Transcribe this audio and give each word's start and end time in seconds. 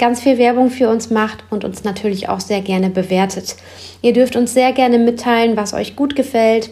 ganz 0.00 0.20
viel 0.20 0.38
Werbung 0.38 0.70
für 0.70 0.88
uns 0.88 1.10
macht 1.10 1.44
und 1.50 1.62
uns 1.62 1.84
natürlich 1.84 2.28
auch 2.28 2.40
sehr 2.40 2.62
gerne 2.62 2.88
bewertet. 2.88 3.54
Ihr 4.02 4.14
dürft 4.14 4.34
uns 4.34 4.54
sehr 4.54 4.72
gerne 4.72 4.98
mitteilen, 4.98 5.56
was 5.56 5.74
euch 5.74 5.94
gut 5.94 6.16
gefällt, 6.16 6.70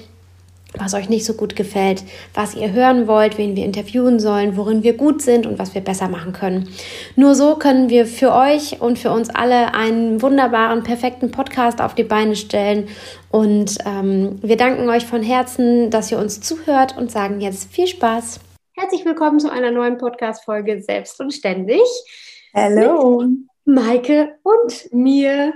was 0.78 0.94
euch 0.94 1.10
nicht 1.10 1.26
so 1.26 1.34
gut 1.34 1.54
gefällt, 1.54 2.04
was 2.32 2.54
ihr 2.54 2.72
hören 2.72 3.06
wollt, 3.06 3.36
wen 3.36 3.54
wir 3.54 3.66
interviewen 3.66 4.18
sollen, 4.18 4.56
worin 4.56 4.82
wir 4.82 4.96
gut 4.96 5.20
sind 5.20 5.46
und 5.46 5.58
was 5.58 5.74
wir 5.74 5.82
besser 5.82 6.08
machen 6.08 6.32
können. 6.32 6.70
Nur 7.16 7.34
so 7.34 7.56
können 7.56 7.90
wir 7.90 8.06
für 8.06 8.32
euch 8.32 8.80
und 8.80 8.98
für 8.98 9.10
uns 9.10 9.28
alle 9.28 9.74
einen 9.74 10.22
wunderbaren, 10.22 10.82
perfekten 10.82 11.30
Podcast 11.30 11.82
auf 11.82 11.94
die 11.94 12.04
Beine 12.04 12.34
stellen. 12.34 12.88
Und 13.30 13.76
ähm, 13.84 14.38
wir 14.40 14.56
danken 14.56 14.88
euch 14.88 15.04
von 15.04 15.22
Herzen, 15.22 15.90
dass 15.90 16.10
ihr 16.10 16.18
uns 16.18 16.40
zuhört 16.40 16.96
und 16.96 17.10
sagen 17.10 17.42
jetzt 17.42 17.70
viel 17.70 17.86
Spaß. 17.86 18.40
Herzlich 18.72 19.04
willkommen 19.04 19.38
zu 19.38 19.50
einer 19.52 19.70
neuen 19.70 19.98
Podcast-Folge 19.98 20.80
Selbst 20.80 21.20
und 21.20 21.32
Ständig. 21.32 21.82
Hallo. 22.54 23.24
Maike 23.66 24.38
und 24.42 24.92
mir. 24.92 25.52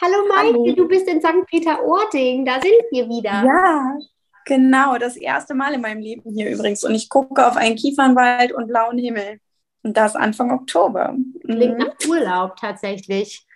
Hallo 0.00 0.26
Maike, 0.28 0.58
Hallo. 0.58 0.72
du 0.74 0.88
bist 0.88 1.08
in 1.08 1.20
St. 1.20 1.46
Peter-Ording, 1.46 2.44
da 2.44 2.60
sind 2.60 2.72
wir 2.90 3.08
wieder. 3.08 3.44
Ja, 3.44 3.96
genau, 4.44 4.98
das 4.98 5.16
erste 5.16 5.54
Mal 5.54 5.74
in 5.74 5.80
meinem 5.80 6.00
Leben 6.00 6.32
hier 6.34 6.50
übrigens. 6.50 6.82
Und 6.82 6.94
ich 6.94 7.08
gucke 7.08 7.46
auf 7.46 7.56
einen 7.56 7.76
Kiefernwald 7.76 8.52
und 8.52 8.66
blauen 8.66 8.98
Himmel. 8.98 9.40
Und 9.84 9.96
das 9.96 10.16
Anfang 10.16 10.50
Oktober. 10.50 11.16
Klingt 11.44 11.78
mhm. 11.78 11.84
nach 11.84 12.08
Urlaub 12.08 12.56
tatsächlich. 12.56 13.46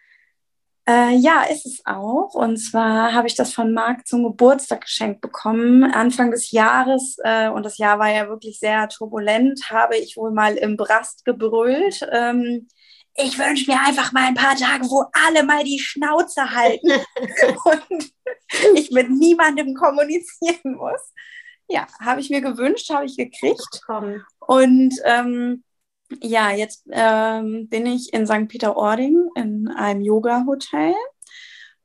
Äh, 0.89 1.15
ja, 1.17 1.45
ist 1.45 1.65
es 1.65 1.81
auch. 1.85 2.35
Und 2.35 2.57
zwar 2.57 3.13
habe 3.13 3.29
ich 3.29 3.37
das 3.37 3.53
von 3.53 3.73
Marc 3.73 4.07
zum 4.07 4.25
Geburtstag 4.25 4.83
geschenkt 4.83 5.21
bekommen. 5.21 5.85
Anfang 5.85 6.33
des 6.33 6.51
Jahres, 6.51 7.17
äh, 7.23 7.49
und 7.49 7.65
das 7.65 7.79
Jahr 7.79 7.99
war 7.99 8.11
ja 8.11 8.29
wirklich 8.29 8.59
sehr 8.59 8.89
turbulent, 8.89 9.71
habe 9.71 9.97
ich 9.97 10.17
wohl 10.17 10.33
mal 10.33 10.57
im 10.57 10.77
Brast 10.77 11.25
gebrüllt. 11.25 12.07
Ähm, 12.11 12.67
ich 13.15 13.39
wünsche 13.39 13.71
mir 13.71 13.79
einfach 13.81 14.13
mal 14.13 14.27
ein 14.27 14.35
paar 14.35 14.57
Tage, 14.57 14.85
wo 14.91 15.05
alle 15.13 15.45
mal 15.45 15.63
die 15.63 15.79
Schnauze 15.79 16.51
halten 16.51 16.91
und 17.65 18.13
ich 18.75 18.91
mit 18.91 19.11
niemandem 19.11 19.75
kommunizieren 19.75 20.77
muss. 20.77 21.13
Ja, 21.69 21.87
habe 22.01 22.21
ich 22.21 22.31
mir 22.31 22.41
gewünscht, 22.41 22.91
habe 22.91 23.05
ich 23.05 23.17
gekriegt. 23.17 23.81
Und 24.41 24.95
ähm, 25.05 25.63
ja, 26.21 26.51
jetzt 26.51 26.85
ähm, 26.91 27.69
bin 27.69 27.87
ich 27.87 28.13
in 28.13 28.27
St. 28.27 28.49
Peter-Ording 28.49 29.31
in 29.35 29.69
einem 29.69 30.01
Yoga-Hotel. 30.01 30.95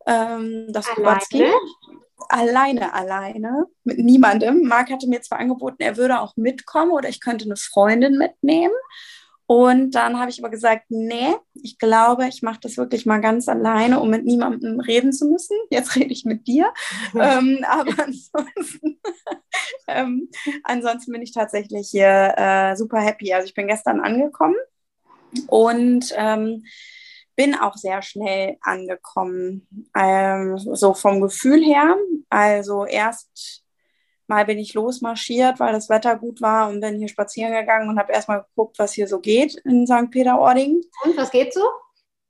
Ähm, 0.05 0.67
das 0.69 0.88
alleine? 0.88 1.53
alleine, 2.29 2.93
alleine, 2.93 3.65
mit 3.83 3.99
niemandem. 3.99 4.67
Marc 4.67 4.89
hatte 4.89 5.07
mir 5.07 5.21
zwar 5.21 5.39
angeboten, 5.39 5.77
er 5.79 5.97
würde 5.97 6.19
auch 6.19 6.35
mitkommen 6.35 6.91
oder 6.91 7.09
ich 7.09 7.21
könnte 7.21 7.45
eine 7.45 7.55
Freundin 7.55 8.17
mitnehmen. 8.17 8.73
Und 9.47 9.91
dann 9.91 10.19
habe 10.19 10.30
ich 10.30 10.40
aber 10.40 10.50
gesagt, 10.50 10.88
nee, 10.90 11.34
ich 11.53 11.80
glaube, 11.80 12.28
ich 12.28 12.41
mache 12.41 12.59
das 12.62 12.75
wirklich 12.75 13.06
mal 13.06 13.22
ganz 13.22 13.47
alleine, 13.47 14.02
um 14.02 14.09
mit 14.09 14.25
niemandem 14.25 14.81
reden 14.81 15.13
zu 15.13 15.25
müssen. 15.25 15.56
Jetzt 15.69 15.96
rede 15.96 16.12
ich 16.12 16.25
mit 16.25 16.47
dir. 16.47 16.74
ähm, 17.16 17.66
aber 17.66 17.91
ansonsten, 18.03 19.00
ähm, 19.88 20.30
ansonsten 20.63 21.13
bin 21.13 21.22
ich 21.22 21.31
tatsächlich 21.31 21.90
hier 21.90 22.34
äh, 22.38 22.75
super 22.75 23.00
happy. 23.00 23.34
Also 23.34 23.47
ich 23.47 23.53
bin 23.53 23.68
gestern 23.68 24.02
angekommen 24.02 24.57
und 25.47 26.13
ähm, 26.18 26.66
bin 27.38 27.56
auch 27.56 27.75
sehr 27.75 28.02
schnell 28.02 28.57
angekommen, 28.62 29.66
ähm, 29.96 30.57
so 30.57 30.94
vom 30.94 31.22
Gefühl 31.22 31.63
her. 31.63 31.96
Also 32.30 32.86
erst 32.86 33.63
Mal 34.27 34.45
bin 34.45 34.59
ich 34.59 34.73
losmarschiert, 34.73 35.59
weil 35.59 35.73
das 35.73 35.89
Wetter 35.89 36.17
gut 36.17 36.41
war 36.41 36.69
und 36.69 36.81
bin 36.81 36.99
hier 36.99 37.07
spazieren 37.07 37.53
gegangen 37.53 37.89
und 37.89 37.97
habe 37.97 38.11
erstmal 38.11 38.43
geguckt, 38.43 38.77
was 38.79 38.93
hier 38.93 39.07
so 39.07 39.19
geht 39.19 39.55
in 39.65 39.88
St. 39.88 40.11
Peter-Ording. 40.11 40.81
Und 41.03 41.17
was 41.17 41.31
geht 41.31 41.53
so? 41.53 41.65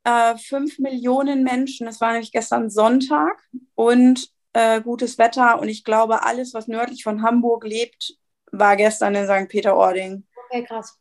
Äh, 0.04 0.36
fünf 0.36 0.78
Millionen 0.78 1.42
Menschen. 1.42 1.86
Es 1.86 2.00
war 2.00 2.12
nämlich 2.12 2.32
gestern 2.32 2.70
Sonntag 2.70 3.42
und 3.74 4.28
äh, 4.52 4.80
gutes 4.80 5.18
Wetter. 5.18 5.60
Und 5.60 5.68
ich 5.68 5.84
glaube, 5.84 6.22
alles, 6.24 6.54
was 6.54 6.68
nördlich 6.68 7.02
von 7.02 7.22
Hamburg 7.22 7.64
lebt, 7.64 8.14
war 8.52 8.76
gestern 8.76 9.14
in 9.14 9.26
St. 9.26 9.48
Peter-Ording. 9.48 10.24
Okay, 10.46 10.64
krass. 10.64 10.98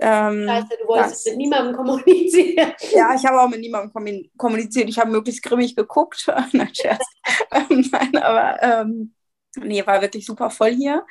Ähm, 0.00 0.46
das 0.46 0.56
heißt, 0.56 0.72
du 0.80 0.88
wolltest 0.88 1.12
das, 1.12 1.24
mit 1.26 1.36
niemandem 1.36 1.76
kommunizieren. 1.76 2.72
Ja, 2.92 3.14
ich 3.14 3.24
habe 3.26 3.40
auch 3.40 3.48
mit 3.48 3.60
niemandem 3.60 3.92
kommuniziert. 4.36 4.88
Ich 4.88 4.98
habe 4.98 5.10
möglichst 5.10 5.42
grimmig 5.42 5.74
geguckt. 5.74 6.26
nein, 6.52 6.74
Scherz. 6.74 7.04
Ähm, 7.50 7.86
nein, 7.92 8.16
aber 8.16 8.62
ähm, 8.62 9.14
Nee, 9.56 9.86
war 9.86 10.00
wirklich 10.02 10.26
super 10.26 10.50
voll 10.50 10.74
hier. 10.74 11.04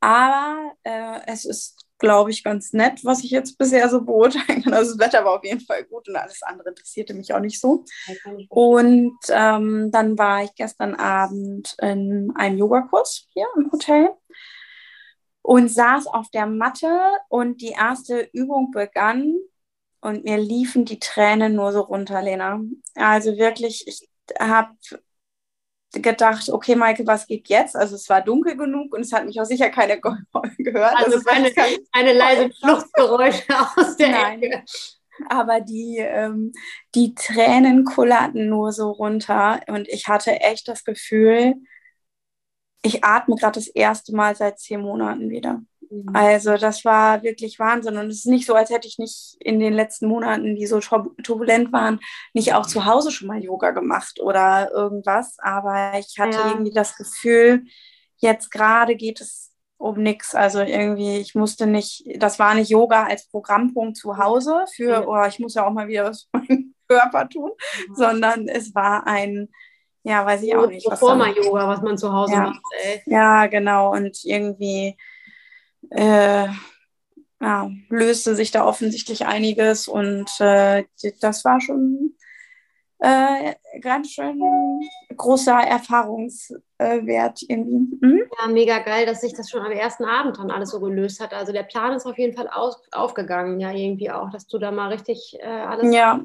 Aber 0.00 0.72
äh, 0.82 1.20
es 1.26 1.44
ist, 1.44 1.86
glaube 1.98 2.30
ich, 2.30 2.44
ganz 2.44 2.72
nett, 2.72 3.04
was 3.04 3.24
ich 3.24 3.30
jetzt 3.30 3.56
bisher 3.56 3.88
so 3.88 4.02
beurteilen 4.02 4.62
kann. 4.62 4.74
Also 4.74 4.96
das 4.96 5.06
Wetter 5.06 5.24
war 5.24 5.38
auf 5.38 5.44
jeden 5.44 5.60
Fall 5.60 5.84
gut 5.84 6.08
und 6.08 6.16
alles 6.16 6.42
andere 6.42 6.70
interessierte 6.70 7.14
mich 7.14 7.32
auch 7.32 7.40
nicht 7.40 7.60
so. 7.60 7.84
Und 8.48 9.16
ähm, 9.30 9.90
dann 9.90 10.18
war 10.18 10.44
ich 10.44 10.54
gestern 10.54 10.94
Abend 10.94 11.74
in 11.80 12.32
einem 12.36 12.58
Yogakurs 12.58 13.26
hier 13.32 13.46
im 13.56 13.70
Hotel 13.72 14.10
und 15.42 15.68
saß 15.68 16.06
auf 16.06 16.30
der 16.30 16.46
Matte 16.46 17.00
und 17.28 17.60
die 17.60 17.72
erste 17.72 18.28
Übung 18.32 18.70
begann 18.70 19.36
und 20.00 20.24
mir 20.24 20.38
liefen 20.38 20.84
die 20.84 20.98
Tränen 20.98 21.54
nur 21.54 21.72
so 21.72 21.80
runter, 21.80 22.20
Lena. 22.22 22.60
Also 22.94 23.36
wirklich, 23.38 23.86
ich 23.86 24.08
habe 24.38 24.70
gedacht, 26.02 26.48
okay, 26.50 26.74
Maike, 26.74 27.06
was 27.06 27.26
geht 27.26 27.48
jetzt? 27.48 27.76
Also 27.76 27.94
es 27.96 28.08
war 28.08 28.20
dunkel 28.20 28.56
genug 28.56 28.94
und 28.94 29.00
es 29.00 29.12
hat 29.12 29.24
mich 29.24 29.40
auch 29.40 29.44
sicher 29.44 29.70
keine 29.70 30.00
gehört. 30.58 30.96
Also, 30.96 31.16
also 31.16 31.24
keine, 31.24 31.52
keine 31.92 32.12
leise 32.12 32.50
Fluchtgeräusche 32.60 33.42
aus 33.76 33.96
der 33.96 34.10
Nein. 34.10 34.42
Ecke. 34.42 34.64
Aber 35.28 35.60
die, 35.60 35.98
ähm, 35.98 36.52
die 36.94 37.14
Tränen 37.14 37.84
kullerten 37.84 38.48
nur 38.48 38.72
so 38.72 38.90
runter 38.90 39.60
und 39.68 39.88
ich 39.88 40.08
hatte 40.08 40.32
echt 40.40 40.66
das 40.66 40.84
Gefühl, 40.84 41.54
ich 42.82 43.02
atme 43.02 43.36
gerade 43.36 43.58
das 43.58 43.68
erste 43.68 44.14
Mal 44.14 44.36
seit 44.36 44.58
zehn 44.58 44.80
Monaten 44.80 45.30
wieder. 45.30 45.62
Mhm. 45.90 46.10
Also 46.14 46.56
das 46.56 46.84
war 46.84 47.22
wirklich 47.22 47.58
Wahnsinn. 47.58 47.96
Und 47.96 48.08
es 48.08 48.18
ist 48.18 48.26
nicht 48.26 48.46
so, 48.46 48.54
als 48.54 48.70
hätte 48.70 48.88
ich 48.88 48.98
nicht 48.98 49.36
in 49.40 49.60
den 49.60 49.72
letzten 49.72 50.08
Monaten, 50.08 50.56
die 50.56 50.66
so 50.66 50.80
turbulent 50.80 51.72
waren, 51.72 52.00
nicht 52.32 52.54
auch 52.54 52.66
zu 52.66 52.84
Hause 52.84 53.10
schon 53.10 53.28
mal 53.28 53.42
Yoga 53.42 53.70
gemacht 53.70 54.20
oder 54.20 54.70
irgendwas. 54.72 55.36
Aber 55.38 55.98
ich 55.98 56.18
hatte 56.18 56.38
ja. 56.38 56.50
irgendwie 56.50 56.72
das 56.72 56.96
Gefühl, 56.96 57.64
jetzt 58.18 58.50
gerade 58.50 58.96
geht 58.96 59.20
es 59.20 59.52
um 59.76 60.02
nichts. 60.02 60.34
Also 60.34 60.60
irgendwie, 60.60 61.18
ich 61.18 61.34
musste 61.34 61.66
nicht, 61.66 62.04
das 62.16 62.38
war 62.38 62.54
nicht 62.54 62.70
Yoga 62.70 63.04
als 63.04 63.28
Programmpunkt 63.28 63.96
zu 63.96 64.16
Hause 64.16 64.64
für, 64.74 65.06
oh, 65.06 65.24
ich 65.26 65.38
muss 65.38 65.54
ja 65.54 65.66
auch 65.66 65.72
mal 65.72 65.88
wieder 65.88 66.04
was 66.04 66.22
für 66.22 66.38
meinen 66.38 66.74
Körper 66.88 67.28
tun, 67.28 67.50
mhm. 67.88 67.94
sondern 67.94 68.48
es 68.48 68.74
war 68.74 69.06
ein, 69.06 69.48
ja, 70.02 70.24
weiß 70.24 70.42
ich 70.42 70.54
auch 70.54 70.66
nicht. 70.66 70.86
Was 70.86 71.00
Yoga, 71.00 71.68
was 71.68 71.80
man 71.82 71.96
zu 71.96 72.12
Hause 72.12 72.32
ja. 72.32 72.40
macht. 72.42 72.62
Ey. 72.82 73.02
Ja, 73.06 73.46
genau. 73.46 73.92
Und 73.92 74.18
irgendwie 74.24 74.96
äh, 75.90 76.48
ja, 77.40 77.70
löste 77.88 78.34
sich 78.34 78.50
da 78.50 78.64
offensichtlich 78.64 79.26
einiges 79.26 79.88
und 79.88 80.30
äh, 80.40 80.84
das 81.20 81.44
war 81.44 81.60
schon 81.60 82.14
äh, 83.00 83.54
ganz 83.80 84.12
schön 84.12 84.40
großer 85.14 85.58
Erfahrungswert 85.58 87.40
irgendwie. 87.48 87.98
Hm? 88.00 88.22
Ja, 88.40 88.48
mega 88.48 88.78
geil, 88.78 89.04
dass 89.04 89.20
sich 89.20 89.34
das 89.34 89.50
schon 89.50 89.60
am 89.60 89.72
ersten 89.72 90.04
Abend 90.04 90.38
dann 90.38 90.50
alles 90.50 90.70
so 90.70 90.80
gelöst 90.80 91.20
hat. 91.20 91.34
Also 91.34 91.52
der 91.52 91.64
Plan 91.64 91.92
ist 91.92 92.06
auf 92.06 92.16
jeden 92.16 92.34
Fall 92.34 92.48
aus, 92.48 92.80
aufgegangen, 92.92 93.60
ja, 93.60 93.72
irgendwie 93.72 94.10
auch, 94.10 94.30
dass 94.30 94.46
du 94.46 94.58
da 94.58 94.70
mal 94.70 94.88
richtig 94.88 95.36
äh, 95.40 95.46
alles 95.46 95.94
ja. 95.94 96.20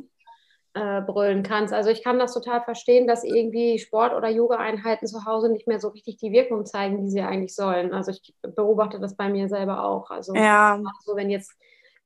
Äh, 0.74 1.02
brüllen 1.02 1.44
kannst. 1.44 1.74
Also 1.74 1.90
ich 1.90 2.04
kann 2.04 2.20
das 2.20 2.34
total 2.34 2.62
verstehen, 2.62 3.08
dass 3.08 3.24
irgendwie 3.24 3.80
Sport- 3.80 4.14
oder 4.14 4.30
Yoga-Einheiten 4.30 5.08
zu 5.08 5.26
Hause 5.26 5.52
nicht 5.52 5.68
mehr 5.68 5.80
so 5.80 5.90
richtig 5.90 6.18
die 6.18 6.32
Wirkung 6.32 6.66
zeigen, 6.66 7.04
die 7.04 7.10
sie 7.10 7.22
eigentlich 7.22 7.56
sollen. 7.56 7.94
Also 7.94 8.12
ich 8.12 8.36
beobachte 8.42 9.00
das 9.00 9.16
bei 9.16 9.30
mir 9.30 9.50
selber 9.50 9.84
auch. 9.84 10.12
Also 10.12 10.36
ja. 10.36 10.80
so, 11.04 11.16
wenn 11.16 11.30
jetzt 11.30 11.54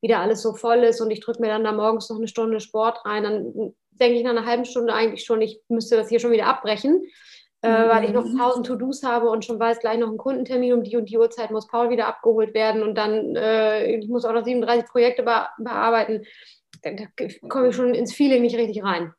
wieder 0.01 0.19
alles 0.19 0.41
so 0.41 0.53
voll 0.53 0.79
ist 0.79 1.01
und 1.01 1.11
ich 1.11 1.19
drücke 1.19 1.41
mir 1.41 1.47
dann 1.47 1.63
da 1.63 1.71
morgens 1.71 2.09
noch 2.09 2.17
eine 2.17 2.27
Stunde 2.27 2.59
Sport 2.59 3.05
rein, 3.05 3.23
dann 3.23 3.73
denke 3.91 4.17
ich 4.17 4.23
nach 4.23 4.31
einer 4.31 4.45
halben 4.45 4.65
Stunde 4.65 4.93
eigentlich 4.93 5.25
schon, 5.25 5.41
ich 5.41 5.61
müsste 5.67 5.97
das 5.97 6.09
hier 6.09 6.19
schon 6.19 6.31
wieder 6.31 6.47
abbrechen. 6.47 7.03
Äh, 7.63 7.85
mhm. 7.85 7.89
weil 7.89 8.03
ich 8.03 8.11
noch 8.11 8.25
tausend 8.37 8.65
To-Dos 8.65 9.03
habe 9.03 9.29
und 9.29 9.45
schon 9.45 9.57
weiß, 9.57 9.79
gleich 9.79 9.97
noch 9.97 10.11
ein 10.11 10.17
Kundentermin 10.17 10.73
um 10.73 10.83
die 10.83 10.97
und 10.97 11.09
die 11.09 11.17
Uhrzeit 11.17 11.49
muss 11.49 11.65
Paul 11.65 11.89
wieder 11.89 12.07
abgeholt 12.07 12.53
werden 12.53 12.83
und 12.83 12.95
dann 12.95 13.37
äh, 13.37 13.95
ich 13.95 14.09
muss 14.09 14.25
auch 14.25 14.33
noch 14.33 14.43
37 14.43 14.85
Projekte 14.89 15.23
be 15.23 15.47
bearbeiten 15.57 16.25
da, 16.83 17.47
komme 17.47 17.69
ich 17.69 17.75
schon 17.75 17.93
ins 17.93 18.13
Feeling 18.13 18.41
nicht 18.41 18.55
richtig 18.55 18.83
rein. 18.83 19.13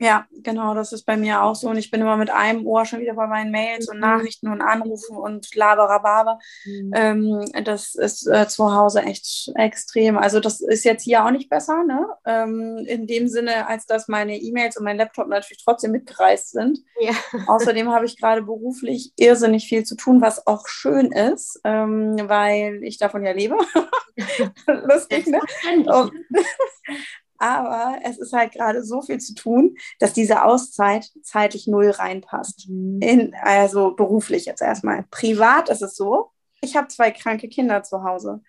Ja, 0.00 0.26
genau, 0.42 0.74
das 0.74 0.92
ist 0.92 1.04
bei 1.04 1.16
mir 1.16 1.42
auch 1.42 1.54
so. 1.54 1.68
Und 1.68 1.76
ich 1.76 1.90
bin 1.90 2.00
immer 2.00 2.16
mit 2.16 2.28
einem 2.28 2.66
Ohr 2.66 2.84
schon 2.84 3.00
wieder 3.00 3.14
bei 3.14 3.28
meinen 3.28 3.52
Mails 3.52 3.88
und 3.88 3.96
mhm. 3.96 4.02
Nachrichten 4.02 4.48
und 4.48 4.60
Anrufen 4.60 5.16
und 5.16 5.54
Laberababer. 5.54 6.40
Mhm. 6.64 6.92
Ähm, 6.94 7.44
das 7.64 7.94
ist 7.94 8.26
äh, 8.26 8.48
zu 8.48 8.74
Hause 8.74 9.02
echt 9.02 9.52
extrem. 9.54 10.18
Also 10.18 10.40
das 10.40 10.60
ist 10.60 10.84
jetzt 10.84 11.04
hier 11.04 11.24
auch 11.24 11.30
nicht 11.30 11.48
besser, 11.48 11.84
ne? 11.84 12.08
Ähm, 12.26 12.84
in 12.86 13.06
dem 13.06 13.28
Sinne, 13.28 13.68
als 13.68 13.86
dass 13.86 14.08
meine 14.08 14.36
E-Mails 14.36 14.76
und 14.76 14.84
mein 14.84 14.96
Laptop 14.96 15.28
natürlich 15.28 15.62
trotzdem 15.64 15.92
mitgereist 15.92 16.50
sind. 16.50 16.80
Ja. 17.00 17.12
Außerdem 17.46 17.88
habe 17.90 18.04
ich 18.04 18.18
gerade 18.18 18.42
beruflich 18.42 19.12
irrsinnig 19.16 19.68
viel 19.68 19.84
zu 19.84 19.96
tun, 19.96 20.20
was 20.20 20.44
auch 20.46 20.66
schön 20.66 21.12
ist, 21.12 21.60
ähm, 21.62 22.16
weil 22.24 22.80
ich 22.82 22.98
davon 22.98 23.24
ja 23.24 23.32
lebe. 23.32 23.56
Lustig, 24.66 25.26
ne? 25.26 25.40
Und, 25.64 26.12
aber 27.38 27.98
es 28.04 28.18
ist 28.18 28.32
halt 28.32 28.52
gerade 28.52 28.84
so 28.84 29.02
viel 29.02 29.18
zu 29.18 29.34
tun, 29.34 29.76
dass 29.98 30.12
diese 30.12 30.44
Auszeit 30.44 31.10
zeitlich 31.22 31.66
null 31.66 31.90
reinpasst. 31.90 32.68
Mhm. 32.68 33.00
In, 33.02 33.34
also 33.42 33.92
beruflich 33.94 34.46
jetzt 34.46 34.62
erstmal. 34.62 35.04
Privat 35.10 35.68
ist 35.68 35.82
es 35.82 35.96
so, 35.96 36.30
ich 36.60 36.76
habe 36.76 36.88
zwei 36.88 37.10
kranke 37.10 37.48
Kinder 37.48 37.82
zu 37.82 38.04
Hause. 38.04 38.42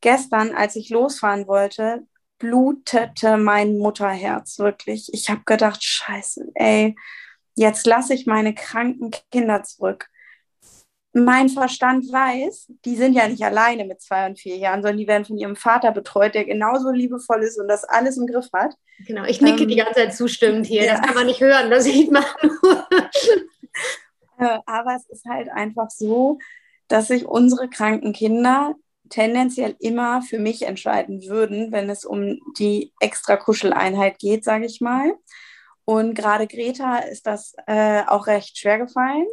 Gestern, 0.00 0.54
als 0.54 0.76
ich 0.76 0.90
losfahren 0.90 1.46
wollte, 1.46 2.06
blutete 2.38 3.36
mein 3.38 3.78
Mutterherz 3.78 4.58
wirklich. 4.58 5.08
Ich 5.12 5.30
habe 5.30 5.42
gedacht, 5.46 5.82
scheiße, 5.82 6.50
ey, 6.54 6.94
jetzt 7.54 7.86
lasse 7.86 8.14
ich 8.14 8.26
meine 8.26 8.54
kranken 8.54 9.10
Kinder 9.30 9.62
zurück 9.62 10.08
mein 11.24 11.48
Verstand 11.48 12.12
weiß, 12.12 12.70
die 12.84 12.94
sind 12.94 13.14
ja 13.14 13.26
nicht 13.26 13.42
alleine 13.42 13.86
mit 13.86 14.02
zwei 14.02 14.26
und 14.26 14.38
vier 14.38 14.56
Jahren, 14.56 14.82
sondern 14.82 14.98
die 14.98 15.06
werden 15.06 15.24
von 15.24 15.38
ihrem 15.38 15.56
Vater 15.56 15.90
betreut, 15.90 16.34
der 16.34 16.44
genauso 16.44 16.90
liebevoll 16.90 17.42
ist 17.42 17.58
und 17.58 17.68
das 17.68 17.84
alles 17.84 18.18
im 18.18 18.26
Griff 18.26 18.48
hat. 18.52 18.74
Genau, 19.06 19.24
ich 19.24 19.40
nicke 19.40 19.62
ähm, 19.62 19.68
die 19.68 19.76
ganze 19.76 19.94
Zeit 19.94 20.14
zustimmend 20.14 20.66
hier. 20.66 20.84
Ja. 20.84 20.92
Das 20.92 21.06
kann 21.06 21.14
man 21.14 21.26
nicht 21.26 21.40
hören, 21.40 21.70
das 21.70 21.84
sieht 21.84 22.12
man 22.12 22.24
nur. 22.42 22.86
Äh, 24.38 24.58
aber 24.66 24.96
es 24.96 25.08
ist 25.08 25.24
halt 25.24 25.48
einfach 25.48 25.88
so, 25.88 26.38
dass 26.88 27.08
sich 27.08 27.24
unsere 27.24 27.70
kranken 27.70 28.12
Kinder 28.12 28.74
tendenziell 29.08 29.74
immer 29.78 30.20
für 30.20 30.38
mich 30.38 30.66
entscheiden 30.66 31.22
würden, 31.26 31.72
wenn 31.72 31.88
es 31.88 32.04
um 32.04 32.38
die 32.58 32.92
extra 33.00 33.38
Kuscheleinheit 33.38 34.18
geht, 34.18 34.44
sage 34.44 34.66
ich 34.66 34.82
mal. 34.82 35.14
Und 35.86 36.14
gerade 36.14 36.46
Greta 36.46 36.98
ist 36.98 37.26
das 37.26 37.54
äh, 37.66 38.02
auch 38.06 38.26
recht 38.26 38.58
schwer 38.58 38.76
gefallen. 38.76 39.26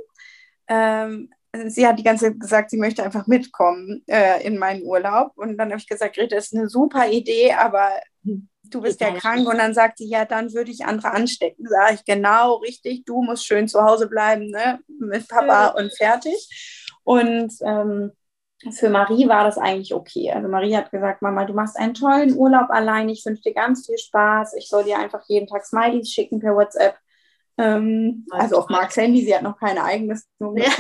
Ähm, 0.70 1.34
sie 1.68 1.88
hat 1.88 2.00
die 2.00 2.04
ganze 2.04 2.26
Zeit 2.26 2.40
gesagt, 2.40 2.70
sie 2.72 2.78
möchte 2.78 3.04
einfach 3.04 3.28
mitkommen 3.28 4.04
äh, 4.08 4.46
in 4.46 4.58
meinen 4.58 4.84
Urlaub. 4.84 5.34
Und 5.36 5.58
dann 5.58 5.70
habe 5.70 5.80
ich 5.80 5.88
gesagt, 5.88 6.16
Greta, 6.16 6.36
ist 6.36 6.56
eine 6.56 6.70
super 6.70 7.08
Idee, 7.10 7.54
aber 7.54 7.90
du 8.24 8.82
bist 8.82 9.02
ja 9.02 9.12
krank. 9.12 9.48
Und 9.48 9.58
dann 9.58 9.74
sagt 9.74 10.00
sie, 10.00 10.08
ja, 10.08 10.26
dann 10.26 10.54
würde 10.54 10.72
ich 10.72 10.86
andere 10.86 11.12
anstecken. 11.12 11.68
Sage 11.68 11.96
ich, 11.96 12.06
genau, 12.06 12.56
richtig, 12.56 13.06
du 13.06 13.22
musst 13.22 13.46
schön 13.46 13.68
zu 13.68 13.84
Hause 13.84 14.08
bleiben, 14.08 14.50
ne? 14.50 14.80
mit 14.88 15.28
Papa 15.28 15.68
und 15.68 15.96
fertig. 15.96 16.50
Und 17.04 17.54
ähm, 17.62 18.12
für 18.72 18.90
Marie 18.90 19.28
war 19.28 19.44
das 19.44 19.58
eigentlich 19.58 19.94
okay. 19.94 20.32
Also 20.32 20.48
Marie 20.48 20.76
hat 20.76 20.92
gesagt, 20.92 21.22
Mama, 21.22 21.46
du 21.46 21.54
machst 21.54 21.78
einen 21.78 21.94
tollen 21.94 22.36
Urlaub 22.36 22.70
allein. 22.70 23.10
Ich 23.10 23.26
wünsche 23.26 23.44
dir 23.44 23.54
ganz 23.54 23.86
viel 23.86 23.98
Spaß. 23.98 24.54
Ich 24.56 24.70
soll 24.70 24.86
dir 24.86 24.98
einfach 24.98 25.22
jeden 25.28 25.48
Tag 25.48 25.66
Smileys 25.66 26.10
schicken 26.10 26.40
per 26.40 26.56
WhatsApp. 26.56 26.96
Ähm, 27.58 28.26
also 28.32 28.58
auf 28.58 28.70
Marks 28.70 28.98
Handy, 28.98 29.24
sie 29.24 29.36
hat 29.36 29.44
noch 29.44 29.60
kein 29.60 29.78
eigenes. 29.78 30.28
Nur 30.40 30.58
ja. 30.58 30.70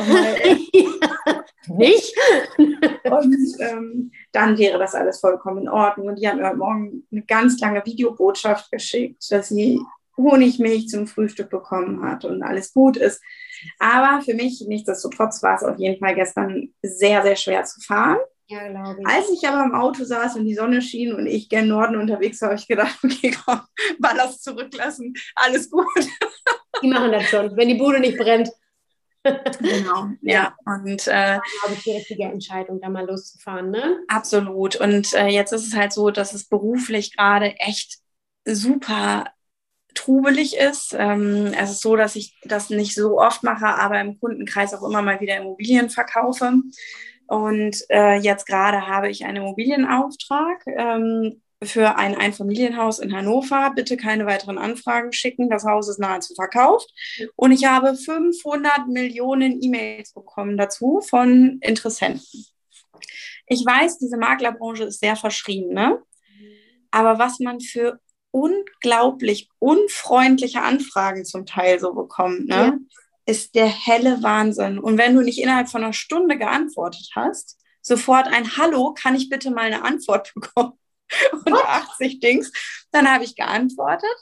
Nicht? 1.68 2.14
und 2.58 3.38
ähm, 3.60 4.12
dann 4.31 4.58
wäre 4.58 4.80
das 4.80 4.96
alles 4.96 5.20
vollkommen 5.20 5.64
in 5.64 5.70
Ordnung. 5.70 6.08
Und 6.08 6.20
die 6.20 6.28
hat 6.28 6.36
mir 6.36 6.48
heute 6.48 6.58
Morgen 6.58 7.08
eine 7.12 7.24
ganz 7.24 7.60
lange 7.60 7.86
Videobotschaft 7.86 8.72
geschickt, 8.72 9.24
dass 9.30 9.50
sie 9.50 9.80
Honigmilch 10.18 10.90
zum 10.90 11.08
Frühstück 11.08 11.50
bekommen 11.50 12.04
hat 12.04 12.25
und 12.25 12.44
alles 12.44 12.74
gut 12.74 12.98
ist. 12.98 13.22
Aber 13.80 14.22
für 14.22 14.34
mich, 14.34 14.64
nichtsdestotrotz, 14.68 15.42
war 15.42 15.56
es 15.56 15.64
auf 15.64 15.78
jeden 15.78 16.00
Fall 16.00 16.16
gestern 16.16 16.74
sehr, 16.81 17.24
sehr 17.24 17.36
schwer 17.36 17.64
zu 17.64 17.80
fahren. 17.81 18.18
Ja, 18.48 18.68
glaube 18.68 19.00
ich. 19.00 19.08
Als 19.08 19.30
ich 19.30 19.48
aber 19.48 19.64
im 19.64 19.74
Auto 19.74 20.04
saß 20.04 20.36
und 20.36 20.46
die 20.46 20.56
Sonne 20.56 20.81
schien 20.81 21.14
und 21.14 21.25
ich 21.28 21.50
gen 21.50 21.70
Norden 21.70 21.96
unterwegs 21.96 22.42
war, 22.42 22.50
habe 22.50 22.60
ich 22.60 22.68
gedacht, 22.68 23.00
okay, 23.04 23.36
komm, 23.46 23.62
Ballast 24.00 24.44
zurücklassen, 24.44 25.14
alles 25.36 25.70
gut. 25.70 25.88
Die 26.81 26.88
machen 26.88 27.12
das 27.12 27.25
schon, 27.25 27.56
wenn 27.56 27.68
die 27.68 27.75
Bude 27.75 28.00
nicht 28.00 28.18
brennt. 28.18 28.50
Genau, 29.24 30.10
ja. 30.22 30.56
Und 30.66 31.08
äh, 31.08 31.40
glaube 31.62 31.75
ich, 31.75 31.84
die 31.84 31.92
richtige 31.92 32.24
Entscheidung, 32.24 32.81
da 32.81 32.90
mal 32.90 33.06
loszufahren, 33.06 33.72
ne? 33.72 34.00
Absolut. 34.08 34.75
Und 34.75 35.14
äh, 35.14 35.28
jetzt 35.28 35.54
ist 35.54 35.68
es 35.68 35.75
halt 35.75 35.94
so, 35.94 36.12
dass 36.12 36.34
es 36.34 36.50
beruflich 36.50 37.16
gerade 37.16 37.56
echt 37.58 38.00
super 38.46 39.25
trubelig 39.94 40.58
ist. 40.58 40.96
Ähm, 40.98 41.54
es 41.58 41.72
ist 41.72 41.81
so, 41.81 41.96
dass 41.96 42.16
ich 42.16 42.36
das 42.44 42.70
nicht 42.70 42.96
so 42.96 43.20
oft 43.20 43.44
mache, 43.44 43.68
aber 43.68 44.02
im 44.02 44.20
Kundenkreis 44.20 44.74
auch 44.74 44.84
immer 44.84 45.02
mal 45.02 45.22
wieder 45.22 45.38
Immobilien 45.38 45.90
verkaufe. 45.90 46.54
Und 47.28 47.78
äh, 47.90 48.16
jetzt 48.18 48.46
gerade 48.46 48.88
habe 48.88 49.10
ich 49.10 49.25
einen 49.25 49.38
Immobilienauftrag 49.38 50.64
ähm, 50.68 51.42
für 51.65 51.98
ein 51.98 52.15
Einfamilienhaus 52.15 53.00
in 53.00 53.15
Hannover. 53.15 53.71
Bitte 53.75 53.98
keine 53.98 54.25
weiteren 54.25 54.57
Anfragen 54.57 55.13
schicken. 55.13 55.50
Das 55.50 55.65
Haus 55.65 55.89
ist 55.89 56.00
nahezu 56.00 56.33
verkauft. 56.36 56.92
Und 57.36 57.51
ich 57.51 57.65
habe 57.65 57.95
500 57.95 58.88
Millionen 58.88 59.62
E-Mails 59.62 60.13
bekommen 60.13 60.57
dazu 60.57 61.01
von 61.01 61.60
Interessenten. 61.62 62.45
Ich 63.48 63.65
weiß, 63.65 63.98
diese 64.00 64.18
Maklerbranche 64.18 64.86
ist 64.86 65.00
sehr 65.00 65.15
verschrien, 65.15 65.74
ne? 65.74 66.01
Aber 66.91 67.20
was 67.20 67.39
man 67.39 67.60
für 67.60 68.00
unglaublich 68.32 69.50
unfreundliche 69.60 70.62
Anfragen 70.62 71.25
zum 71.25 71.46
Teil 71.46 71.79
so 71.79 71.93
bekommt, 71.93 72.48
ne? 72.48 72.55
Ja. 72.55 72.77
ist 73.25 73.55
der 73.55 73.67
helle 73.67 74.24
Wahnsinn. 74.24 74.79
Und 74.79 74.98
wenn 74.98 75.15
du 75.15 75.22
nicht 75.22 75.39
innerhalb 75.41 75.70
von 75.70 75.84
einer 75.84 75.93
Stunde 75.93 76.38
geantwortet 76.38 77.10
hast, 77.15 77.58
sofort 77.82 78.27
ein 78.27 78.58
Hallo, 78.58 78.93
kann 78.93 79.15
ich 79.15 79.29
bitte 79.29 79.51
mal 79.51 79.65
eine 79.65 79.84
Antwort 79.84 80.34
bekommen? 80.36 80.74
und 81.46 81.53
80 81.53 82.20
Dings. 82.20 82.51
Dann 82.91 83.12
habe 83.12 83.24
ich 83.24 83.36
geantwortet, 83.36 84.15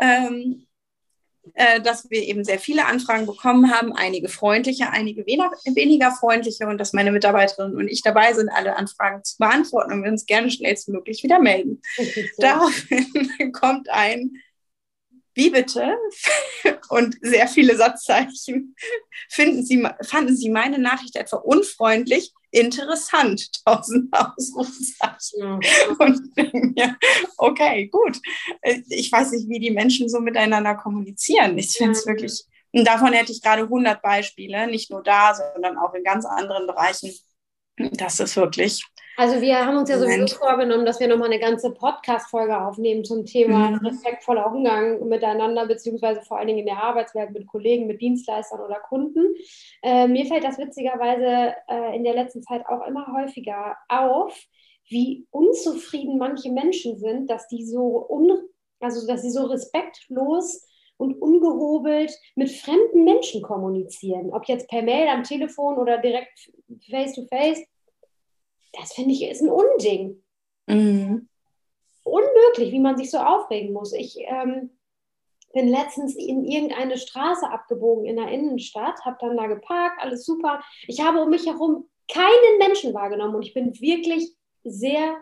ähm, 0.00 0.66
äh, 1.54 1.80
dass 1.80 2.10
wir 2.10 2.22
eben 2.22 2.44
sehr 2.44 2.58
viele 2.58 2.86
Anfragen 2.86 3.26
bekommen 3.26 3.72
haben, 3.72 3.92
einige 3.92 4.28
freundliche, 4.28 4.90
einige 4.90 5.26
weniger, 5.26 5.50
weniger 5.74 6.10
freundliche 6.12 6.66
und 6.66 6.78
dass 6.78 6.92
meine 6.92 7.12
Mitarbeiterinnen 7.12 7.76
und 7.76 7.88
ich 7.88 8.02
dabei 8.02 8.34
sind, 8.34 8.50
alle 8.50 8.76
Anfragen 8.76 9.24
zu 9.24 9.38
beantworten 9.38 9.92
und 9.92 10.02
wir 10.04 10.10
uns 10.10 10.26
gerne 10.26 10.50
schnellstmöglich 10.50 11.22
wieder 11.22 11.38
melden. 11.38 11.80
Daraufhin 12.38 13.52
kommt 13.52 13.88
ein 13.88 14.32
wie 15.34 15.50
bitte? 15.50 15.96
Und 16.88 17.16
sehr 17.22 17.46
viele 17.46 17.76
Satzzeichen. 17.76 18.74
Finden 19.28 19.64
Sie, 19.64 19.86
fanden 20.02 20.36
Sie 20.36 20.50
meine 20.50 20.78
Nachricht 20.78 21.16
etwa 21.16 21.36
unfreundlich? 21.36 22.32
Interessant, 22.50 23.50
tausend 23.64 24.12
Ausrufezeichen. 24.12 25.60
Und 25.98 26.76
ja, 26.76 26.96
okay, 27.36 27.86
gut. 27.88 28.18
Ich 28.88 29.10
weiß 29.10 29.32
nicht, 29.32 29.48
wie 29.48 29.60
die 29.60 29.70
Menschen 29.70 30.08
so 30.08 30.20
miteinander 30.20 30.74
kommunizieren. 30.74 31.56
Ich 31.58 31.72
finde 31.72 31.92
es 31.92 32.06
wirklich, 32.06 32.44
und 32.72 32.84
davon 32.86 33.12
hätte 33.12 33.32
ich 33.32 33.42
gerade 33.42 33.62
100 33.62 34.02
Beispiele, 34.02 34.66
nicht 34.66 34.90
nur 34.90 35.02
da, 35.02 35.34
sondern 35.34 35.78
auch 35.78 35.94
in 35.94 36.04
ganz 36.04 36.24
anderen 36.24 36.66
Bereichen. 36.66 37.12
Das 37.92 38.20
ist 38.20 38.36
wirklich 38.36 38.84
also 39.20 39.42
wir 39.42 39.66
haben 39.66 39.76
uns 39.76 39.90
ja 39.90 39.98
sowieso 39.98 40.34
vorgenommen, 40.34 40.86
dass 40.86 40.98
wir 40.98 41.06
nochmal 41.06 41.30
eine 41.30 41.38
ganze 41.38 41.72
Podcast-Folge 41.72 42.58
aufnehmen 42.58 43.04
zum 43.04 43.26
Thema 43.26 43.72
mhm. 43.72 43.86
respektvoller 43.86 44.46
Umgang 44.46 45.06
miteinander, 45.08 45.66
beziehungsweise 45.66 46.22
vor 46.22 46.38
allen 46.38 46.46
Dingen 46.46 46.60
in 46.60 46.64
der 46.66 46.82
Arbeitswelt 46.82 47.30
mit 47.32 47.46
Kollegen, 47.46 47.86
mit 47.86 48.00
Dienstleistern 48.00 48.60
oder 48.60 48.80
Kunden. 48.80 49.34
Äh, 49.82 50.08
mir 50.08 50.24
fällt 50.24 50.44
das 50.44 50.56
witzigerweise 50.56 51.54
äh, 51.68 51.94
in 51.94 52.02
der 52.02 52.14
letzten 52.14 52.42
Zeit 52.42 52.64
auch 52.66 52.86
immer 52.86 53.12
häufiger 53.12 53.76
auf, 53.88 54.34
wie 54.88 55.26
unzufrieden 55.30 56.16
manche 56.16 56.50
Menschen 56.50 56.98
sind, 56.98 57.28
dass 57.28 57.46
die 57.46 57.66
so 57.66 58.06
un 58.08 58.38
also 58.82 59.06
dass 59.06 59.20
sie 59.20 59.30
so 59.30 59.44
respektlos 59.44 60.66
und 61.00 61.20
ungehobelt 61.20 62.12
mit 62.36 62.50
fremden 62.50 63.04
Menschen 63.04 63.42
kommunizieren. 63.42 64.32
Ob 64.32 64.46
jetzt 64.46 64.68
per 64.68 64.82
Mail, 64.82 65.08
am 65.08 65.24
Telefon 65.24 65.78
oder 65.78 65.98
direkt 65.98 66.50
face 66.88 67.14
to 67.14 67.24
face 67.26 67.60
das 68.72 68.92
finde 68.92 69.12
ich 69.12 69.22
ist 69.22 69.42
ein 69.42 69.50
Unding. 69.50 70.22
Mhm. 70.66 71.28
Unmöglich, 72.04 72.72
wie 72.72 72.80
man 72.80 72.96
sich 72.96 73.10
so 73.10 73.18
aufregen 73.18 73.72
muss. 73.72 73.92
Ich 73.92 74.16
ähm, 74.20 74.70
bin 75.52 75.68
letztens 75.68 76.14
in 76.14 76.44
irgendeine 76.44 76.96
Straße 76.96 77.50
abgebogen 77.50 78.04
in 78.04 78.16
der 78.16 78.28
Innenstadt, 78.28 79.04
habe 79.04 79.18
dann 79.20 79.36
da 79.36 79.46
geparkt, 79.46 80.00
alles 80.00 80.24
super. 80.24 80.62
Ich 80.86 81.00
habe 81.00 81.20
um 81.20 81.30
mich 81.30 81.46
herum 81.46 81.88
keinen 82.08 82.58
Menschen 82.58 82.94
wahrgenommen 82.94 83.34
und 83.34 83.42
ich 83.42 83.54
bin 83.54 83.78
wirklich 83.80 84.34
sehr 84.64 85.16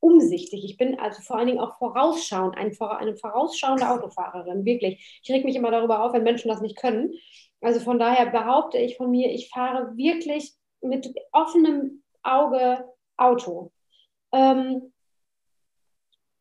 umsichtig. 0.00 0.64
Ich 0.64 0.76
bin 0.76 0.98
also 0.98 1.22
vor 1.22 1.36
allen 1.36 1.46
Dingen 1.46 1.60
auch 1.60 1.78
vorausschauend, 1.78 2.56
eine, 2.56 2.72
eine 2.98 3.16
vorausschauende 3.16 3.88
Autofahrerin, 3.88 4.64
wirklich. 4.64 5.20
Ich 5.22 5.30
reg 5.30 5.44
mich 5.44 5.56
immer 5.56 5.70
darüber 5.70 6.02
auf, 6.04 6.12
wenn 6.12 6.22
Menschen 6.22 6.48
das 6.48 6.60
nicht 6.60 6.76
können. 6.76 7.12
Also 7.60 7.80
von 7.80 7.98
daher 7.98 8.26
behaupte 8.26 8.78
ich 8.78 8.96
von 8.96 9.10
mir, 9.10 9.30
ich 9.30 9.50
fahre 9.50 9.96
wirklich 9.96 10.54
mit 10.80 11.14
offenem 11.32 12.02
Auge 12.22 12.84
Auto. 13.16 13.70
Ähm, 14.32 14.92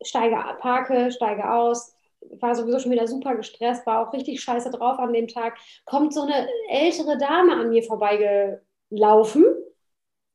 steige, 0.02 0.38
parke, 0.60 1.12
steige 1.12 1.52
aus, 1.52 1.94
war 2.40 2.56
sowieso 2.56 2.80
schon 2.80 2.92
wieder 2.92 3.08
super 3.08 3.36
gestresst, 3.36 3.86
war 3.86 4.08
auch 4.08 4.14
richtig 4.14 4.42
scheiße 4.42 4.72
drauf 4.72 4.98
an 5.00 5.12
dem 5.12 5.28
Tag. 5.28 5.58
Kommt 5.86 6.14
so 6.14 6.22
eine 6.22 6.48
ältere 6.70 7.18
Dame 7.18 7.54
an 7.54 7.70
mir 7.70 7.84
vorbeigelaufen 7.84 9.44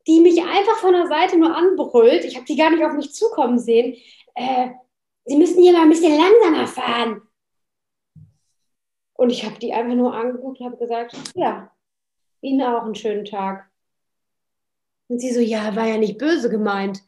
die 0.06 0.20
mich 0.20 0.42
einfach 0.42 0.76
von 0.76 0.92
der 0.92 1.06
Seite 1.06 1.38
nur 1.38 1.56
anbrüllt. 1.56 2.24
Ich 2.24 2.36
habe 2.36 2.46
die 2.46 2.56
gar 2.56 2.70
nicht 2.70 2.84
auf 2.84 2.92
mich 2.92 3.14
zukommen 3.14 3.58
sehen. 3.58 3.96
Äh, 4.34 4.70
Sie 5.26 5.36
müssen 5.36 5.62
hier 5.62 5.72
mal 5.72 5.82
ein 5.82 5.88
bisschen 5.88 6.18
langsamer 6.18 6.66
fahren. 6.66 7.22
Und 9.14 9.30
ich 9.30 9.44
habe 9.44 9.58
die 9.58 9.72
einfach 9.72 9.94
nur 9.94 10.14
angeguckt 10.14 10.60
und 10.60 10.66
habe 10.66 10.76
gesagt, 10.76 11.16
ja, 11.34 11.70
Ihnen 12.40 12.62
auch 12.62 12.84
einen 12.84 12.94
schönen 12.94 13.24
Tag. 13.24 13.70
Und 15.08 15.20
sie 15.20 15.32
so, 15.32 15.40
ja, 15.40 15.74
war 15.76 15.86
ja 15.86 15.96
nicht 15.96 16.18
böse 16.18 16.50
gemeint. 16.50 17.02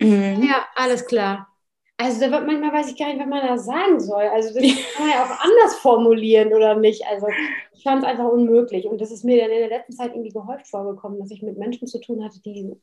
Mhm. 0.00 0.42
Ja, 0.42 0.66
alles 0.74 1.06
klar. 1.06 1.53
Also 1.96 2.20
da 2.20 2.30
wird 2.30 2.46
manchmal 2.46 2.72
weiß 2.72 2.90
ich 2.90 2.98
gar 2.98 3.08
nicht, 3.08 3.20
was 3.20 3.28
man 3.28 3.46
da 3.46 3.56
sagen 3.56 4.00
soll. 4.00 4.24
Also 4.24 4.52
das 4.52 4.62
kann 4.94 5.06
man 5.06 5.10
ja 5.10 5.24
auch 5.24 5.40
anders 5.40 5.76
formulieren 5.80 6.52
oder 6.52 6.74
nicht. 6.74 7.06
Also 7.06 7.28
ich 7.72 7.82
fand 7.82 8.02
es 8.02 8.08
einfach 8.08 8.26
unmöglich. 8.26 8.86
Und 8.86 9.00
das 9.00 9.10
ist 9.10 9.24
mir 9.24 9.40
dann 9.40 9.50
in 9.50 9.60
der 9.60 9.68
letzten 9.68 9.92
Zeit 9.92 10.12
irgendwie 10.12 10.32
gehäuft 10.32 10.66
vorgekommen, 10.66 11.20
dass 11.20 11.30
ich 11.30 11.42
mit 11.42 11.56
Menschen 11.56 11.86
zu 11.86 12.00
tun 12.00 12.24
hatte, 12.24 12.40
die 12.40 12.74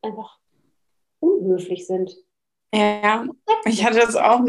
einfach 0.00 0.38
unhöflich 1.20 1.86
sind. 1.86 2.16
Ja, 2.74 3.26
ich 3.66 3.84
hatte 3.84 3.98
das 4.00 4.16
auch, 4.16 4.40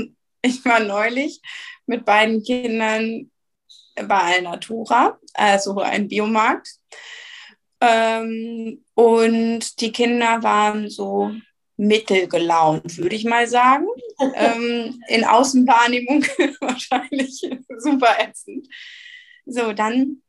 ich 0.41 0.63
war 0.63 0.79
neulich 0.79 1.41
mit 1.85 2.05
beiden 2.05 2.41
Kindern 2.41 3.29
bei 3.95 4.35
Alnatura, 4.37 5.19
also 5.33 5.79
ein 5.79 6.07
Biomarkt. 6.07 6.69
Ähm, 7.81 8.83
und 8.95 9.81
die 9.81 9.91
Kinder 9.91 10.41
waren 10.41 10.89
so 10.89 11.31
mittelgelaunt, 11.83 12.97
würde 12.97 13.15
ich 13.15 13.25
mal 13.25 13.47
sagen. 13.47 13.87
ähm, 14.35 15.01
in 15.07 15.23
Außenwahrnehmung 15.25 16.23
wahrscheinlich 16.61 17.41
super 17.77 18.15
ätzend. 18.19 18.67
So, 19.45 19.73
dann 19.73 20.21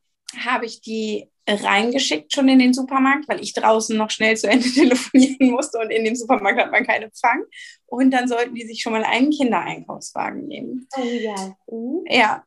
habe 0.44 0.66
ich 0.66 0.80
die 0.80 1.28
reingeschickt 1.46 2.32
schon 2.32 2.48
in 2.48 2.58
den 2.58 2.72
Supermarkt, 2.72 3.28
weil 3.28 3.42
ich 3.42 3.52
draußen 3.52 3.96
noch 3.96 4.10
schnell 4.10 4.36
zu 4.36 4.48
Ende 4.48 4.68
telefonieren 4.72 5.50
musste 5.50 5.78
und 5.78 5.90
in 5.90 6.04
dem 6.04 6.16
Supermarkt 6.16 6.58
hat 6.58 6.72
man 6.72 6.86
keinen 6.86 7.04
Empfang. 7.04 7.44
Und 7.86 8.10
dann 8.10 8.28
sollten 8.28 8.54
die 8.54 8.66
sich 8.66 8.82
schon 8.82 8.92
mal 8.92 9.04
einen 9.04 9.30
Kindereinkaufswagen 9.30 10.46
nehmen. 10.46 10.88
Oh 10.96 11.04
ja. 11.04 11.56
Mhm. 11.70 12.04
Ja, 12.08 12.44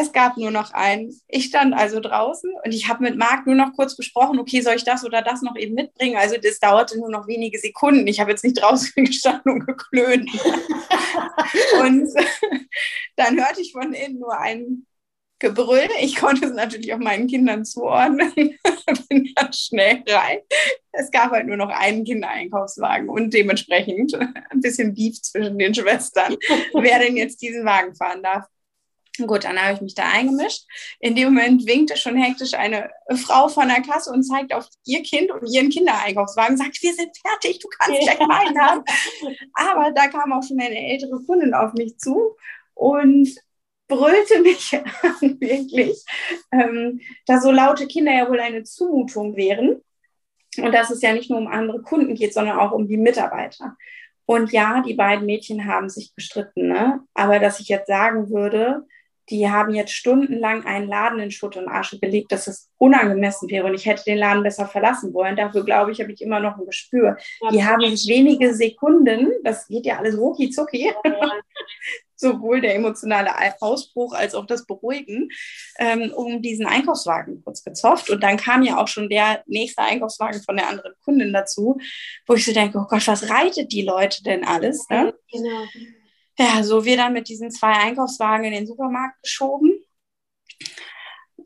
es 0.00 0.12
gab 0.12 0.36
nur 0.36 0.50
noch 0.50 0.72
einen. 0.72 1.12
Ich 1.28 1.46
stand 1.46 1.74
also 1.74 2.00
draußen 2.00 2.52
und 2.64 2.72
ich 2.72 2.88
habe 2.88 3.02
mit 3.02 3.16
Marc 3.16 3.46
nur 3.46 3.54
noch 3.54 3.72
kurz 3.74 3.96
besprochen, 3.96 4.38
okay, 4.38 4.60
soll 4.60 4.76
ich 4.76 4.84
das 4.84 5.04
oder 5.04 5.22
das 5.22 5.42
noch 5.42 5.56
eben 5.56 5.74
mitbringen? 5.74 6.16
Also 6.16 6.36
das 6.42 6.60
dauerte 6.60 6.98
nur 6.98 7.10
noch 7.10 7.26
wenige 7.26 7.58
Sekunden. 7.58 8.06
Ich 8.06 8.20
habe 8.20 8.30
jetzt 8.30 8.44
nicht 8.44 8.60
draußen 8.60 8.92
gestanden 9.04 9.52
und 9.52 9.66
geklönt. 9.66 10.30
und 11.80 12.08
dann 13.16 13.36
hörte 13.36 13.60
ich 13.60 13.72
von 13.72 13.92
innen 13.92 14.18
nur 14.18 14.38
ein 14.38 14.86
Gebrüll. 15.40 15.88
Ich 16.00 16.16
konnte 16.16 16.46
es 16.46 16.52
natürlich 16.52 16.92
auch 16.92 16.98
meinen 16.98 17.28
Kindern 17.28 17.64
zuordnen. 17.64 18.32
Bin 19.08 19.32
dann 19.34 19.52
schnell 19.52 20.02
rein. 20.08 20.38
Es 20.92 21.10
gab 21.10 21.30
halt 21.30 21.46
nur 21.46 21.56
noch 21.56 21.70
einen 21.70 22.04
Kindereinkaufswagen 22.04 23.08
und 23.08 23.32
dementsprechend 23.32 24.14
ein 24.14 24.60
bisschen 24.60 24.94
Beef 24.94 25.20
zwischen 25.22 25.58
den 25.58 25.74
Schwestern, 25.74 26.36
wer 26.74 26.98
denn 26.98 27.16
jetzt 27.16 27.40
diesen 27.40 27.64
Wagen 27.64 27.94
fahren 27.94 28.22
darf. 28.22 28.46
Gut, 29.26 29.44
dann 29.44 29.60
habe 29.60 29.74
ich 29.74 29.80
mich 29.80 29.94
da 29.94 30.04
eingemischt. 30.04 30.64
In 31.00 31.16
dem 31.16 31.34
Moment 31.34 31.66
winkte 31.66 31.96
schon 31.96 32.16
hektisch 32.16 32.54
eine 32.54 32.90
Frau 33.16 33.48
von 33.48 33.68
der 33.68 33.82
Kasse 33.82 34.12
und 34.12 34.22
zeigt 34.22 34.54
auf 34.54 34.68
ihr 34.84 35.02
Kind 35.02 35.30
und 35.30 35.46
ihren 35.46 35.70
Kindereinkaufswagen, 35.70 36.56
sagt, 36.56 36.80
wir 36.82 36.94
sind 36.94 37.10
fertig, 37.18 37.58
du 37.58 37.68
kannst 37.68 38.00
gleich 38.00 38.20
meinen 38.20 38.60
haben. 38.60 38.84
Aber 39.54 39.90
da 39.90 40.06
kam 40.08 40.32
auch 40.32 40.42
schon 40.42 40.60
eine 40.60 40.78
ältere 40.78 41.20
Kundin 41.24 41.54
auf 41.54 41.72
mich 41.74 41.98
zu 41.98 42.36
und 42.74 43.28
brüllte 43.88 44.40
mich 44.42 44.74
an, 45.02 45.40
wirklich, 45.40 46.04
ähm, 46.52 47.00
da 47.26 47.40
so 47.40 47.50
laute 47.50 47.86
Kinder 47.86 48.12
ja 48.12 48.28
wohl 48.28 48.40
eine 48.40 48.62
Zumutung 48.62 49.36
wären. 49.36 49.82
Und 50.58 50.72
dass 50.72 50.90
es 50.90 51.02
ja 51.02 51.12
nicht 51.12 51.30
nur 51.30 51.38
um 51.38 51.46
andere 51.46 51.82
Kunden 51.82 52.14
geht, 52.14 52.34
sondern 52.34 52.58
auch 52.58 52.72
um 52.72 52.88
die 52.88 52.96
Mitarbeiter. 52.96 53.76
Und 54.26 54.52
ja, 54.52 54.82
die 54.82 54.94
beiden 54.94 55.24
Mädchen 55.24 55.66
haben 55.66 55.88
sich 55.88 56.14
gestritten, 56.14 56.68
ne? 56.68 57.00
aber 57.14 57.38
dass 57.38 57.60
ich 57.60 57.68
jetzt 57.68 57.86
sagen 57.86 58.28
würde, 58.28 58.86
die 59.30 59.48
haben 59.48 59.74
jetzt 59.74 59.92
stundenlang 59.92 60.64
einen 60.64 60.88
Laden 60.88 61.20
in 61.20 61.30
Schutt 61.30 61.56
und 61.56 61.68
Asche 61.68 61.98
gelegt, 61.98 62.32
dass 62.32 62.46
es 62.46 62.70
unangemessen 62.78 63.50
wäre 63.50 63.66
und 63.66 63.74
ich 63.74 63.86
hätte 63.86 64.04
den 64.04 64.18
Laden 64.18 64.42
besser 64.42 64.66
verlassen 64.66 65.12
wollen. 65.12 65.36
Dafür 65.36 65.64
glaube 65.64 65.92
ich, 65.92 66.00
habe 66.00 66.12
ich 66.12 66.20
immer 66.20 66.40
noch 66.40 66.56
ein 66.56 66.66
Gespür. 66.66 67.16
Die 67.52 67.64
haben 67.64 67.82
sich 67.82 68.08
wenige 68.08 68.54
Sekunden, 68.54 69.32
das 69.44 69.66
geht 69.66 69.86
ja 69.86 69.98
alles 69.98 70.16
rucki 70.16 70.50
zucki, 70.50 70.92
sowohl 72.16 72.60
der 72.60 72.74
emotionale 72.74 73.30
Ausbruch 73.60 74.14
als 74.14 74.34
auch 74.34 74.46
das 74.46 74.66
Beruhigen, 74.66 75.28
ähm, 75.78 76.12
um 76.14 76.42
diesen 76.42 76.66
Einkaufswagen 76.66 77.42
kurz 77.44 77.62
gezofft. 77.62 78.10
Und 78.10 78.22
dann 78.22 78.36
kam 78.36 78.62
ja 78.62 78.78
auch 78.78 78.88
schon 78.88 79.08
der 79.08 79.42
nächste 79.46 79.82
Einkaufswagen 79.82 80.42
von 80.42 80.56
der 80.56 80.68
anderen 80.68 80.94
Kundin 81.04 81.32
dazu, 81.32 81.78
wo 82.26 82.34
ich 82.34 82.44
so 82.44 82.52
denke, 82.52 82.78
oh 82.78 82.86
Gott, 82.88 83.06
was 83.06 83.30
reitet 83.30 83.72
die 83.72 83.82
Leute 83.82 84.22
denn 84.22 84.44
alles? 84.44 84.88
Ne? 84.88 85.14
Genau. 85.30 85.64
Ja, 86.38 86.62
so 86.62 86.84
wir 86.84 86.96
dann 86.96 87.12
mit 87.12 87.28
diesen 87.28 87.50
zwei 87.50 87.72
Einkaufswagen 87.72 88.44
in 88.44 88.52
den 88.52 88.66
Supermarkt 88.66 89.22
geschoben. 89.22 89.72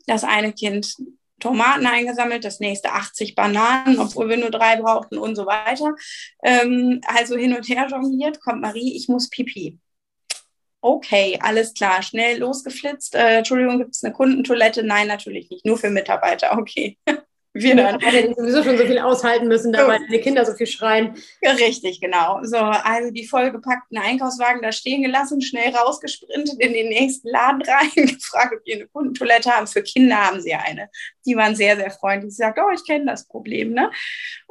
Das 0.05 0.23
eine 0.23 0.53
Kind 0.53 0.95
Tomaten 1.39 1.85
eingesammelt, 1.85 2.45
das 2.45 2.59
nächste 2.59 2.91
80 2.91 3.35
Bananen, 3.35 3.99
obwohl 3.99 4.29
wir 4.29 4.37
nur 4.37 4.51
drei 4.51 4.77
brauchten 4.77 5.17
und 5.17 5.35
so 5.35 5.45
weiter. 5.45 5.93
Ähm, 6.43 7.01
also 7.05 7.35
hin 7.35 7.55
und 7.55 7.67
her 7.67 7.87
jongliert, 7.89 8.39
kommt 8.39 8.61
Marie, 8.61 8.95
ich 8.95 9.09
muss 9.09 9.29
pipi. 9.29 9.79
Okay, 10.81 11.39
alles 11.41 11.73
klar, 11.73 12.01
schnell 12.01 12.39
losgeflitzt. 12.39 13.15
Äh, 13.15 13.37
Entschuldigung, 13.37 13.79
gibt 13.79 13.95
es 13.95 14.03
eine 14.03 14.13
Kundentoilette? 14.13 14.83
Nein, 14.83 15.07
natürlich 15.07 15.49
nicht, 15.49 15.65
nur 15.65 15.77
für 15.77 15.89
Mitarbeiter. 15.89 16.57
Okay. 16.57 16.97
wir 17.53 17.75
dann. 17.75 18.01
Weil 18.01 18.27
die 18.27 18.33
sowieso 18.33 18.63
schon 18.63 18.77
so 18.77 18.85
viel 18.85 18.99
aushalten 18.99 19.47
müssen, 19.47 19.71
da 19.71 19.87
weil 19.87 19.99
die 20.07 20.19
Kinder 20.19 20.45
so 20.45 20.53
viel 20.53 20.67
schreien. 20.67 21.15
Richtig, 21.43 22.01
genau. 22.01 22.39
So, 22.43 22.57
also 22.57 23.11
die 23.11 23.27
vollgepackten 23.27 23.97
Einkaufswagen 23.97 24.61
da 24.61 24.71
stehen 24.71 25.03
gelassen, 25.03 25.41
schnell 25.41 25.75
rausgesprintet 25.75 26.59
in 26.59 26.73
den 26.73 26.89
nächsten 26.89 27.29
Laden 27.29 27.61
rein, 27.61 27.89
gefragt, 27.95 28.55
ob 28.57 28.63
die 28.63 28.73
eine 28.73 28.87
Kundentoilette 28.87 29.51
haben. 29.51 29.67
Für 29.67 29.83
Kinder 29.83 30.17
haben 30.17 30.41
sie 30.41 30.53
eine. 30.53 30.89
Die 31.25 31.35
waren 31.35 31.55
sehr, 31.55 31.77
sehr 31.77 31.91
freundlich. 31.91 32.31
Sie 32.33 32.37
sagt, 32.37 32.59
oh, 32.59 32.71
ich 32.73 32.85
kenne 32.85 33.05
das 33.05 33.27
Problem. 33.27 33.73
Ne? 33.73 33.91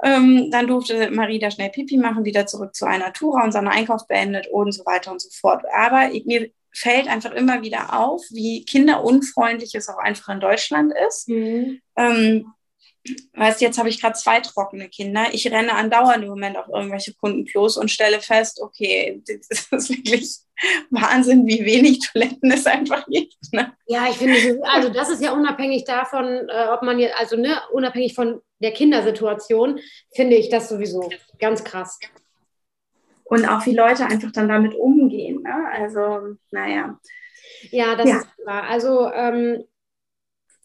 Ähm, 0.02 0.50
dann 0.50 0.66
durfte 0.68 1.11
Marie 1.11 1.38
da 1.38 1.50
schnell 1.50 1.71
Pipi 1.71 1.97
machen, 1.97 2.25
wieder 2.25 2.47
zurück 2.47 2.75
zu 2.75 2.87
einer 2.87 3.12
Tour 3.12 3.42
und 3.42 3.52
seinen 3.52 3.68
Einkauf 3.68 4.06
beendet 4.06 4.47
und 4.49 4.73
so 4.73 4.85
weiter 4.87 5.11
und 5.11 5.21
so 5.21 5.28
fort. 5.32 5.64
Aber 5.75 6.09
mir 6.25 6.50
fällt 6.75 7.09
einfach 7.09 7.32
immer 7.32 7.62
wieder 7.62 7.99
auf, 7.99 8.23
wie 8.30 8.64
kinderunfreundlich 8.64 9.75
es 9.75 9.88
auch 9.88 9.99
einfach 9.99 10.32
in 10.32 10.40
Deutschland 10.40 10.92
ist. 11.06 11.28
Mhm. 11.28 11.80
Ähm, 11.97 12.47
weißt 13.35 13.61
jetzt 13.61 13.78
habe 13.78 13.88
ich 13.88 14.00
gerade 14.00 14.14
zwei 14.14 14.40
trockene 14.40 14.88
Kinder. 14.88 15.26
Ich 15.32 15.50
renne 15.50 15.75
andauernd 15.75 16.23
im 16.23 16.30
Moment 16.30 16.56
auf 16.56 16.68
irgendwelche 16.68 17.14
Kundenklos 17.14 17.76
und 17.76 17.90
stelle 17.90 18.21
fest, 18.21 18.61
okay, 18.61 19.23
das 19.50 19.68
ist 19.71 19.90
wirklich 19.90 20.37
Wahnsinn, 20.90 21.47
wie 21.47 21.64
wenig 21.64 22.00
Toiletten 22.00 22.50
es 22.52 22.66
einfach 22.66 23.04
gibt. 23.06 23.37
Ne? 23.52 23.73
Ja, 23.87 24.06
ich 24.09 24.16
finde, 24.16 24.61
also 24.64 24.88
das 24.88 25.09
ist 25.11 25.23
ja 25.23 25.32
unabhängig 25.32 25.85
davon, 25.85 26.49
äh, 26.49 26.68
ob 26.73 26.82
man 26.82 26.99
jetzt, 26.99 27.16
also 27.18 27.37
ne, 27.37 27.61
unabhängig 27.73 28.14
von 28.14 28.40
der 28.61 28.73
Kindersituation, 28.73 29.80
finde 30.14 30.37
ich 30.37 30.49
das 30.49 30.68
sowieso 30.68 31.11
ganz 31.38 31.64
krass. 31.64 31.99
Und 33.25 33.47
auch 33.47 33.64
wie 33.66 33.75
Leute 33.75 34.06
einfach 34.06 34.30
dann 34.30 34.49
damit 34.49 34.75
umgehen. 34.75 35.42
Ne? 35.42 35.54
Also, 35.73 36.37
naja. 36.50 36.99
Ja, 37.71 37.97
das 37.97 38.09
ja. 38.09 38.16
ist 38.18 38.26
klar. 38.37 38.64
Also 38.64 39.11
ähm, 39.11 39.64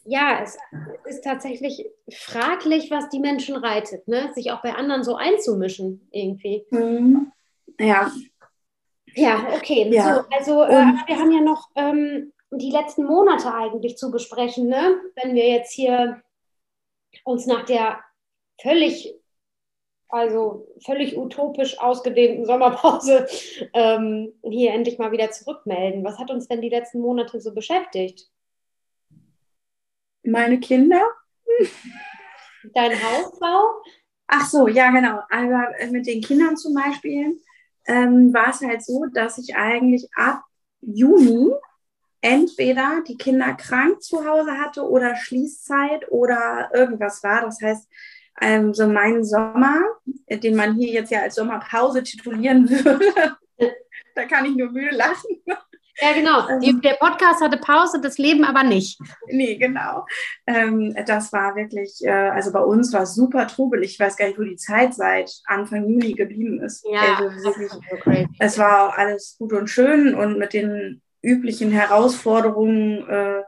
ja, 0.08 0.40
es 0.42 0.58
ist 1.04 1.22
tatsächlich 1.22 1.86
fraglich, 2.10 2.90
was 2.90 3.10
die 3.10 3.20
Menschen 3.20 3.56
reitet, 3.56 4.08
ne? 4.08 4.32
sich 4.34 4.50
auch 4.50 4.62
bei 4.62 4.74
anderen 4.74 5.04
so 5.04 5.16
einzumischen 5.16 6.08
irgendwie. 6.10 6.64
Mhm. 6.70 7.30
Ja. 7.78 8.10
Ja, 9.14 9.48
okay. 9.54 9.88
Ja. 9.90 10.14
So, 10.14 10.36
also 10.36 10.62
äh, 10.62 10.92
wir 11.06 11.18
haben 11.18 11.30
ja 11.30 11.40
noch 11.40 11.68
ähm, 11.74 12.32
die 12.50 12.70
letzten 12.70 13.04
Monate 13.04 13.52
eigentlich 13.52 13.98
zu 13.98 14.10
besprechen, 14.10 14.68
ne? 14.68 14.98
wenn 15.16 15.34
wir 15.34 15.46
jetzt 15.46 15.72
hier 15.72 16.22
uns 17.24 17.46
nach 17.46 17.64
der 17.66 18.00
völlig 18.60 19.14
also 20.10 20.66
völlig 20.86 21.18
utopisch 21.18 21.78
ausgedehnten 21.78 22.46
Sommerpause 22.46 23.26
ähm, 23.74 24.32
hier 24.42 24.72
endlich 24.72 24.98
mal 24.98 25.12
wieder 25.12 25.30
zurückmelden. 25.30 26.02
Was 26.02 26.18
hat 26.18 26.30
uns 26.30 26.48
denn 26.48 26.62
die 26.62 26.70
letzten 26.70 27.00
Monate 27.00 27.42
so 27.42 27.52
beschäftigt? 27.52 28.30
Meine 30.28 30.60
Kinder. 30.60 31.02
Dein 32.74 32.92
Hausbau? 33.02 33.82
Ach 34.26 34.46
so, 34.46 34.68
ja, 34.68 34.90
genau. 34.90 35.20
Aber 35.30 35.68
mit 35.90 36.06
den 36.06 36.20
Kindern 36.20 36.56
zum 36.56 36.74
Beispiel 36.74 37.40
ähm, 37.86 38.34
war 38.34 38.50
es 38.50 38.60
halt 38.60 38.84
so, 38.84 39.06
dass 39.14 39.38
ich 39.38 39.56
eigentlich 39.56 40.06
ab 40.14 40.42
Juni 40.82 41.50
entweder 42.20 43.02
die 43.08 43.16
Kinder 43.16 43.54
krank 43.54 44.02
zu 44.02 44.26
Hause 44.26 44.58
hatte 44.58 44.86
oder 44.86 45.16
Schließzeit 45.16 46.10
oder 46.10 46.68
irgendwas 46.74 47.22
war. 47.22 47.40
Das 47.42 47.62
heißt, 47.62 47.88
ähm, 48.42 48.74
so 48.74 48.86
mein 48.86 49.24
Sommer, 49.24 49.80
den 50.28 50.56
man 50.56 50.74
hier 50.74 50.92
jetzt 50.92 51.10
ja 51.10 51.22
als 51.22 51.36
Sommerpause 51.36 52.02
titulieren 52.02 52.68
würde, 52.70 53.36
da 54.14 54.24
kann 54.26 54.44
ich 54.44 54.56
nur 54.56 54.70
müde 54.70 54.94
lachen. 54.94 55.42
Ja, 56.00 56.12
genau. 56.12 56.48
Ähm. 56.48 56.60
Die, 56.60 56.80
der 56.80 56.94
Podcast 56.94 57.40
hatte 57.40 57.58
Pause, 57.58 58.00
das 58.00 58.18
Leben 58.18 58.44
aber 58.44 58.62
nicht. 58.62 59.00
Nee, 59.26 59.56
genau. 59.56 60.06
Ähm, 60.46 60.94
das 61.06 61.32
war 61.32 61.56
wirklich, 61.56 62.00
äh, 62.02 62.10
also 62.10 62.52
bei 62.52 62.60
uns 62.60 62.92
war 62.92 63.02
es 63.02 63.14
super 63.14 63.46
trubelig. 63.46 63.92
Ich 63.92 64.00
weiß 64.00 64.16
gar 64.16 64.26
nicht, 64.26 64.38
wo 64.38 64.44
die 64.44 64.56
Zeit 64.56 64.94
seit 64.94 65.32
Anfang 65.46 65.88
Juni 65.88 66.12
geblieben 66.12 66.60
ist. 66.62 66.86
Ja, 66.88 67.18
also 67.18 67.44
wirklich, 67.44 67.70
so 67.70 67.80
es 68.38 68.58
war 68.58 68.96
alles 68.96 69.36
gut 69.38 69.52
und 69.52 69.68
schön 69.68 70.14
und 70.14 70.38
mit 70.38 70.52
den 70.52 71.02
üblichen 71.22 71.72
Herausforderungen 71.72 73.08
äh, 73.08 73.42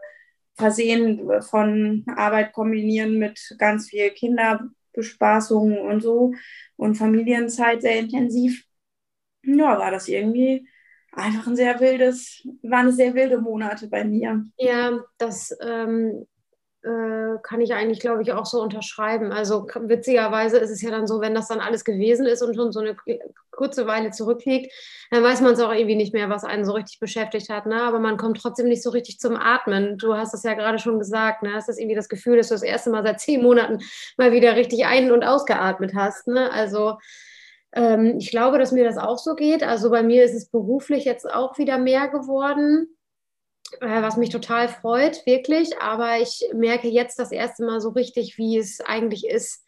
versehen 0.54 1.30
von 1.42 2.04
Arbeit 2.16 2.52
kombinieren 2.52 3.18
mit 3.18 3.40
ganz 3.58 3.88
viel 3.88 4.10
Kinderbespaßung 4.10 5.78
und 5.78 6.02
so 6.02 6.34
und 6.76 6.96
Familienzeit 6.96 7.82
sehr 7.82 7.98
intensiv. 7.98 8.64
Ja, 9.44 9.78
war 9.78 9.90
das 9.90 10.08
irgendwie 10.08 10.68
einfach 11.12 11.46
ein 11.46 11.56
sehr 11.56 11.80
wildes, 11.80 12.46
waren 12.62 12.92
sehr 12.92 13.14
wilde 13.14 13.38
Monate 13.38 13.88
bei 13.88 14.04
mir. 14.04 14.44
Ja, 14.56 15.00
das 15.18 15.56
ähm, 15.60 16.26
äh, 16.82 17.36
kann 17.42 17.60
ich 17.60 17.74
eigentlich, 17.74 18.00
glaube 18.00 18.22
ich, 18.22 18.32
auch 18.32 18.46
so 18.46 18.62
unterschreiben. 18.62 19.32
Also 19.32 19.66
witzigerweise 19.82 20.58
ist 20.58 20.70
es 20.70 20.80
ja 20.80 20.90
dann 20.90 21.06
so, 21.06 21.20
wenn 21.20 21.34
das 21.34 21.48
dann 21.48 21.60
alles 21.60 21.84
gewesen 21.84 22.24
ist 22.24 22.42
und 22.42 22.54
schon 22.54 22.72
so 22.72 22.80
eine 22.80 22.96
kurze 23.50 23.86
Weile 23.86 24.10
zurückliegt, 24.12 24.72
dann 25.10 25.22
weiß 25.22 25.42
man 25.42 25.52
es 25.52 25.60
auch 25.60 25.72
irgendwie 25.72 25.96
nicht 25.96 26.14
mehr, 26.14 26.30
was 26.30 26.44
einen 26.44 26.64
so 26.64 26.72
richtig 26.72 26.98
beschäftigt 26.98 27.50
hat. 27.50 27.66
Ne? 27.66 27.82
Aber 27.82 27.98
man 27.98 28.16
kommt 28.16 28.40
trotzdem 28.40 28.68
nicht 28.68 28.82
so 28.82 28.90
richtig 28.90 29.18
zum 29.18 29.36
Atmen. 29.36 29.98
Du 29.98 30.14
hast 30.16 30.32
es 30.32 30.42
ja 30.42 30.54
gerade 30.54 30.78
schon 30.78 30.98
gesagt. 30.98 31.42
Ne? 31.42 31.52
Hast 31.52 31.68
das 31.68 31.76
irgendwie 31.76 31.96
das 31.96 32.08
Gefühl, 32.08 32.38
dass 32.38 32.48
du 32.48 32.54
das 32.54 32.62
erste 32.62 32.88
Mal 32.88 33.02
seit 33.02 33.20
zehn 33.20 33.42
Monaten 33.42 33.80
mal 34.16 34.32
wieder 34.32 34.56
richtig 34.56 34.86
ein- 34.86 35.12
und 35.12 35.22
ausgeatmet 35.22 35.92
hast. 35.94 36.28
Ne? 36.28 36.50
Also 36.50 36.96
ähm, 37.72 38.16
ich 38.18 38.30
glaube, 38.30 38.58
dass 38.58 38.72
mir 38.72 38.84
das 38.84 38.98
auch 38.98 39.18
so 39.18 39.34
geht. 39.34 39.62
Also 39.62 39.90
bei 39.90 40.02
mir 40.02 40.24
ist 40.24 40.34
es 40.34 40.48
beruflich 40.48 41.04
jetzt 41.04 41.30
auch 41.30 41.58
wieder 41.58 41.78
mehr 41.78 42.08
geworden, 42.08 42.88
äh, 43.80 44.02
was 44.02 44.16
mich 44.16 44.30
total 44.30 44.68
freut, 44.68 45.24
wirklich. 45.26 45.80
Aber 45.80 46.18
ich 46.18 46.48
merke 46.52 46.88
jetzt 46.88 47.18
das 47.18 47.32
erste 47.32 47.64
Mal 47.64 47.80
so 47.80 47.90
richtig, 47.90 48.38
wie 48.38 48.58
es 48.58 48.80
eigentlich 48.80 49.26
ist, 49.26 49.64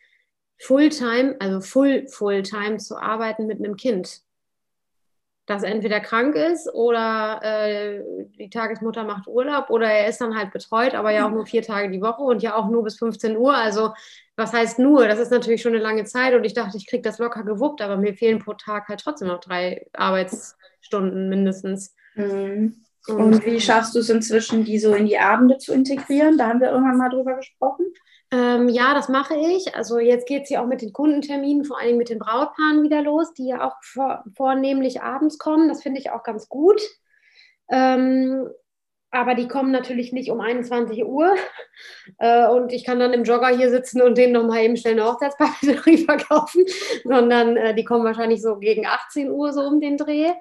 Fulltime, 0.60 1.36
also 1.40 1.60
Full 1.60 2.06
Fulltime 2.08 2.76
zu 2.76 2.96
arbeiten 2.96 3.46
mit 3.46 3.58
einem 3.58 3.76
Kind 3.76 4.22
das 5.46 5.64
entweder 5.64 6.00
krank 6.00 6.36
ist 6.36 6.72
oder 6.72 7.40
äh, 7.42 8.00
die 8.38 8.48
Tagesmutter 8.48 9.04
macht 9.04 9.26
Urlaub 9.26 9.70
oder 9.70 9.90
er 9.90 10.08
ist 10.08 10.20
dann 10.20 10.36
halt 10.36 10.52
betreut, 10.52 10.94
aber 10.94 11.10
ja 11.10 11.26
auch 11.26 11.32
nur 11.32 11.46
vier 11.46 11.62
Tage 11.62 11.90
die 11.90 12.00
Woche 12.00 12.22
und 12.22 12.42
ja 12.42 12.54
auch 12.54 12.70
nur 12.70 12.84
bis 12.84 12.98
15 12.98 13.36
Uhr. 13.36 13.54
Also 13.54 13.92
was 14.36 14.52
heißt 14.52 14.78
nur? 14.78 15.08
Das 15.08 15.18
ist 15.18 15.32
natürlich 15.32 15.60
schon 15.60 15.74
eine 15.74 15.82
lange 15.82 16.04
Zeit 16.04 16.34
und 16.34 16.44
ich 16.44 16.54
dachte, 16.54 16.76
ich 16.76 16.86
kriege 16.86 17.02
das 17.02 17.18
locker 17.18 17.42
gewuppt, 17.42 17.82
aber 17.82 17.96
mir 17.96 18.14
fehlen 18.14 18.38
pro 18.38 18.54
Tag 18.54 18.88
halt 18.88 19.00
trotzdem 19.00 19.28
noch 19.28 19.40
drei 19.40 19.86
Arbeitsstunden 19.92 21.28
mindestens. 21.28 21.94
Mhm. 22.14 22.76
Und, 23.08 23.16
und 23.16 23.44
wie 23.44 23.60
schaffst 23.60 23.96
du 23.96 23.98
es 23.98 24.10
inzwischen, 24.10 24.64
die 24.64 24.78
so 24.78 24.94
in 24.94 25.06
die 25.06 25.18
Abende 25.18 25.58
zu 25.58 25.72
integrieren? 25.72 26.38
Da 26.38 26.48
haben 26.48 26.60
wir 26.60 26.70
irgendwann 26.70 26.98
mal 26.98 27.10
drüber 27.10 27.34
gesprochen. 27.34 27.86
Ähm, 28.32 28.70
ja, 28.70 28.94
das 28.94 29.10
mache 29.10 29.36
ich. 29.36 29.76
Also 29.76 29.98
jetzt 29.98 30.26
geht 30.26 30.44
es 30.44 30.50
ja 30.50 30.62
auch 30.62 30.66
mit 30.66 30.80
den 30.80 30.92
Kundenterminen, 30.92 31.66
vor 31.66 31.78
allem 31.78 31.98
mit 31.98 32.08
den 32.08 32.18
Brautpaaren 32.18 32.82
wieder 32.82 33.02
los, 33.02 33.34
die 33.34 33.48
ja 33.48 33.68
auch 33.68 33.76
vor, 33.82 34.24
vornehmlich 34.34 35.02
abends 35.02 35.38
kommen. 35.38 35.68
Das 35.68 35.82
finde 35.82 36.00
ich 36.00 36.10
auch 36.10 36.22
ganz 36.22 36.48
gut. 36.48 36.80
Ähm, 37.70 38.48
aber 39.10 39.34
die 39.34 39.46
kommen 39.46 39.70
natürlich 39.70 40.12
nicht 40.12 40.30
um 40.30 40.40
21 40.40 41.04
Uhr. 41.04 41.34
Äh, 42.18 42.48
und 42.48 42.72
ich 42.72 42.84
kann 42.84 42.98
dann 42.98 43.12
im 43.12 43.24
Jogger 43.24 43.48
hier 43.48 43.70
sitzen 43.70 44.00
und 44.00 44.16
denen 44.16 44.32
nochmal 44.32 44.62
eben 44.62 44.76
schnell 44.76 44.94
eine 44.94 45.04
Hochzeitspapeterie 45.04 45.98
verkaufen, 46.04 46.64
sondern 47.04 47.56
äh, 47.56 47.74
die 47.74 47.84
kommen 47.84 48.04
wahrscheinlich 48.04 48.40
so 48.40 48.56
gegen 48.56 48.86
18 48.86 49.30
Uhr 49.30 49.52
so 49.52 49.62
um 49.62 49.80
den 49.80 49.98
Dreh. 49.98 50.32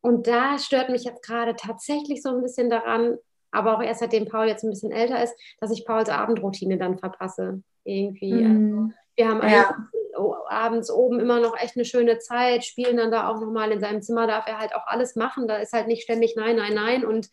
Und 0.00 0.26
da 0.26 0.58
stört 0.58 0.88
mich 0.88 1.04
jetzt 1.04 1.22
gerade 1.22 1.56
tatsächlich 1.56 2.22
so 2.22 2.30
ein 2.30 2.42
bisschen 2.42 2.70
daran, 2.70 3.18
aber 3.54 3.76
auch 3.76 3.82
erst 3.82 4.00
seitdem 4.00 4.26
Paul 4.26 4.46
jetzt 4.46 4.64
ein 4.64 4.70
bisschen 4.70 4.92
älter 4.92 5.22
ist, 5.22 5.34
dass 5.60 5.70
ich 5.70 5.86
Pauls 5.86 6.08
Abendroutine 6.08 6.76
dann 6.76 6.98
verpasse. 6.98 7.62
Irgendwie. 7.84 8.32
Mhm. 8.32 8.78
Also, 8.78 8.94
wir 9.16 9.28
haben 9.28 9.48
ja. 9.48 9.76
abends 10.48 10.90
oben 10.90 11.20
immer 11.20 11.40
noch 11.40 11.56
echt 11.56 11.76
eine 11.76 11.84
schöne 11.84 12.18
Zeit, 12.18 12.64
spielen 12.64 12.96
dann 12.96 13.10
da 13.10 13.28
auch 13.28 13.40
nochmal 13.40 13.70
in 13.70 13.80
seinem 13.80 14.02
Zimmer, 14.02 14.26
darf 14.26 14.46
er 14.48 14.58
halt 14.58 14.74
auch 14.74 14.86
alles 14.86 15.14
machen. 15.14 15.46
Da 15.46 15.56
ist 15.56 15.72
halt 15.72 15.86
nicht 15.86 16.02
ständig 16.02 16.34
nein, 16.36 16.56
nein, 16.56 16.74
nein 16.74 17.04
und 17.04 17.28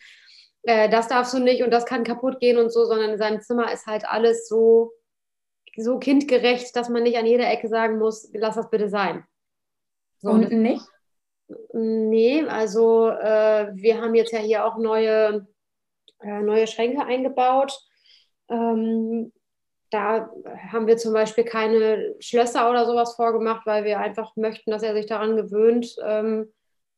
äh, 0.63 0.89
das 0.89 1.07
darfst 1.07 1.33
du 1.33 1.39
nicht 1.39 1.63
und 1.63 1.71
das 1.71 1.85
kann 1.85 2.03
kaputt 2.03 2.39
gehen 2.39 2.57
und 2.57 2.71
so, 2.71 2.85
sondern 2.85 3.11
in 3.11 3.17
seinem 3.17 3.41
Zimmer 3.41 3.71
ist 3.71 3.87
halt 3.87 4.05
alles 4.05 4.47
so, 4.47 4.91
so 5.75 5.97
kindgerecht, 5.97 6.75
dass 6.75 6.89
man 6.89 7.03
nicht 7.03 7.17
an 7.17 7.25
jeder 7.25 7.49
Ecke 7.49 7.67
sagen 7.67 7.97
muss, 7.97 8.29
lass 8.33 8.55
das 8.55 8.69
bitte 8.69 8.89
sein. 8.89 9.23
So, 10.19 10.29
und 10.29 10.51
nicht? 10.51 10.85
Nee, 11.73 12.43
also 12.43 13.09
äh, 13.09 13.71
wir 13.73 14.01
haben 14.01 14.13
jetzt 14.15 14.31
ja 14.31 14.39
hier 14.39 14.65
auch 14.65 14.77
neue 14.77 15.47
äh, 16.21 16.41
neue 16.41 16.67
Schränke 16.67 17.05
eingebaut. 17.05 17.73
Ähm, 18.49 19.31
da 19.89 20.29
haben 20.71 20.87
wir 20.87 20.97
zum 20.97 21.13
Beispiel 21.13 21.43
keine 21.43 22.15
Schlösser 22.19 22.69
oder 22.69 22.85
sowas 22.85 23.15
vorgemacht, 23.15 23.65
weil 23.65 23.83
wir 23.83 23.99
einfach 23.99 24.35
möchten, 24.35 24.71
dass 24.71 24.83
er 24.83 24.93
sich 24.93 25.05
daran 25.05 25.35
gewöhnt, 25.35 25.95
ähm, 26.03 26.51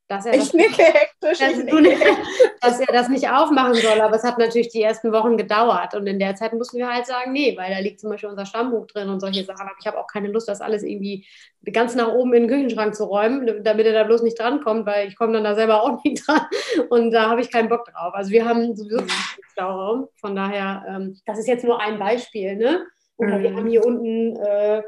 dass 0.08 0.26
er, 0.26 0.34
ich 0.34 0.40
das, 0.40 0.52
nicke 0.52 0.82
hektisch, 0.82 1.38
dass, 1.38 1.58
ich 1.58 1.64
nicke. 1.64 2.16
dass 2.60 2.78
er 2.78 2.92
das 2.92 3.08
nicht 3.08 3.28
aufmachen 3.30 3.74
soll. 3.74 4.00
Aber 4.00 4.16
es 4.16 4.22
hat 4.22 4.38
natürlich 4.38 4.68
die 4.68 4.82
ersten 4.82 5.12
Wochen 5.12 5.38
gedauert. 5.38 5.94
Und 5.94 6.06
in 6.06 6.18
der 6.18 6.34
Zeit 6.34 6.52
mussten 6.52 6.78
wir 6.78 6.92
halt 6.92 7.06
sagen, 7.06 7.32
nee, 7.32 7.56
weil 7.56 7.72
da 7.72 7.78
liegt 7.78 8.00
zum 8.00 8.10
Beispiel 8.10 8.28
unser 8.28 8.44
Stammbuch 8.44 8.86
drin 8.86 9.08
und 9.08 9.20
solche 9.20 9.44
Sachen. 9.44 9.62
Aber 9.62 9.76
ich 9.80 9.86
habe 9.86 9.98
auch 9.98 10.06
keine 10.06 10.28
Lust, 10.28 10.48
das 10.48 10.60
alles 10.60 10.82
irgendwie 10.82 11.26
ganz 11.72 11.94
nach 11.94 12.08
oben 12.08 12.34
in 12.34 12.42
den 12.42 12.50
Küchenschrank 12.50 12.94
zu 12.94 13.04
räumen, 13.04 13.64
damit 13.64 13.86
er 13.86 13.94
da 13.94 14.04
bloß 14.04 14.22
nicht 14.22 14.38
drankommt, 14.38 14.84
weil 14.84 15.08
ich 15.08 15.16
komme 15.16 15.32
dann 15.32 15.44
da 15.44 15.54
selber 15.54 15.82
auch 15.82 15.98
nicht 16.04 16.26
dran. 16.26 16.42
Und 16.90 17.10
da 17.10 17.30
habe 17.30 17.40
ich 17.40 17.50
keinen 17.50 17.70
Bock 17.70 17.86
drauf. 17.86 18.14
Also 18.14 18.30
wir 18.30 18.44
haben 18.46 18.76
sowieso 18.76 18.98
einen 18.98 19.08
Stauraum. 19.52 20.08
Von 20.16 20.36
daher, 20.36 20.84
ähm, 20.86 21.18
das 21.24 21.38
ist 21.38 21.48
jetzt 21.48 21.64
nur 21.64 21.80
ein 21.80 21.98
Beispiel. 21.98 22.56
Ne? 22.56 22.86
Oder 23.16 23.38
mhm. 23.38 23.42
wir 23.42 23.56
haben 23.56 23.66
hier 23.68 23.84
unten... 23.84 24.36
Äh, 24.36 24.82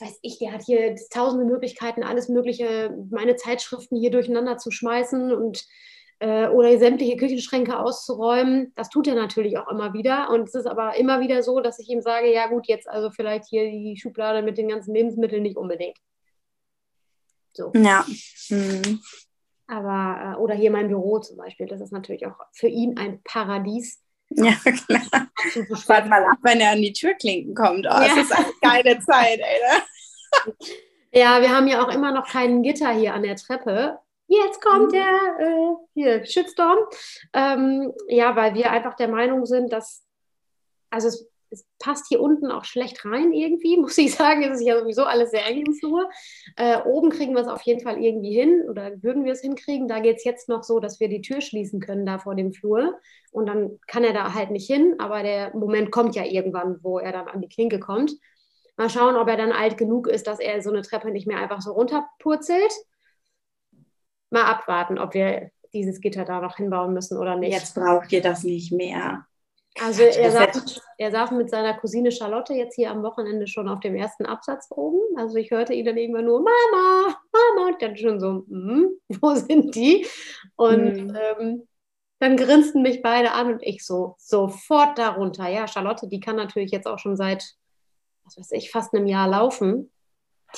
was 0.00 0.08
weiß 0.08 0.18
ich, 0.22 0.38
der 0.38 0.52
hat 0.52 0.62
hier 0.62 0.96
tausende 1.10 1.44
Möglichkeiten, 1.44 2.02
alles 2.02 2.28
Mögliche, 2.28 2.96
meine 3.10 3.36
Zeitschriften 3.36 3.96
hier 3.96 4.10
durcheinander 4.10 4.56
zu 4.56 4.70
schmeißen 4.70 5.32
und 5.32 5.66
äh, 6.20 6.48
oder 6.48 6.76
sämtliche 6.78 7.16
Küchenschränke 7.16 7.78
auszuräumen. 7.78 8.72
Das 8.76 8.88
tut 8.88 9.06
er 9.06 9.14
natürlich 9.14 9.58
auch 9.58 9.68
immer 9.68 9.92
wieder. 9.92 10.30
Und 10.30 10.48
es 10.48 10.54
ist 10.54 10.66
aber 10.66 10.96
immer 10.96 11.20
wieder 11.20 11.42
so, 11.42 11.60
dass 11.60 11.78
ich 11.78 11.88
ihm 11.88 12.00
sage, 12.00 12.32
ja 12.32 12.46
gut, 12.48 12.66
jetzt 12.66 12.88
also 12.88 13.10
vielleicht 13.10 13.46
hier 13.46 13.70
die 13.70 13.96
Schublade 14.00 14.42
mit 14.42 14.58
den 14.58 14.68
ganzen 14.68 14.94
Lebensmitteln 14.94 15.42
nicht 15.42 15.56
unbedingt. 15.56 15.98
So. 17.52 17.72
Ja. 17.74 18.04
Mhm. 18.48 19.00
Aber, 19.66 20.34
äh, 20.34 20.40
oder 20.40 20.54
hier 20.54 20.70
mein 20.70 20.88
Büro 20.88 21.20
zum 21.20 21.36
Beispiel, 21.36 21.66
das 21.66 21.80
ist 21.80 21.92
natürlich 21.92 22.26
auch 22.26 22.36
für 22.52 22.68
ihn 22.68 22.98
ein 22.98 23.22
Paradies. 23.22 24.03
Ja, 24.30 24.52
klar. 24.86 25.28
Warte 25.86 26.08
mal 26.08 26.24
ab, 26.24 26.38
wenn 26.42 26.60
er 26.60 26.72
an 26.72 26.82
die 26.82 26.92
Türklinken 26.92 27.54
kommt. 27.54 27.86
Oh, 27.86 28.00
ja. 28.00 28.08
das 28.08 28.18
ist 28.18 28.32
eine 28.32 28.52
geile 28.60 28.98
Zeit, 29.00 29.40
ey. 29.40 29.60
Ne? 29.60 30.54
Ja, 31.16 31.40
wir 31.40 31.50
haben 31.50 31.68
ja 31.68 31.80
auch 31.80 31.94
immer 31.94 32.10
noch 32.10 32.28
keinen 32.28 32.64
Gitter 32.64 32.90
hier 32.90 33.14
an 33.14 33.22
der 33.22 33.36
Treppe. 33.36 34.00
Jetzt 34.26 34.60
kommt 34.60 34.88
mhm. 34.88 34.90
der 34.90 35.36
äh, 35.38 35.74
hier, 35.94 36.26
Shitstorm. 36.26 36.78
Ähm, 37.32 37.92
ja, 38.08 38.34
weil 38.34 38.54
wir 38.54 38.72
einfach 38.72 38.94
der 38.94 39.06
Meinung 39.06 39.46
sind, 39.46 39.72
dass, 39.72 40.04
also 40.90 41.06
es 41.06 41.28
es 41.54 41.66
passt 41.78 42.06
hier 42.08 42.20
unten 42.20 42.50
auch 42.50 42.64
schlecht 42.64 43.04
rein 43.04 43.32
irgendwie, 43.32 43.76
muss 43.80 43.96
ich 43.98 44.14
sagen. 44.14 44.42
Es 44.42 44.60
ist 44.60 44.66
ja 44.66 44.78
sowieso 44.78 45.04
alles 45.04 45.30
sehr 45.30 45.46
eng 45.46 45.64
im 45.64 45.74
Flur. 45.74 46.08
Äh, 46.56 46.82
oben 46.82 47.10
kriegen 47.10 47.34
wir 47.34 47.42
es 47.42 47.48
auf 47.48 47.62
jeden 47.62 47.80
Fall 47.80 48.02
irgendwie 48.02 48.34
hin 48.34 48.62
oder 48.68 49.02
würden 49.02 49.24
wir 49.24 49.32
es 49.32 49.40
hinkriegen. 49.40 49.88
Da 49.88 50.00
geht 50.00 50.16
es 50.18 50.24
jetzt 50.24 50.48
noch 50.48 50.62
so, 50.62 50.80
dass 50.80 51.00
wir 51.00 51.08
die 51.08 51.22
Tür 51.22 51.40
schließen 51.40 51.80
können 51.80 52.04
da 52.04 52.18
vor 52.18 52.34
dem 52.34 52.52
Flur. 52.52 52.98
Und 53.32 53.46
dann 53.46 53.78
kann 53.86 54.04
er 54.04 54.12
da 54.12 54.34
halt 54.34 54.50
nicht 54.50 54.66
hin, 54.66 54.96
aber 54.98 55.22
der 55.22 55.54
Moment 55.56 55.90
kommt 55.90 56.14
ja 56.14 56.24
irgendwann, 56.24 56.78
wo 56.82 56.98
er 56.98 57.12
dann 57.12 57.28
an 57.28 57.40
die 57.40 57.48
Klinke 57.48 57.80
kommt. 57.80 58.12
Mal 58.76 58.90
schauen, 58.90 59.16
ob 59.16 59.28
er 59.28 59.36
dann 59.36 59.52
alt 59.52 59.78
genug 59.78 60.08
ist, 60.08 60.26
dass 60.26 60.40
er 60.40 60.60
so 60.60 60.70
eine 60.70 60.82
Treppe 60.82 61.10
nicht 61.10 61.26
mehr 61.26 61.38
einfach 61.38 61.60
so 61.60 61.72
runterpurzelt. 61.72 62.72
Mal 64.30 64.44
abwarten, 64.44 64.98
ob 64.98 65.14
wir 65.14 65.50
dieses 65.72 66.00
Gitter 66.00 66.24
da 66.24 66.40
noch 66.40 66.56
hinbauen 66.56 66.94
müssen 66.94 67.18
oder 67.18 67.36
nicht. 67.36 67.52
Jetzt 67.52 67.74
braucht 67.74 68.12
ihr 68.12 68.22
das 68.22 68.44
nicht 68.44 68.72
mehr. 68.72 69.26
Also 69.80 70.02
er 70.02 70.30
saß, 70.30 70.80
er 70.98 71.10
saß, 71.10 71.32
mit 71.32 71.50
seiner 71.50 71.74
Cousine 71.74 72.12
Charlotte 72.12 72.54
jetzt 72.54 72.76
hier 72.76 72.90
am 72.90 73.02
Wochenende 73.02 73.48
schon 73.48 73.68
auf 73.68 73.80
dem 73.80 73.96
ersten 73.96 74.24
Absatz 74.24 74.68
oben. 74.70 75.00
Also 75.16 75.36
ich 75.36 75.50
hörte 75.50 75.74
ihn 75.74 75.84
dann 75.84 75.96
irgendwann 75.96 76.26
nur, 76.26 76.38
Mama, 76.38 77.16
Mama, 77.32 77.68
und 77.68 77.82
dann 77.82 77.96
schon 77.96 78.20
so, 78.20 78.44
hm, 78.48 78.90
wo 79.20 79.34
sind 79.34 79.74
die? 79.74 80.06
Und 80.54 81.08
mhm. 81.08 81.16
ähm, 81.16 81.68
dann 82.20 82.36
grinsten 82.36 82.82
mich 82.82 83.02
beide 83.02 83.32
an 83.32 83.54
und 83.54 83.62
ich 83.62 83.84
so 83.84 84.14
sofort 84.18 84.96
darunter. 84.96 85.48
Ja, 85.48 85.66
Charlotte, 85.66 86.08
die 86.08 86.20
kann 86.20 86.36
natürlich 86.36 86.70
jetzt 86.70 86.86
auch 86.86 86.98
schon 86.98 87.16
seit, 87.16 87.44
was 88.24 88.38
weiß 88.38 88.52
ich, 88.52 88.70
fast 88.70 88.94
einem 88.94 89.06
Jahr 89.06 89.28
laufen. 89.28 89.90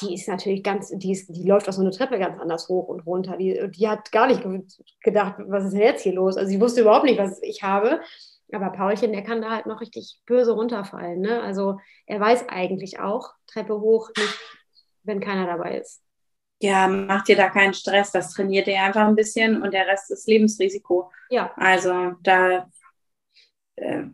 Die 0.02 0.12
ist 0.12 0.28
natürlich 0.28 0.62
ganz, 0.62 0.90
die, 0.94 1.12
ist, 1.12 1.34
die 1.34 1.48
läuft 1.48 1.70
auch 1.70 1.72
so 1.72 1.80
eine 1.80 1.90
Treppe 1.90 2.18
ganz 2.18 2.38
anders 2.38 2.68
hoch 2.68 2.88
und 2.88 3.06
runter. 3.06 3.38
Die, 3.38 3.70
die 3.70 3.88
hat 3.88 4.12
gar 4.12 4.26
nicht 4.26 4.44
gedacht, 5.00 5.36
was 5.46 5.64
ist 5.64 5.72
denn 5.72 5.80
jetzt 5.80 6.02
hier 6.02 6.12
los? 6.12 6.36
Also 6.36 6.50
sie 6.50 6.60
wusste 6.60 6.82
überhaupt 6.82 7.06
nicht, 7.06 7.18
was 7.18 7.42
ich 7.42 7.62
habe. 7.62 8.00
Aber 8.52 8.70
Paulchen, 8.70 9.12
der 9.12 9.22
kann 9.22 9.42
da 9.42 9.50
halt 9.50 9.66
noch 9.66 9.80
richtig 9.80 10.20
böse 10.26 10.52
runterfallen. 10.52 11.20
Ne? 11.20 11.42
Also 11.42 11.78
er 12.06 12.20
weiß 12.20 12.48
eigentlich 12.48 13.00
auch, 13.00 13.34
Treppe 13.46 13.80
hoch, 13.80 14.10
nicht, 14.16 14.38
wenn 15.02 15.20
keiner 15.20 15.46
dabei 15.46 15.78
ist. 15.78 16.02
Ja, 16.60 16.88
mach 16.88 17.24
dir 17.24 17.36
da 17.36 17.50
keinen 17.50 17.74
Stress, 17.74 18.12
das 18.12 18.32
trainiert 18.32 18.66
er 18.68 18.84
einfach 18.84 19.06
ein 19.06 19.16
bisschen 19.16 19.62
und 19.62 19.74
der 19.74 19.86
Rest 19.86 20.10
ist 20.10 20.26
Lebensrisiko. 20.26 21.10
Ja. 21.28 21.52
Also 21.56 22.12
da. 22.22 22.70
Äh, 23.76 24.04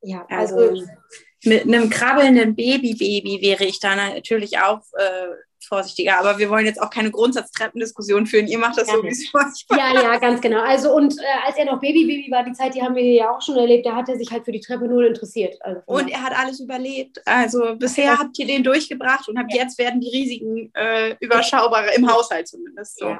ja, 0.00 0.26
also, 0.28 0.56
also 0.56 0.86
mit 1.44 1.62
einem 1.62 1.90
krabbelnden 1.90 2.56
Baby-Baby 2.56 3.40
wäre 3.40 3.64
ich 3.64 3.78
da 3.78 3.94
natürlich 3.94 4.58
auch 4.58 4.82
äh, 4.98 5.28
vorsichtiger. 5.66 6.18
Aber 6.18 6.38
wir 6.38 6.50
wollen 6.50 6.66
jetzt 6.66 6.80
auch 6.80 6.90
keine 6.90 7.10
Grundsatztreppendiskussion 7.10 8.26
führen. 8.26 8.46
Ihr 8.46 8.58
macht 8.58 8.78
das 8.78 8.88
ja, 8.88 8.94
so, 8.94 9.02
wie 9.02 9.08
es 9.08 9.30
euch 9.34 9.66
Ja, 9.70 9.92
ja, 9.94 10.18
ganz 10.18 10.40
genau. 10.40 10.60
Also 10.60 10.94
und 10.94 11.14
äh, 11.18 11.46
als 11.46 11.56
er 11.56 11.66
noch 11.66 11.80
Baby-Baby 11.80 12.30
war, 12.30 12.44
die 12.44 12.52
Zeit, 12.52 12.74
die 12.74 12.82
haben 12.82 12.94
wir 12.94 13.02
ja 13.02 13.30
auch 13.30 13.42
schon 13.42 13.56
erlebt, 13.56 13.86
da 13.86 13.94
hat 13.94 14.08
er 14.08 14.16
sich 14.16 14.30
halt 14.30 14.44
für 14.44 14.52
die 14.52 14.60
Treppe 14.60 14.86
null 14.86 15.06
interessiert. 15.06 15.54
Also, 15.60 15.80
und 15.86 16.08
er 16.10 16.22
hat 16.22 16.36
alles 16.36 16.60
überlebt. 16.60 17.20
Also 17.26 17.76
bisher 17.76 18.04
ja. 18.04 18.18
habt 18.18 18.38
ihr 18.38 18.46
den 18.46 18.62
durchgebracht 18.62 19.28
und 19.28 19.36
ab 19.36 19.46
ja. 19.50 19.62
jetzt 19.62 19.78
werden 19.78 20.00
die 20.00 20.10
Risiken 20.10 20.70
äh, 20.74 21.14
überschaubarer 21.20 21.94
im 21.94 22.10
Haushalt 22.10 22.48
zumindest. 22.48 22.98
So. 22.98 23.16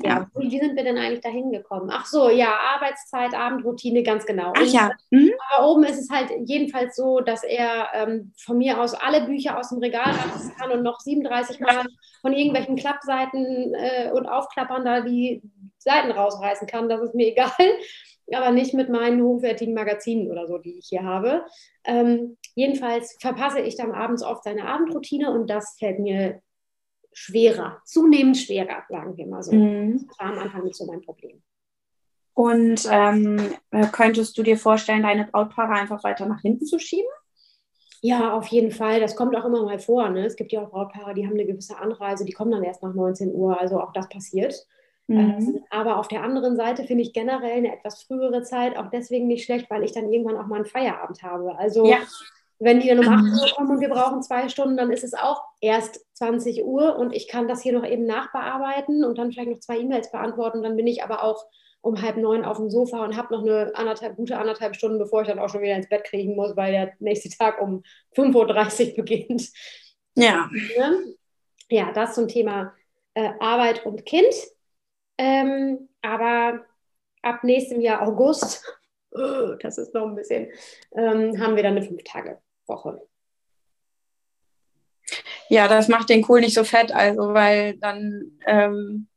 Ja. 0.00 0.08
Ja, 0.10 0.30
wie 0.34 0.60
sind 0.60 0.76
wir 0.76 0.84
denn 0.84 0.96
eigentlich 0.96 1.22
da 1.22 1.28
hingekommen? 1.28 1.90
Ach 1.92 2.06
so, 2.06 2.30
ja, 2.30 2.54
Arbeitszeit, 2.74 3.34
Abendroutine, 3.34 4.04
ganz 4.04 4.26
genau. 4.26 4.52
Ach 4.56 4.62
ja. 4.62 4.92
Mhm. 5.10 5.32
Aber 5.50 5.68
oben 5.68 5.84
ist 5.84 5.98
es 5.98 6.08
halt 6.08 6.30
jedenfalls 6.44 6.94
so, 6.94 7.20
dass 7.20 7.42
er 7.42 7.88
ähm, 7.94 8.32
von 8.38 8.58
mir 8.58 8.80
aus 8.80 8.94
alle 8.94 9.26
Bücher 9.26 9.58
aus 9.58 9.70
dem 9.70 9.78
Regal 9.78 10.12
reißen 10.12 10.54
kann 10.56 10.70
und 10.70 10.82
noch 10.82 11.00
37 11.00 11.58
Mal 11.58 11.84
von 12.20 12.32
irgendwelchen 12.32 12.76
Klappseiten 12.76 13.74
äh, 13.74 14.12
und 14.12 14.26
Aufklappern 14.26 14.84
da 14.84 15.00
die 15.00 15.42
Seiten 15.78 16.12
rausreißen 16.12 16.68
kann. 16.68 16.88
Das 16.88 17.02
ist 17.02 17.14
mir 17.14 17.26
egal. 17.32 17.50
Aber 18.32 18.50
nicht 18.50 18.74
mit 18.74 18.90
meinen 18.90 19.22
hochwertigen 19.22 19.74
Magazinen 19.74 20.30
oder 20.30 20.46
so, 20.46 20.58
die 20.58 20.78
ich 20.78 20.88
hier 20.90 21.02
habe. 21.02 21.46
Ähm, 21.84 22.36
jedenfalls 22.54 23.16
verpasse 23.20 23.60
ich 23.60 23.76
dann 23.76 23.92
abends 23.92 24.22
oft 24.22 24.44
seine 24.44 24.68
Abendroutine 24.68 25.30
und 25.32 25.48
das 25.48 25.76
fällt 25.78 25.98
mir 25.98 26.42
schwerer, 27.18 27.82
zunehmend 27.84 28.36
schwerer, 28.36 28.84
sagen 28.88 29.16
wir 29.16 29.26
mal 29.26 29.42
so. 29.42 29.52
Mhm. 29.52 30.06
Das 30.08 30.18
war 30.18 30.32
am 30.32 30.38
Anfang 30.38 30.64
nicht 30.64 30.76
so 30.76 30.86
mein 30.86 31.00
Problem. 31.00 31.42
Und 32.34 32.86
ähm, 32.90 33.54
könntest 33.90 34.38
du 34.38 34.44
dir 34.44 34.56
vorstellen, 34.56 35.02
deine 35.02 35.24
Brautpaare 35.26 35.72
einfach 35.72 36.04
weiter 36.04 36.26
nach 36.26 36.40
hinten 36.40 36.66
zu 36.66 36.78
schieben? 36.78 37.10
Ja, 38.00 38.32
auf 38.32 38.46
jeden 38.46 38.70
Fall. 38.70 39.00
Das 39.00 39.16
kommt 39.16 39.34
auch 39.34 39.44
immer 39.44 39.64
mal 39.64 39.80
vor. 39.80 40.08
Ne? 40.08 40.24
Es 40.24 40.36
gibt 40.36 40.52
ja 40.52 40.62
auch 40.62 40.70
Brautpaare, 40.70 41.14
die 41.14 41.26
haben 41.26 41.34
eine 41.34 41.46
gewisse 41.46 41.76
Anreise, 41.78 42.24
die 42.24 42.32
kommen 42.32 42.52
dann 42.52 42.62
erst 42.62 42.82
nach 42.82 42.94
19 42.94 43.34
Uhr. 43.34 43.60
Also 43.60 43.80
auch 43.80 43.92
das 43.92 44.08
passiert. 44.08 44.54
Mhm. 45.08 45.18
Ähm, 45.18 45.64
aber 45.70 45.96
auf 45.98 46.06
der 46.06 46.22
anderen 46.22 46.56
Seite 46.56 46.84
finde 46.84 47.02
ich 47.02 47.12
generell 47.12 47.56
eine 47.56 47.74
etwas 47.76 48.04
frühere 48.04 48.42
Zeit 48.42 48.76
auch 48.76 48.88
deswegen 48.90 49.26
nicht 49.26 49.44
schlecht, 49.44 49.68
weil 49.68 49.82
ich 49.82 49.90
dann 49.90 50.12
irgendwann 50.12 50.36
auch 50.36 50.46
mal 50.46 50.56
einen 50.56 50.64
Feierabend 50.66 51.22
habe. 51.24 51.58
Also 51.58 51.86
ja. 51.86 51.98
Wenn 52.60 52.80
die 52.80 52.88
dann 52.88 52.98
um 52.98 53.08
8 53.08 53.24
Uhr 53.24 53.56
kommen 53.56 53.70
und 53.70 53.80
wir 53.80 53.88
brauchen 53.88 54.22
zwei 54.22 54.48
Stunden, 54.48 54.76
dann 54.76 54.90
ist 54.90 55.04
es 55.04 55.14
auch 55.14 55.42
erst 55.60 56.04
20 56.14 56.64
Uhr 56.64 56.96
und 56.96 57.14
ich 57.14 57.28
kann 57.28 57.46
das 57.46 57.62
hier 57.62 57.72
noch 57.72 57.86
eben 57.86 58.04
nachbearbeiten 58.04 59.04
und 59.04 59.16
dann 59.16 59.30
vielleicht 59.30 59.50
noch 59.50 59.60
zwei 59.60 59.78
E-Mails 59.78 60.10
beantworten. 60.10 60.62
Dann 60.62 60.76
bin 60.76 60.86
ich 60.86 61.04
aber 61.04 61.22
auch 61.22 61.44
um 61.80 62.02
halb 62.02 62.16
neun 62.16 62.44
auf 62.44 62.56
dem 62.56 62.70
Sofa 62.70 63.04
und 63.04 63.16
habe 63.16 63.32
noch 63.32 63.42
eine 63.42 63.70
anderthalb, 63.74 64.16
gute 64.16 64.38
anderthalb 64.38 64.74
Stunden, 64.74 64.98
bevor 64.98 65.22
ich 65.22 65.28
dann 65.28 65.38
auch 65.38 65.48
schon 65.48 65.62
wieder 65.62 65.76
ins 65.76 65.88
Bett 65.88 66.04
kriegen 66.04 66.34
muss, 66.34 66.56
weil 66.56 66.72
der 66.72 66.92
nächste 66.98 67.28
Tag 67.30 67.60
um 67.60 67.84
5.30 68.16 68.90
Uhr 68.90 68.96
beginnt. 68.96 69.48
Ja. 70.16 70.50
Ja, 71.70 71.92
das 71.92 72.14
zum 72.14 72.26
Thema 72.26 72.74
äh, 73.14 73.30
Arbeit 73.38 73.86
und 73.86 74.04
Kind. 74.04 74.34
Ähm, 75.18 75.88
aber 76.02 76.64
ab 77.22 77.44
nächstem 77.44 77.80
Jahr 77.80 78.02
August, 78.02 78.64
das 79.60 79.78
ist 79.78 79.94
noch 79.94 80.06
ein 80.06 80.16
bisschen, 80.16 80.48
ähm, 80.96 81.40
haben 81.40 81.54
wir 81.54 81.62
dann 81.62 81.76
eine 81.76 81.82
fünf 81.82 82.02
Tage 82.04 82.40
Woche. 82.68 83.00
Ja, 85.48 85.68
das 85.68 85.88
macht 85.88 86.10
den 86.10 86.22
Kohl 86.22 86.40
nicht 86.40 86.54
so 86.54 86.64
fett, 86.64 86.92
also 86.92 87.32
weil 87.32 87.78
dann, 87.78 88.38
ähm, 88.46 89.08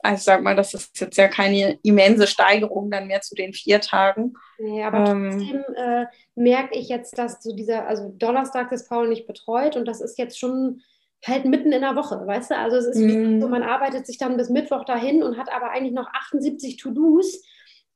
also 0.00 0.22
sag 0.24 0.42
mal, 0.42 0.56
das 0.56 0.74
ist 0.74 1.00
jetzt 1.00 1.16
ja 1.16 1.28
keine 1.28 1.78
immense 1.82 2.26
Steigerung 2.26 2.90
dann 2.90 3.06
mehr 3.06 3.22
zu 3.22 3.34
den 3.34 3.52
vier 3.54 3.80
Tagen. 3.80 4.34
Nee, 4.58 4.82
aber 4.82 5.10
ähm, 5.10 5.30
trotzdem 5.30 5.64
äh, 5.76 6.06
merke 6.34 6.78
ich 6.78 6.88
jetzt, 6.88 7.16
dass 7.16 7.42
so 7.42 7.54
dieser, 7.54 7.86
also 7.86 8.10
Donnerstag 8.16 8.70
ist 8.72 8.88
Paul 8.88 9.08
nicht 9.08 9.26
betreut 9.26 9.76
und 9.76 9.86
das 9.86 10.00
ist 10.00 10.18
jetzt 10.18 10.38
schon 10.38 10.82
halt 11.24 11.44
mitten 11.44 11.72
in 11.72 11.82
der 11.82 11.96
Woche, 11.96 12.26
weißt 12.26 12.50
du? 12.50 12.56
Also 12.56 12.76
es 12.76 12.86
ist 12.86 12.98
mm. 12.98 13.40
so, 13.40 13.48
man 13.48 13.62
arbeitet 13.62 14.06
sich 14.06 14.18
dann 14.18 14.36
bis 14.36 14.50
Mittwoch 14.50 14.84
dahin 14.84 15.22
und 15.22 15.38
hat 15.38 15.52
aber 15.52 15.70
eigentlich 15.70 15.94
noch 15.94 16.08
78 16.12 16.76
To-Dos 16.78 17.42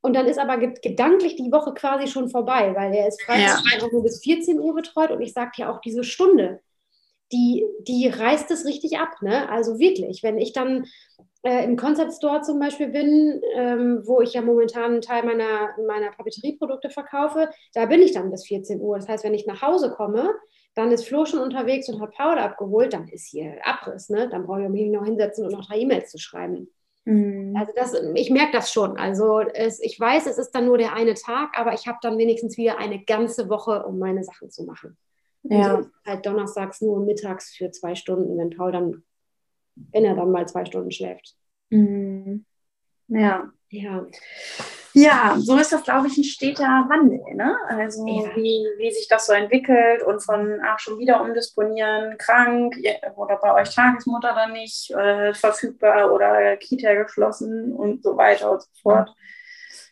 und 0.07 0.15
dann 0.15 0.27
ist 0.27 0.39
aber 0.39 0.57
gedanklich 0.57 1.35
die 1.35 1.51
Woche 1.51 1.75
quasi 1.75 2.07
schon 2.07 2.29
vorbei, 2.29 2.73
weil 2.77 2.95
er 2.95 3.09
ist 3.09 3.21
Freitag 3.23 3.65
ja. 3.83 3.89
nur 3.91 4.05
bis 4.05 4.23
14 4.23 4.61
Uhr 4.61 4.73
betreut 4.73 5.11
und 5.11 5.21
ich 5.21 5.33
sage 5.33 5.51
ja 5.57 5.69
auch 5.69 5.81
diese 5.81 6.05
Stunde, 6.05 6.61
die, 7.33 7.67
die 7.81 8.07
reißt 8.07 8.49
es 8.53 8.65
richtig 8.65 8.99
ab. 8.99 9.21
Ne? 9.21 9.49
Also 9.51 9.81
wirklich, 9.81 10.23
wenn 10.23 10.39
ich 10.39 10.53
dann 10.53 10.87
äh, 11.43 11.65
im 11.65 11.77
Concept 11.77 12.13
Store 12.13 12.43
zum 12.43 12.61
Beispiel 12.61 12.87
bin, 12.87 13.43
ähm, 13.57 14.03
wo 14.05 14.21
ich 14.21 14.35
ja 14.35 14.43
momentan 14.43 14.93
einen 14.93 15.01
Teil 15.01 15.25
meiner, 15.25 15.71
meiner 15.89 16.13
Papeterieprodukte 16.13 16.89
verkaufe, 16.89 17.51
da 17.75 17.87
bin 17.87 18.01
ich 18.01 18.13
dann 18.13 18.31
bis 18.31 18.47
14 18.47 18.81
Uhr. 18.81 18.99
Das 18.99 19.09
heißt, 19.09 19.25
wenn 19.25 19.35
ich 19.35 19.49
nach 19.49 19.61
Hause 19.61 19.91
komme, 19.91 20.31
dann 20.77 20.93
ist 20.93 21.09
Flo 21.09 21.25
schon 21.25 21.41
unterwegs 21.41 21.89
und 21.89 22.01
hat 22.01 22.13
Powder 22.13 22.43
abgeholt, 22.43 22.93
dann 22.93 23.09
ist 23.09 23.27
hier 23.27 23.57
Abriss. 23.65 24.09
Ne? 24.09 24.29
Dann 24.29 24.47
brauche 24.47 24.63
ich 24.63 24.69
mich 24.69 24.89
noch 24.89 25.05
hinsetzen 25.05 25.45
und 25.45 25.51
noch 25.51 25.67
drei 25.67 25.79
E-Mails 25.79 26.13
zu 26.13 26.19
schreiben. 26.19 26.69
Mhm. 27.07 27.57
Also 27.57 27.73
das, 27.75 27.95
ich 28.15 28.31
merke 28.31 28.53
das 28.53 28.71
schon. 28.73 28.99
Also 28.99 29.41
es, 29.41 29.81
ich 29.81 29.99
weiß, 29.99 30.27
es 30.27 30.39
ist 30.39 30.51
dann 30.51 30.67
nur 30.67 30.77
der 30.77 30.93
eine 30.93 31.15
Tag, 31.15 31.59
aber 31.59 31.73
ich 31.73 31.87
habe 31.87 31.99
dann 32.03 32.19
wenigstens 32.19 32.59
wieder 32.59 32.79
eine 32.79 33.03
ganze 33.05 33.49
Woche, 33.49 33.87
um 33.87 33.99
meine 33.99 34.25
Sachen 34.25 34.51
zu 34.51 34.65
machen. 34.65 34.99
Ja. 35.45 35.77
Und 35.77 35.93
halt 36.05 36.27
donnerstags 36.27 36.81
nur 36.81 37.01
mittags 37.01 37.55
für 37.55 37.71
zwei 37.71 37.95
Stunden, 37.95 38.37
wenn 38.37 38.51
Paul 38.51 38.73
dann, 38.73 39.05
wenn 39.93 40.05
er 40.05 40.17
dann 40.17 40.33
mal 40.33 40.49
zwei 40.49 40.65
Stunden 40.65 40.91
schläft. 40.91 41.37
Mhm. 41.71 42.45
Ja. 43.09 43.53
Ja. 43.69 44.07
Ja, 44.99 45.37
so 45.39 45.59
ist 45.59 45.75
das, 45.75 45.83
glaube 45.83 46.07
ich, 46.07 46.17
ein 46.17 46.25
steter 46.25 46.87
Wandel. 46.89 47.21
Ne? 47.35 47.55
Also 47.69 48.07
ja. 48.07 48.35
wie, 48.35 48.67
wie 48.79 48.91
sich 48.91 49.07
das 49.09 49.27
so 49.27 49.35
entwickelt 49.35 50.03
und 50.03 50.21
von 50.21 50.59
ach, 50.65 50.79
schon 50.79 50.99
wieder 50.99 51.21
umdisponieren, 51.21 52.17
krank 52.17 52.75
oder 53.15 53.37
bei 53.37 53.53
euch 53.61 53.75
Tagesmutter 53.75 54.33
dann 54.35 54.55
nicht 54.55 54.91
äh, 54.93 55.35
verfügbar 55.35 56.11
oder 56.15 56.57
Kita 56.57 56.95
geschlossen 56.95 57.75
und 57.75 58.03
so 58.03 58.17
weiter 58.17 58.53
und 58.53 58.63
so 58.63 58.69
fort. 58.83 59.15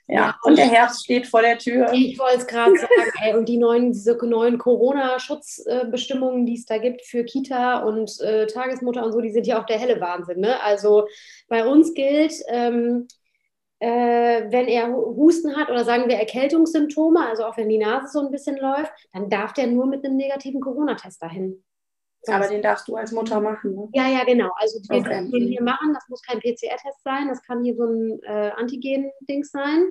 Ja, 0.06 0.14
ja 0.14 0.36
und 0.42 0.56
der 0.56 0.70
Herbst 0.70 1.04
steht 1.04 1.26
vor 1.26 1.42
der 1.42 1.58
Tür. 1.58 1.92
Ich 1.92 2.18
wollte 2.18 2.38
es 2.38 2.46
gerade 2.46 2.74
sagen, 2.74 3.12
ey, 3.24 3.34
und 3.34 3.46
die 3.46 3.58
neuen, 3.58 3.92
diese 3.92 4.16
neuen 4.26 4.56
Corona-Schutzbestimmungen, 4.56 6.46
die 6.46 6.54
es 6.54 6.64
da 6.64 6.78
gibt 6.78 7.02
für 7.02 7.24
Kita 7.24 7.80
und 7.80 8.10
äh, 8.22 8.46
Tagesmutter 8.46 9.04
und 9.04 9.12
so, 9.12 9.20
die 9.20 9.32
sind 9.32 9.46
ja 9.46 9.60
auch 9.60 9.66
der 9.66 9.78
helle 9.78 10.00
Wahnsinn. 10.00 10.40
Ne? 10.40 10.62
Also 10.62 11.08
bei 11.48 11.66
uns 11.66 11.92
gilt, 11.92 12.32
ähm, 12.48 13.06
äh, 13.84 14.50
wenn 14.50 14.66
er 14.66 14.90
Husten 14.94 15.56
hat 15.56 15.68
oder 15.68 15.84
sagen 15.84 16.08
wir 16.08 16.16
Erkältungssymptome, 16.16 17.20
also 17.28 17.44
auch 17.44 17.58
wenn 17.58 17.68
die 17.68 17.76
Nase 17.76 18.08
so 18.08 18.20
ein 18.20 18.30
bisschen 18.30 18.56
läuft, 18.56 18.90
dann 19.12 19.28
darf 19.28 19.52
der 19.52 19.66
nur 19.66 19.84
mit 19.84 20.02
einem 20.04 20.16
negativen 20.16 20.62
Corona-Test 20.62 21.22
dahin. 21.22 21.62
Aber 22.26 22.48
den 22.48 22.62
darfst 22.62 22.88
du 22.88 22.96
als 22.96 23.12
Mutter 23.12 23.42
machen, 23.42 23.74
ne? 23.74 23.88
Ja, 23.92 24.08
ja, 24.08 24.24
genau. 24.24 24.50
Also 24.56 24.78
wir 24.88 25.00
okay. 25.00 25.08
können 25.10 25.30
den 25.30 25.48
hier 25.48 25.62
machen. 25.62 25.92
Das 25.92 26.08
muss 26.08 26.22
kein 26.22 26.40
PCR-Test 26.40 27.02
sein. 27.04 27.28
Das 27.28 27.42
kann 27.42 27.62
hier 27.62 27.76
so 27.76 27.84
ein 27.84 28.18
äh, 28.22 28.52
Antigen-Ding 28.56 29.44
sein. 29.44 29.90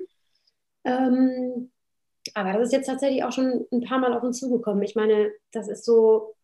Ähm, 0.82 1.70
aber 2.34 2.54
das 2.54 2.62
ist 2.62 2.72
jetzt 2.72 2.86
tatsächlich 2.86 3.22
auch 3.22 3.30
schon 3.30 3.64
ein 3.70 3.82
paar 3.82 4.00
Mal 4.00 4.12
auf 4.12 4.24
uns 4.24 4.40
zugekommen. 4.40 4.82
Ich 4.82 4.96
meine, 4.96 5.30
das 5.52 5.68
ist 5.68 5.84
so, 5.84 6.34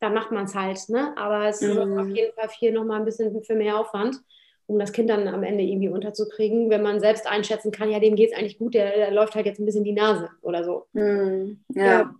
da 0.00 0.10
macht 0.10 0.32
man 0.32 0.44
es 0.44 0.54
halt, 0.54 0.86
ne? 0.90 1.16
Aber 1.16 1.46
es 1.46 1.62
ist 1.62 1.74
mhm. 1.74 1.98
auf 1.98 2.08
jeden 2.08 2.34
Fall 2.34 2.50
viel 2.50 2.72
nochmal 2.72 2.98
ein 2.98 3.06
bisschen 3.06 3.42
für 3.42 3.54
mehr 3.54 3.78
Aufwand 3.78 4.20
um 4.70 4.78
das 4.78 4.92
Kind 4.92 5.10
dann 5.10 5.26
am 5.26 5.42
Ende 5.42 5.64
irgendwie 5.64 5.88
unterzukriegen, 5.88 6.70
wenn 6.70 6.82
man 6.82 7.00
selbst 7.00 7.26
einschätzen 7.26 7.72
kann, 7.72 7.90
ja, 7.90 7.98
dem 7.98 8.14
geht 8.14 8.30
es 8.30 8.38
eigentlich 8.38 8.58
gut, 8.58 8.74
der, 8.74 8.94
der, 8.96 9.10
läuft 9.10 9.34
halt 9.34 9.46
jetzt 9.46 9.58
ein 9.58 9.66
bisschen 9.66 9.82
die 9.82 9.92
Nase 9.92 10.30
oder 10.42 10.62
so. 10.62 10.86
Mm, 10.92 11.58
ja. 11.74 11.84
ja. 11.84 12.14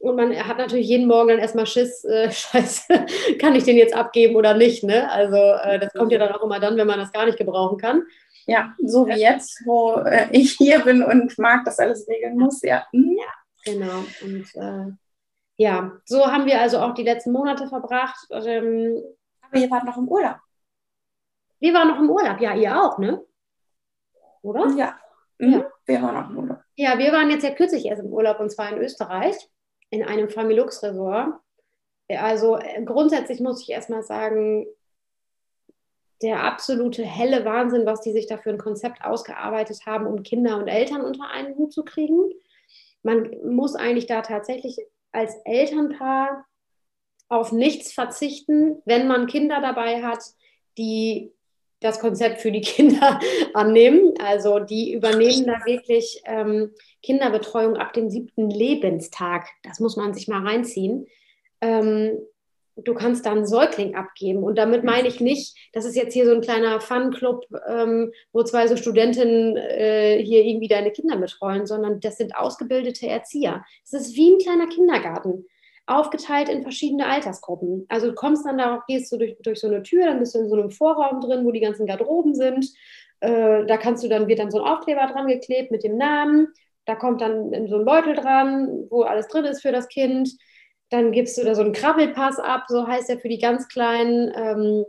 Und 0.00 0.16
man 0.16 0.34
hat 0.34 0.56
natürlich 0.56 0.88
jeden 0.88 1.06
Morgen 1.06 1.28
dann 1.28 1.38
erstmal 1.38 1.66
Schiss, 1.66 2.02
äh, 2.04 2.30
scheiße, 2.32 3.06
kann 3.38 3.54
ich 3.54 3.64
den 3.64 3.76
jetzt 3.76 3.94
abgeben 3.94 4.36
oder 4.36 4.54
nicht, 4.54 4.82
ne? 4.84 5.10
Also 5.10 5.36
äh, 5.36 5.78
das 5.78 5.92
kommt 5.92 6.12
ja 6.12 6.18
dann 6.18 6.32
auch 6.32 6.42
immer 6.42 6.60
dann, 6.60 6.78
wenn 6.78 6.86
man 6.86 6.98
das 6.98 7.12
gar 7.12 7.26
nicht 7.26 7.38
gebrauchen 7.38 7.76
kann. 7.76 8.04
Ja, 8.46 8.74
so 8.82 9.06
wie 9.06 9.20
jetzt, 9.20 9.62
wo 9.66 9.96
äh, 9.96 10.26
ich 10.32 10.52
hier 10.52 10.80
bin 10.80 11.02
und 11.02 11.38
Marc 11.38 11.64
das 11.66 11.78
alles 11.78 12.08
regeln 12.08 12.38
muss. 12.38 12.62
Ja, 12.62 12.86
mhm. 12.92 13.18
ja 13.18 13.72
genau. 13.72 14.04
Und 14.22 14.46
äh, 14.54 14.92
ja, 15.58 15.92
so 16.06 16.26
haben 16.26 16.46
wir 16.46 16.60
also 16.60 16.78
auch 16.78 16.94
die 16.94 17.04
letzten 17.04 17.32
Monate 17.32 17.68
verbracht. 17.68 18.26
Ähm, 18.30 19.00
Aber 19.42 19.60
ihr 19.60 19.70
wart 19.70 19.84
noch 19.84 19.98
im 19.98 20.08
Urlaub. 20.08 20.36
Wir 21.62 21.72
waren 21.74 21.86
noch 21.86 22.00
im 22.00 22.10
Urlaub, 22.10 22.40
ja, 22.40 22.56
ihr 22.56 22.76
auch, 22.76 22.98
ne? 22.98 23.24
Oder? 24.42 24.68
Ja. 24.76 24.98
Mhm. 25.38 25.52
ja. 25.52 25.72
Wir 25.86 26.02
waren 26.02 26.16
auch 26.16 26.28
im 26.28 26.38
Urlaub. 26.38 26.58
Ja, 26.74 26.98
wir 26.98 27.12
waren 27.12 27.30
jetzt 27.30 27.44
ja 27.44 27.54
kürzlich 27.54 27.86
erst 27.86 28.02
im 28.02 28.12
Urlaub 28.12 28.40
und 28.40 28.50
zwar 28.50 28.72
in 28.72 28.78
Österreich, 28.78 29.36
in 29.88 30.02
einem 30.02 30.28
Familux 30.28 30.82
Resort. 30.82 31.34
Also 32.08 32.58
äh, 32.58 32.82
grundsätzlich 32.84 33.38
muss 33.38 33.62
ich 33.62 33.70
erstmal 33.70 34.02
sagen, 34.02 34.66
der 36.20 36.42
absolute 36.42 37.04
helle 37.04 37.44
Wahnsinn, 37.44 37.86
was 37.86 38.00
die 38.00 38.12
sich 38.12 38.26
da 38.26 38.38
für 38.38 38.50
ein 38.50 38.58
Konzept 38.58 39.04
ausgearbeitet 39.04 39.86
haben, 39.86 40.08
um 40.08 40.24
Kinder 40.24 40.58
und 40.58 40.66
Eltern 40.66 41.02
unter 41.02 41.30
einen 41.30 41.54
Hut 41.54 41.72
zu 41.72 41.84
kriegen. 41.84 42.32
Man 43.04 43.30
muss 43.44 43.76
eigentlich 43.76 44.06
da 44.06 44.22
tatsächlich 44.22 44.78
als 45.12 45.36
Elternpaar 45.44 46.44
auf 47.28 47.52
nichts 47.52 47.92
verzichten, 47.92 48.82
wenn 48.84 49.06
man 49.06 49.28
Kinder 49.28 49.60
dabei 49.60 50.02
hat, 50.02 50.24
die 50.76 51.32
das 51.82 52.00
Konzept 52.00 52.40
für 52.40 52.52
die 52.52 52.60
Kinder 52.60 53.20
annehmen. 53.54 54.14
Also 54.24 54.58
die 54.58 54.92
übernehmen 54.92 55.46
da 55.46 55.64
wirklich 55.66 56.22
ähm, 56.24 56.72
Kinderbetreuung 57.02 57.76
ab 57.76 57.92
dem 57.92 58.10
siebten 58.10 58.50
Lebenstag. 58.50 59.46
Das 59.62 59.80
muss 59.80 59.96
man 59.96 60.14
sich 60.14 60.28
mal 60.28 60.46
reinziehen. 60.46 61.06
Ähm, 61.60 62.18
du 62.76 62.94
kannst 62.94 63.26
da 63.26 63.32
einen 63.32 63.46
Säugling 63.46 63.94
abgeben. 63.94 64.42
Und 64.42 64.56
damit 64.56 64.84
meine 64.84 65.08
ich 65.08 65.20
nicht, 65.20 65.56
das 65.72 65.84
ist 65.84 65.96
jetzt 65.96 66.14
hier 66.14 66.26
so 66.26 66.32
ein 66.32 66.40
kleiner 66.40 66.80
Fun-Club, 66.80 67.44
ähm, 67.68 68.12
wo 68.32 68.42
zwei 68.42 68.66
so 68.66 68.76
Studentinnen 68.76 69.56
äh, 69.56 70.22
hier 70.22 70.44
irgendwie 70.44 70.68
deine 70.68 70.90
Kinder 70.90 71.16
betreuen, 71.16 71.66
sondern 71.66 72.00
das 72.00 72.16
sind 72.16 72.34
ausgebildete 72.34 73.06
Erzieher. 73.06 73.64
Es 73.84 73.92
ist 73.92 74.16
wie 74.16 74.32
ein 74.32 74.38
kleiner 74.38 74.68
Kindergarten, 74.68 75.46
aufgeteilt 75.86 76.48
in 76.48 76.62
verschiedene 76.62 77.06
Altersgruppen. 77.06 77.86
Also 77.88 78.08
du 78.08 78.14
kommst 78.14 78.46
dann 78.46 78.58
da, 78.58 78.82
gehst 78.86 79.12
du 79.12 79.18
durch, 79.18 79.36
durch 79.42 79.60
so 79.60 79.66
eine 79.66 79.82
Tür, 79.82 80.06
dann 80.06 80.18
bist 80.20 80.34
du 80.34 80.40
in 80.40 80.48
so 80.48 80.54
einem 80.54 80.70
Vorraum 80.70 81.20
drin, 81.20 81.44
wo 81.44 81.50
die 81.50 81.60
ganzen 81.60 81.86
Garderoben 81.86 82.34
sind. 82.34 82.66
Äh, 83.20 83.66
da 83.66 83.76
kannst 83.76 84.04
du 84.04 84.08
dann, 84.08 84.28
wird 84.28 84.38
dann 84.38 84.50
so 84.50 84.62
ein 84.62 84.68
Aufkleber 84.72 85.06
dran 85.06 85.26
geklebt 85.26 85.70
mit 85.70 85.84
dem 85.84 85.96
Namen. 85.96 86.48
Da 86.84 86.94
kommt 86.94 87.20
dann 87.20 87.68
so 87.68 87.78
ein 87.78 87.84
Beutel 87.84 88.14
dran, 88.14 88.86
wo 88.90 89.02
alles 89.02 89.28
drin 89.28 89.44
ist 89.44 89.62
für 89.62 89.72
das 89.72 89.88
Kind 89.88 90.30
dann 90.92 91.10
gibst 91.10 91.38
du 91.38 91.44
da 91.44 91.54
so 91.54 91.62
einen 91.62 91.72
Krabbelpass 91.72 92.38
ab, 92.38 92.64
so 92.68 92.86
heißt 92.86 93.08
er 93.08 93.18
für 93.18 93.28
die 93.28 93.38
ganz 93.38 93.68
Kleinen. 93.68 94.30
Ähm, 94.36 94.84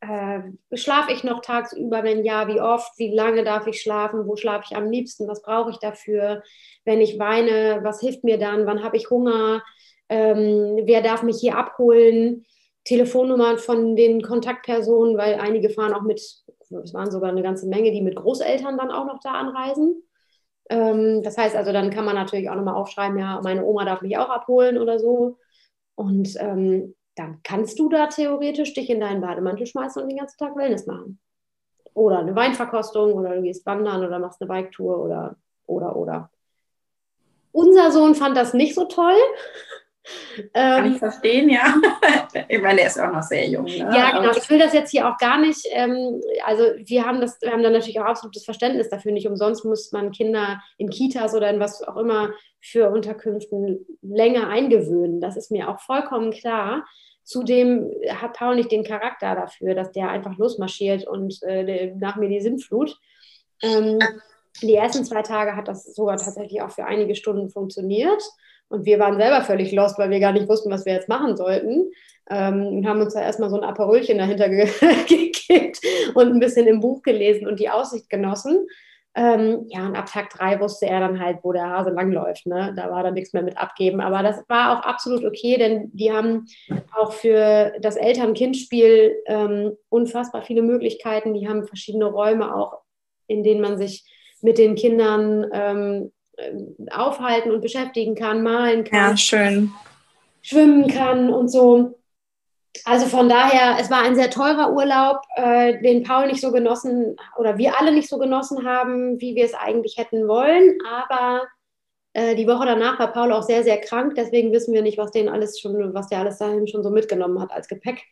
äh, 0.00 0.76
schlafe 0.76 1.12
ich 1.12 1.22
noch 1.22 1.40
tagsüber? 1.40 2.02
Wenn 2.02 2.24
ja, 2.24 2.48
wie 2.48 2.60
oft? 2.60 2.98
Wie 2.98 3.14
lange 3.14 3.44
darf 3.44 3.66
ich 3.68 3.80
schlafen? 3.80 4.26
Wo 4.26 4.34
schlafe 4.34 4.66
ich 4.68 4.76
am 4.76 4.90
liebsten? 4.90 5.28
Was 5.28 5.40
brauche 5.40 5.70
ich 5.70 5.78
dafür? 5.78 6.42
Wenn 6.84 7.00
ich 7.00 7.18
weine, 7.18 7.80
was 7.82 8.00
hilft 8.00 8.24
mir 8.24 8.38
dann? 8.38 8.66
Wann 8.66 8.82
habe 8.82 8.96
ich 8.96 9.08
Hunger? 9.08 9.62
Ähm, 10.08 10.80
wer 10.84 11.02
darf 11.02 11.22
mich 11.22 11.38
hier 11.38 11.56
abholen? 11.56 12.44
Telefonnummern 12.84 13.58
von 13.58 13.96
den 13.96 14.20
Kontaktpersonen, 14.22 15.16
weil 15.16 15.36
einige 15.36 15.70
fahren 15.70 15.94
auch 15.94 16.02
mit, 16.02 16.20
es 16.20 16.94
waren 16.94 17.10
sogar 17.10 17.30
eine 17.30 17.42
ganze 17.42 17.66
Menge, 17.66 17.90
die 17.90 18.02
mit 18.02 18.16
Großeltern 18.16 18.76
dann 18.76 18.90
auch 18.90 19.06
noch 19.06 19.20
da 19.20 19.32
anreisen. 19.32 20.02
Ähm, 20.68 21.22
das 21.22 21.38
heißt 21.38 21.56
also, 21.56 21.72
dann 21.72 21.90
kann 21.90 22.04
man 22.04 22.14
natürlich 22.14 22.50
auch 22.50 22.54
nochmal 22.54 22.74
aufschreiben, 22.74 23.18
ja, 23.18 23.40
meine 23.42 23.64
Oma 23.64 23.84
darf 23.84 24.02
mich 24.02 24.18
auch 24.18 24.28
abholen 24.28 24.78
oder 24.78 24.98
so. 24.98 25.38
Und 25.94 26.34
ähm, 26.38 26.94
dann 27.16 27.40
kannst 27.42 27.78
du 27.78 27.88
da 27.88 28.08
theoretisch 28.08 28.74
dich 28.74 28.90
in 28.90 29.00
deinen 29.00 29.20
Bademantel 29.20 29.66
schmeißen 29.66 30.02
und 30.02 30.08
den 30.08 30.18
ganzen 30.18 30.38
Tag 30.38 30.56
Wellness 30.56 30.86
machen. 30.86 31.20
Oder 31.94 32.18
eine 32.18 32.34
Weinverkostung 32.34 33.12
oder 33.12 33.36
du 33.36 33.42
gehst 33.42 33.64
wandern 33.66 34.04
oder 34.04 34.18
machst 34.18 34.42
eine 34.42 34.48
Biketour 34.48 34.98
oder, 34.98 35.36
oder, 35.66 35.96
oder. 35.96 36.30
Unser 37.52 37.92
Sohn 37.92 38.16
fand 38.16 38.36
das 38.36 38.52
nicht 38.52 38.74
so 38.74 38.86
toll. 38.86 39.14
Kann 40.52 40.86
ich 40.86 40.92
ähm, 40.92 40.98
verstehen, 40.98 41.48
ja. 41.48 41.74
ich 42.48 42.60
meine, 42.60 42.76
der 42.76 42.86
ist 42.88 43.00
auch 43.00 43.10
noch 43.10 43.22
sehr 43.22 43.48
jung. 43.48 43.64
Ne? 43.64 43.76
Ja, 43.76 44.18
genau. 44.18 44.32
Ich 44.36 44.48
will 44.50 44.58
das 44.58 44.74
jetzt 44.74 44.90
hier 44.90 45.08
auch 45.08 45.16
gar 45.16 45.38
nicht. 45.38 45.66
Ähm, 45.70 46.20
also 46.44 46.64
wir 46.76 47.06
haben 47.06 47.20
das, 47.20 47.40
wir 47.40 47.50
haben 47.50 47.62
da 47.62 47.70
natürlich 47.70 47.98
auch 48.00 48.04
absolutes 48.04 48.44
Verständnis 48.44 48.90
dafür. 48.90 49.12
Nicht 49.12 49.26
umsonst 49.26 49.64
muss 49.64 49.92
man 49.92 50.12
Kinder 50.12 50.62
in 50.76 50.90
Kitas 50.90 51.34
oder 51.34 51.48
in 51.48 51.58
was 51.58 51.82
auch 51.82 51.96
immer 51.96 52.34
für 52.60 52.90
Unterkünften 52.90 53.86
länger 54.02 54.48
eingewöhnen. 54.48 55.20
Das 55.20 55.36
ist 55.36 55.50
mir 55.50 55.68
auch 55.70 55.80
vollkommen 55.80 56.32
klar. 56.32 56.84
Zudem 57.22 57.90
hat 58.20 58.34
Paul 58.34 58.56
nicht 58.56 58.70
den 58.70 58.84
Charakter 58.84 59.34
dafür, 59.34 59.74
dass 59.74 59.92
der 59.92 60.10
einfach 60.10 60.36
losmarschiert 60.36 61.06
und 61.06 61.42
äh, 61.42 61.94
nach 61.96 62.16
mir 62.16 62.28
die 62.28 62.42
Sintflut. 62.42 62.98
Ähm, 63.62 63.98
die 64.62 64.74
ersten 64.74 65.04
zwei 65.04 65.22
Tage 65.22 65.56
hat 65.56 65.68
das 65.68 65.94
sogar 65.94 66.18
tatsächlich 66.18 66.60
auch 66.60 66.70
für 66.70 66.84
einige 66.84 67.14
Stunden 67.14 67.48
funktioniert. 67.48 68.22
Und 68.74 68.86
wir 68.86 68.98
waren 68.98 69.16
selber 69.16 69.42
völlig 69.42 69.70
lost, 69.70 69.98
weil 69.98 70.10
wir 70.10 70.18
gar 70.18 70.32
nicht 70.32 70.48
wussten, 70.48 70.70
was 70.70 70.84
wir 70.84 70.94
jetzt 70.94 71.08
machen 71.08 71.36
sollten. 71.36 71.92
Ähm, 72.28 72.66
und 72.66 72.88
haben 72.88 73.00
uns 73.00 73.14
da 73.14 73.22
erstmal 73.22 73.50
so 73.50 73.56
ein 73.56 73.64
Aperolchen 73.64 74.18
dahinter 74.18 74.48
ge 74.48 74.68
gekippt 75.08 75.80
und 76.14 76.32
ein 76.32 76.40
bisschen 76.40 76.66
im 76.66 76.80
Buch 76.80 77.02
gelesen 77.02 77.46
und 77.46 77.60
die 77.60 77.70
Aussicht 77.70 78.10
genossen. 78.10 78.66
Ähm, 79.16 79.66
ja, 79.68 79.86
und 79.86 79.94
ab 79.94 80.06
Tag 80.06 80.30
drei 80.30 80.58
wusste 80.58 80.86
er 80.86 80.98
dann 80.98 81.20
halt, 81.20 81.38
wo 81.44 81.52
der 81.52 81.70
Hase 81.70 81.90
langläuft. 81.90 82.46
Ne? 82.46 82.74
Da 82.76 82.90
war 82.90 83.04
dann 83.04 83.14
nichts 83.14 83.32
mehr 83.32 83.44
mit 83.44 83.56
abgeben. 83.56 84.00
Aber 84.00 84.24
das 84.24 84.42
war 84.48 84.76
auch 84.76 84.82
absolut 84.84 85.24
okay, 85.24 85.56
denn 85.56 85.90
die 85.92 86.12
haben 86.12 86.46
auch 86.96 87.12
für 87.12 87.74
das 87.80 87.94
Eltern-Kind-Spiel 87.94 89.14
ähm, 89.26 89.76
unfassbar 89.88 90.42
viele 90.42 90.62
Möglichkeiten. 90.62 91.34
Die 91.34 91.48
haben 91.48 91.64
verschiedene 91.64 92.06
Räume 92.06 92.56
auch, 92.56 92.80
in 93.28 93.44
denen 93.44 93.60
man 93.60 93.78
sich 93.78 94.04
mit 94.42 94.58
den 94.58 94.74
Kindern 94.74 95.46
ähm, 95.52 96.10
äh, 96.10 96.10
aufhalten 96.90 97.52
und 97.52 97.60
beschäftigen 97.60 98.14
kann, 98.14 98.42
malen 98.42 98.84
kann. 98.84 99.10
Ja, 99.10 99.16
schön. 99.16 99.72
Schwimmen 100.42 100.88
kann 100.88 101.32
und 101.32 101.48
so. 101.48 101.98
Also 102.84 103.06
von 103.06 103.28
daher, 103.28 103.76
es 103.80 103.90
war 103.90 104.02
ein 104.02 104.16
sehr 104.16 104.30
teurer 104.30 104.72
Urlaub, 104.72 105.18
äh, 105.36 105.80
den 105.80 106.02
Paul 106.02 106.26
nicht 106.26 106.40
so 106.40 106.50
genossen 106.50 107.16
oder 107.38 107.56
wir 107.56 107.78
alle 107.78 107.92
nicht 107.92 108.08
so 108.08 108.18
genossen 108.18 108.66
haben, 108.66 109.20
wie 109.20 109.36
wir 109.36 109.44
es 109.44 109.54
eigentlich 109.54 109.96
hätten 109.96 110.26
wollen. 110.26 110.78
Aber 110.86 111.44
äh, 112.14 112.34
die 112.34 112.48
Woche 112.48 112.66
danach 112.66 112.98
war 112.98 113.12
Paul 113.12 113.32
auch 113.32 113.44
sehr, 113.44 113.62
sehr 113.62 113.80
krank. 113.80 114.14
Deswegen 114.16 114.52
wissen 114.52 114.74
wir 114.74 114.82
nicht, 114.82 114.98
was 114.98 115.12
den 115.12 115.28
alles 115.28 115.60
schon, 115.60 115.94
was 115.94 116.08
der 116.08 116.18
alles 116.18 116.38
dahin 116.38 116.66
schon 116.66 116.82
so 116.82 116.90
mitgenommen 116.90 117.40
hat 117.40 117.52
als 117.52 117.68
Gepäck. 117.68 118.02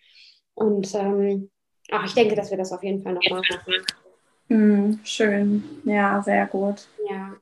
Und 0.54 0.94
ähm, 0.94 1.50
ach, 1.90 2.06
ich 2.06 2.14
denke, 2.14 2.37
dass 2.37 2.50
wir 2.50 2.58
das 2.58 2.72
auf 2.72 2.85
jeden 2.85 3.02
Fall 3.02 3.14
noch 3.14 3.30
machen. 3.30 3.56
Mm, 4.48 5.00
schön, 5.02 5.64
ja, 5.85 6.22
sehr 6.22 6.46
gut. 6.46 6.87
Ja 7.11 7.32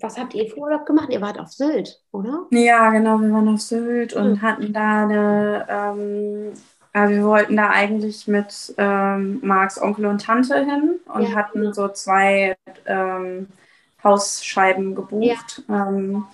was 0.00 0.18
habt 0.18 0.34
ihr 0.34 0.48
für 0.48 0.58
Urlaub 0.58 0.86
gemacht? 0.86 1.08
Ihr 1.10 1.20
wart 1.20 1.38
auf 1.38 1.52
Sylt, 1.52 2.00
oder? 2.12 2.46
Ja, 2.50 2.90
genau, 2.90 3.20
wir 3.20 3.32
waren 3.32 3.48
auf 3.48 3.60
Sylt 3.60 4.14
und 4.14 4.30
mhm. 4.30 4.42
hatten 4.42 4.72
da 4.72 5.04
eine, 5.04 5.66
ähm, 5.68 6.52
ja, 6.94 7.08
wir 7.08 7.24
wollten 7.24 7.56
da 7.56 7.70
eigentlich 7.70 8.26
mit 8.26 8.74
ähm, 8.78 9.38
Marks 9.42 9.80
Onkel 9.80 10.06
und 10.06 10.22
Tante 10.22 10.64
hin 10.64 11.00
und 11.12 11.22
ja, 11.22 11.34
hatten 11.34 11.60
genau. 11.60 11.72
so 11.72 11.88
zwei 11.88 12.56
ähm, 12.86 13.48
Hausscheiben 14.02 14.94
gebucht. 14.94 15.62
Ja. 15.68 15.88
Ähm, 15.88 16.24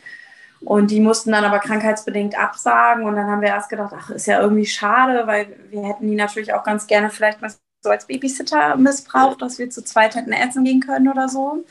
und 0.65 0.93
die 0.93 1.01
mussten 1.01 1.33
dann 1.33 1.45
aber 1.45 1.59
krankheitsbedingt 1.59 2.39
absagen. 2.39 3.05
Und 3.05 3.17
dann 3.17 3.27
haben 3.27 3.41
wir 3.41 3.49
erst 3.49 3.69
gedacht, 3.69 3.93
ach, 3.97 4.11
ist 4.11 4.27
ja 4.27 4.41
irgendwie 4.41 4.67
schade, 4.67 5.27
weil 5.27 5.57
wir 5.71 5.83
hätten 5.83 6.07
die 6.07 6.15
natürlich 6.15 6.55
auch 6.55 6.63
ganz 6.63 6.87
gerne 6.87 7.11
vielleicht 7.11 7.43
mal 7.43 7.53
so 7.81 7.91
als 7.91 8.07
Babysitter 8.07 8.77
missbraucht, 8.77 9.43
dass 9.43 9.59
wir 9.59 9.69
zu 9.71 9.83
zweit 9.83 10.15
hätten 10.15 10.33
essen 10.33 10.63
gehen 10.63 10.81
können 10.81 11.09
oder 11.09 11.29
so 11.29 11.65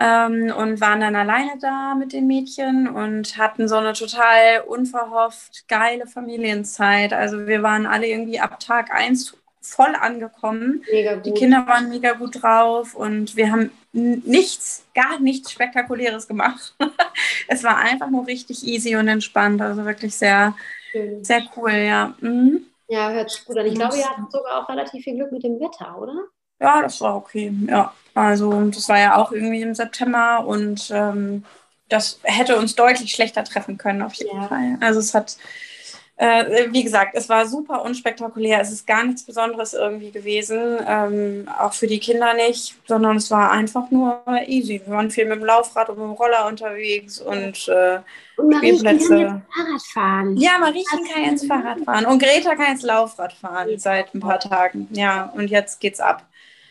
ähm, 0.00 0.52
und 0.56 0.80
waren 0.80 1.00
dann 1.00 1.16
alleine 1.16 1.58
da 1.60 1.94
mit 1.94 2.12
den 2.12 2.26
Mädchen 2.26 2.88
und 2.88 3.38
hatten 3.38 3.68
so 3.68 3.76
eine 3.76 3.92
total 3.94 4.62
unverhofft 4.66 5.66
geile 5.68 6.06
Familienzeit. 6.06 7.12
Also 7.12 7.46
wir 7.46 7.62
waren 7.62 7.86
alle 7.86 8.06
irgendwie 8.06 8.40
ab 8.40 8.60
Tag 8.60 8.90
eins 8.92 9.36
voll 9.62 9.94
angekommen. 10.00 10.82
Die 11.24 11.32
Kinder 11.32 11.66
waren 11.66 11.88
mega 11.88 12.12
gut 12.12 12.42
drauf 12.42 12.94
und 12.94 13.36
wir 13.36 13.50
haben 13.50 13.70
nichts, 13.92 14.84
gar 14.94 15.18
nichts 15.18 15.50
Spektakuläres 15.50 16.28
gemacht. 16.28 16.74
es 17.48 17.64
war 17.64 17.78
einfach 17.78 18.10
nur 18.10 18.26
richtig 18.26 18.64
easy 18.66 18.96
und 18.96 19.08
entspannt. 19.08 19.60
Also 19.60 19.84
wirklich 19.84 20.14
sehr, 20.14 20.54
Schön. 20.92 21.24
sehr 21.24 21.42
cool, 21.56 21.72
ja. 21.72 22.14
Mhm. 22.20 22.66
Ja, 22.88 23.10
hört 23.10 23.30
sich 23.30 23.44
gut 23.44 23.58
an. 23.58 23.66
Ich 23.66 23.74
glaube, 23.74 23.96
ihr 23.96 24.08
hattet 24.08 24.30
sogar 24.30 24.62
auch 24.62 24.68
relativ 24.68 25.02
viel 25.02 25.16
Glück 25.16 25.32
mit 25.32 25.42
dem 25.42 25.58
Wetter, 25.58 25.98
oder? 25.98 26.26
Ja, 26.60 26.82
das 26.82 27.00
war 27.00 27.16
okay, 27.16 27.52
ja. 27.66 27.92
Also 28.16 28.70
das 28.70 28.88
war 28.88 28.98
ja 28.98 29.16
auch 29.16 29.30
irgendwie 29.30 29.60
im 29.60 29.74
September 29.74 30.44
und 30.46 30.90
ähm, 30.90 31.44
das 31.90 32.18
hätte 32.22 32.56
uns 32.56 32.74
deutlich 32.74 33.12
schlechter 33.12 33.44
treffen 33.44 33.76
können 33.76 34.00
auf 34.00 34.14
jeden 34.14 34.40
ja. 34.40 34.48
Fall. 34.48 34.78
Also 34.80 35.00
es 35.00 35.12
hat, 35.12 35.36
äh, 36.16 36.72
wie 36.72 36.82
gesagt, 36.82 37.10
es 37.14 37.28
war 37.28 37.46
super 37.46 37.82
unspektakulär. 37.82 38.58
Es 38.58 38.72
ist 38.72 38.86
gar 38.86 39.04
nichts 39.04 39.22
Besonderes 39.22 39.74
irgendwie 39.74 40.12
gewesen, 40.12 40.78
ähm, 40.88 41.46
auch 41.60 41.74
für 41.74 41.86
die 41.86 41.98
Kinder 41.98 42.32
nicht, 42.32 42.74
sondern 42.86 43.18
es 43.18 43.30
war 43.30 43.50
einfach 43.50 43.90
nur 43.90 44.22
easy. 44.46 44.80
Wir 44.82 44.94
waren 44.94 45.10
viel 45.10 45.26
mit 45.26 45.38
dem 45.38 45.44
Laufrad 45.44 45.90
und 45.90 45.98
mit 45.98 46.06
dem 46.06 46.12
Roller 46.12 46.46
unterwegs 46.46 47.20
und, 47.20 47.68
äh, 47.68 47.98
und 48.38 48.48
Mariechen 48.48 48.82
kann 48.82 48.96
jetzt 48.96 49.08
Fahrrad 49.08 49.82
fahren. 49.92 50.36
Ja, 50.38 50.58
Mariechen 50.58 51.04
kann 51.12 51.24
jetzt 51.24 51.46
Fahrrad 51.46 51.80
fahren 51.80 52.06
und 52.06 52.18
Greta 52.18 52.54
kann 52.54 52.72
jetzt 52.72 52.82
Laufrad 52.82 53.34
fahren 53.34 53.78
seit 53.78 54.14
ein 54.14 54.20
paar 54.20 54.40
Tagen. 54.40 54.88
Ja, 54.92 55.30
und 55.36 55.50
jetzt 55.50 55.80
geht's 55.80 56.00
ab. 56.00 56.24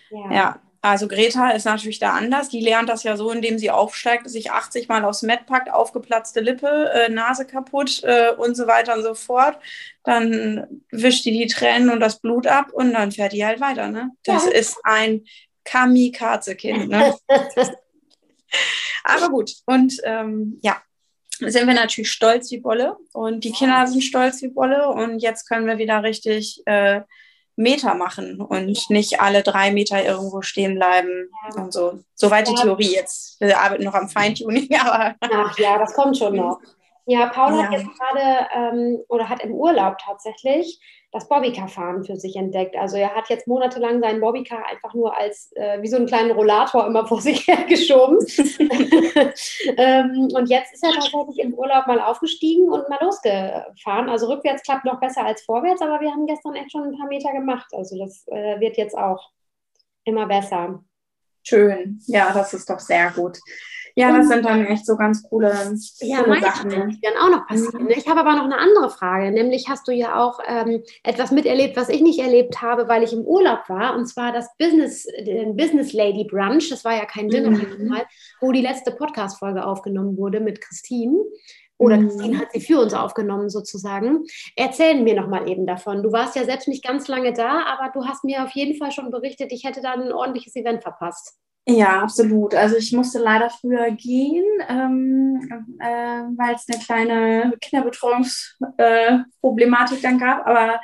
Ja. 0.10 0.32
ja. 0.32 0.60
Also 0.86 1.08
Greta 1.08 1.50
ist 1.50 1.66
natürlich 1.66 1.98
da 1.98 2.12
anders. 2.12 2.50
Die 2.50 2.62
lernt 2.62 2.90
das 2.90 3.02
ja 3.02 3.18
so, 3.18 3.32
indem 3.32 3.58
sie 3.58 3.72
aufsteigt, 3.72 4.30
sich 4.30 4.52
80 4.52 4.88
Mal 4.88 5.04
aufs 5.04 5.24
Met 5.24 5.48
packt, 5.48 5.74
aufgeplatzte 5.74 6.42
Lippe, 6.42 6.92
äh, 6.94 7.10
Nase 7.10 7.48
kaputt 7.48 8.04
äh, 8.04 8.34
und 8.38 8.56
so 8.56 8.68
weiter 8.68 8.94
und 8.94 9.02
so 9.02 9.16
fort. 9.16 9.58
Dann 10.04 10.84
wischt 10.92 11.26
die 11.26 11.32
die 11.32 11.48
Tränen 11.48 11.90
und 11.90 12.02
das 12.02 12.20
Blut 12.20 12.46
ab 12.46 12.72
und 12.72 12.94
dann 12.94 13.12
fährt 13.12 13.34
die 13.34 13.44
halt 13.44 13.60
weiter. 13.62 13.88
Ne? 13.88 14.12
Das 14.26 14.46
ja. 14.46 14.52
ist 14.52 14.78
ein 14.84 15.26
Kamikaze-Kind. 15.64 16.90
Ne? 16.90 17.16
Aber 19.04 19.30
gut. 19.30 19.56
Und 19.66 20.00
ähm, 20.04 20.60
ja, 20.62 20.80
sind 21.40 21.66
wir 21.66 21.74
natürlich 21.74 22.12
stolz 22.12 22.52
wie 22.52 22.60
Bolle 22.60 22.96
und 23.12 23.44
die 23.44 23.52
Kinder 23.52 23.88
sind 23.88 24.04
stolz 24.04 24.40
wie 24.44 24.50
Bolle 24.50 24.88
und 24.90 25.18
jetzt 25.18 25.50
können 25.50 25.66
wir 25.66 25.80
wieder 25.80 26.04
richtig 26.04 26.62
äh, 26.68 27.02
Meter 27.56 27.96
machen 27.96 28.42
und 28.42 28.90
nicht 28.90 29.22
alle 29.22 29.42
drei 29.42 29.72
Meter 29.72 30.04
irgendwo 30.04 30.42
stehen 30.42 30.76
bleiben 30.76 31.30
und 31.56 31.72
so. 31.72 32.00
Soweit 32.14 32.48
die 32.48 32.56
Theorie 32.56 32.94
jetzt. 32.94 33.40
Wir 33.40 33.60
arbeiten 33.60 33.84
noch 33.84 33.94
am 33.94 34.10
Feintuning, 34.10 34.68
aber. 34.80 35.16
Ach 35.22 35.58
ja, 35.58 35.78
das 35.78 35.94
kommt 35.94 36.18
schon 36.18 36.36
noch. 36.36 36.60
Ja, 37.06 37.28
Paul 37.28 37.56
ja. 37.56 37.64
hat 37.64 37.72
jetzt 37.72 37.88
gerade 37.98 38.48
ähm, 38.56 39.00
oder 39.08 39.30
hat 39.30 39.44
im 39.44 39.54
Urlaub 39.54 39.98
tatsächlich 40.00 40.80
das 41.16 41.30
Bobbycar-Fahren 41.30 42.04
für 42.04 42.18
sich 42.18 42.36
entdeckt. 42.36 42.76
Also 42.76 42.98
er 42.98 43.16
hat 43.16 43.30
jetzt 43.30 43.48
monatelang 43.48 44.02
seinen 44.02 44.20
Bobbycar 44.20 44.66
einfach 44.70 44.94
nur 44.94 45.18
als 45.18 45.50
äh, 45.56 45.82
wie 45.82 45.88
so 45.88 45.96
einen 45.96 46.08
kleinen 46.08 46.32
Rollator 46.32 46.86
immer 46.86 47.08
vor 47.08 47.22
sich 47.22 47.48
hergeschoben. 47.48 48.18
ähm, 49.78 50.28
und 50.34 50.50
jetzt 50.50 50.74
ist 50.74 50.84
er 50.84 50.92
tatsächlich 50.92 51.40
im 51.40 51.54
Urlaub 51.54 51.88
mal 51.88 52.02
aufgestiegen 52.02 52.68
und 52.70 52.90
mal 52.90 53.00
losgefahren. 53.02 54.10
Also 54.10 54.28
rückwärts 54.28 54.64
klappt 54.64 54.84
noch 54.84 55.00
besser 55.00 55.26
als 55.26 55.42
vorwärts, 55.44 55.82
aber 55.82 56.02
wir 56.02 56.12
haben 56.12 56.28
gestern 56.28 56.56
echt 56.56 56.74
schon 56.74 56.84
ein 56.84 56.98
paar 56.98 57.08
Meter 57.08 57.32
gemacht. 57.32 57.68
Also 57.72 57.98
das 57.98 58.28
äh, 58.28 58.60
wird 58.60 58.76
jetzt 58.76 58.98
auch 58.98 59.32
immer 60.04 60.26
besser. 60.26 60.84
Schön, 61.44 62.02
ja, 62.08 62.34
das 62.34 62.54
ist 62.54 62.70
doch 62.70 62.80
sehr 62.80 63.12
gut. 63.12 63.38
Ja, 63.98 64.16
das 64.16 64.28
sind 64.28 64.44
dann 64.44 64.66
echt 64.66 64.86
so 64.86 64.98
ganz 64.98 65.24
coole, 65.24 65.54
ja, 66.02 66.24
coole 66.24 66.42
Sachen. 66.42 66.90
Die 66.90 67.00
dann 67.02 67.14
auch 67.18 67.30
noch 67.30 67.48
passieren. 67.48 67.86
Mhm. 67.86 67.92
Ich 67.92 68.08
habe 68.08 68.20
aber 68.20 68.34
noch 68.34 68.44
eine 68.44 68.58
andere 68.58 68.90
Frage, 68.90 69.32
nämlich 69.32 69.70
hast 69.70 69.88
du 69.88 69.94
ja 69.94 70.22
auch 70.22 70.40
ähm, 70.46 70.84
etwas 71.04 71.32
miterlebt, 71.32 71.78
was 71.78 71.88
ich 71.88 72.02
nicht 72.02 72.20
erlebt 72.20 72.62
habe, 72.62 72.90
weil 72.90 73.04
ich 73.04 73.14
im 73.14 73.22
Urlaub 73.22 73.70
war, 73.70 73.96
und 73.96 74.06
zwar 74.06 74.34
das 74.34 74.50
Business, 74.58 75.08
den 75.26 75.56
Business 75.56 75.94
Lady 75.94 76.26
Brunch, 76.30 76.70
das 76.70 76.84
war 76.84 76.94
ja 76.94 77.06
kein 77.06 77.30
Dinner, 77.30 77.52
mhm. 77.52 77.96
wo 78.42 78.52
die 78.52 78.62
letzte 78.62 78.92
Podcast-Folge 78.92 79.66
aufgenommen 79.66 80.18
wurde 80.18 80.42
mit 80.42 80.60
Christine. 80.60 81.18
Oder 81.78 81.98
mhm. 81.98 82.08
Christine 82.08 82.40
hat 82.40 82.52
sie 82.52 82.62
für 82.62 82.80
uns 82.80 82.94
aufgenommen 82.94 83.50
sozusagen. 83.50 84.26
Erzähl 84.56 85.02
mir 85.02 85.16
noch 85.16 85.28
mal 85.28 85.48
eben 85.50 85.66
davon. 85.66 86.04
Du 86.04 86.12
warst 86.12 86.36
ja 86.36 86.44
selbst 86.44 86.68
nicht 86.68 86.84
ganz 86.84 87.08
lange 87.08 87.34
da, 87.34 87.64
aber 87.66 87.92
du 87.94 88.06
hast 88.06 88.24
mir 88.24 88.44
auf 88.44 88.52
jeden 88.52 88.78
Fall 88.78 88.92
schon 88.92 89.12
berichtet, 89.12 89.52
ich 89.52 89.64
hätte 89.64 89.82
da 89.82 89.92
ein 89.92 90.12
ordentliches 90.12 90.56
Event 90.56 90.84
verpasst. 90.84 91.38
Ja, 91.68 92.04
absolut. 92.04 92.54
Also 92.54 92.76
ich 92.78 92.92
musste 92.92 93.18
leider 93.18 93.50
früher 93.50 93.90
gehen, 93.90 94.46
ähm, 94.70 95.76
äh, 95.80 96.22
weil 96.38 96.54
es 96.54 96.68
eine 96.70 96.78
kleine 96.80 97.54
Kinderbetreuungsproblematik 97.60 99.98
äh, 99.98 100.02
dann 100.02 100.20
gab. 100.20 100.46
Aber 100.46 100.80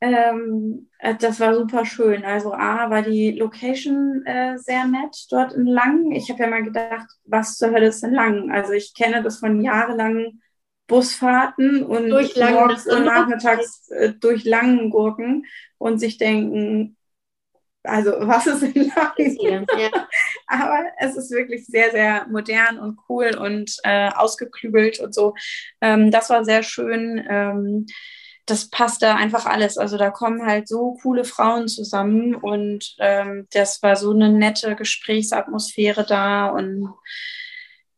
ähm, 0.00 0.88
äh, 0.98 1.14
das 1.16 1.38
war 1.38 1.54
super 1.54 1.84
schön. 1.84 2.24
Also 2.24 2.54
A 2.54 2.88
war 2.88 3.02
die 3.02 3.32
Location 3.32 4.24
äh, 4.24 4.56
sehr 4.56 4.86
nett 4.86 5.26
dort 5.30 5.52
in 5.52 5.66
Langen. 5.66 6.12
Ich 6.12 6.30
habe 6.30 6.42
ja 6.42 6.48
mal 6.48 6.62
gedacht, 6.62 7.10
was 7.24 7.58
zur 7.58 7.72
Hölle 7.72 7.88
ist 7.88 8.02
in 8.02 8.14
Langen? 8.14 8.50
Also 8.50 8.72
ich 8.72 8.94
kenne 8.94 9.22
das 9.22 9.38
von 9.38 9.60
jahrelangen 9.60 10.40
Busfahrten 10.86 11.84
und 11.84 12.08
morgens 12.08 12.86
und 12.86 13.04
nachmittags 13.04 13.90
äh, 13.90 14.14
durch 14.14 14.44
Gurken 14.44 15.44
und 15.76 15.98
sich 15.98 16.16
denken, 16.16 16.96
also 17.84 18.12
was 18.20 18.46
ist 18.46 18.62
in 18.62 18.90
Langen? 18.94 19.66
Ja. 19.78 20.06
Aber 20.46 20.84
es 20.98 21.16
ist 21.16 21.30
wirklich 21.30 21.66
sehr, 21.66 21.90
sehr 21.90 22.26
modern 22.28 22.78
und 22.78 22.98
cool 23.08 23.36
und 23.36 23.76
äh, 23.84 24.10
ausgeklügelt 24.10 25.00
und 25.00 25.14
so. 25.14 25.34
Ähm, 25.80 26.10
das 26.10 26.30
war 26.30 26.44
sehr 26.44 26.62
schön. 26.62 27.24
Ähm, 27.28 27.86
das 28.46 28.70
passte 28.70 29.14
einfach 29.14 29.46
alles. 29.46 29.78
Also 29.78 29.96
da 29.96 30.10
kommen 30.10 30.44
halt 30.44 30.68
so 30.68 30.98
coole 31.02 31.24
Frauen 31.24 31.68
zusammen 31.68 32.34
und 32.34 32.96
ähm, 32.98 33.46
das 33.52 33.82
war 33.82 33.96
so 33.96 34.10
eine 34.10 34.30
nette 34.30 34.74
Gesprächsatmosphäre 34.74 36.04
da 36.04 36.48
und 36.48 36.92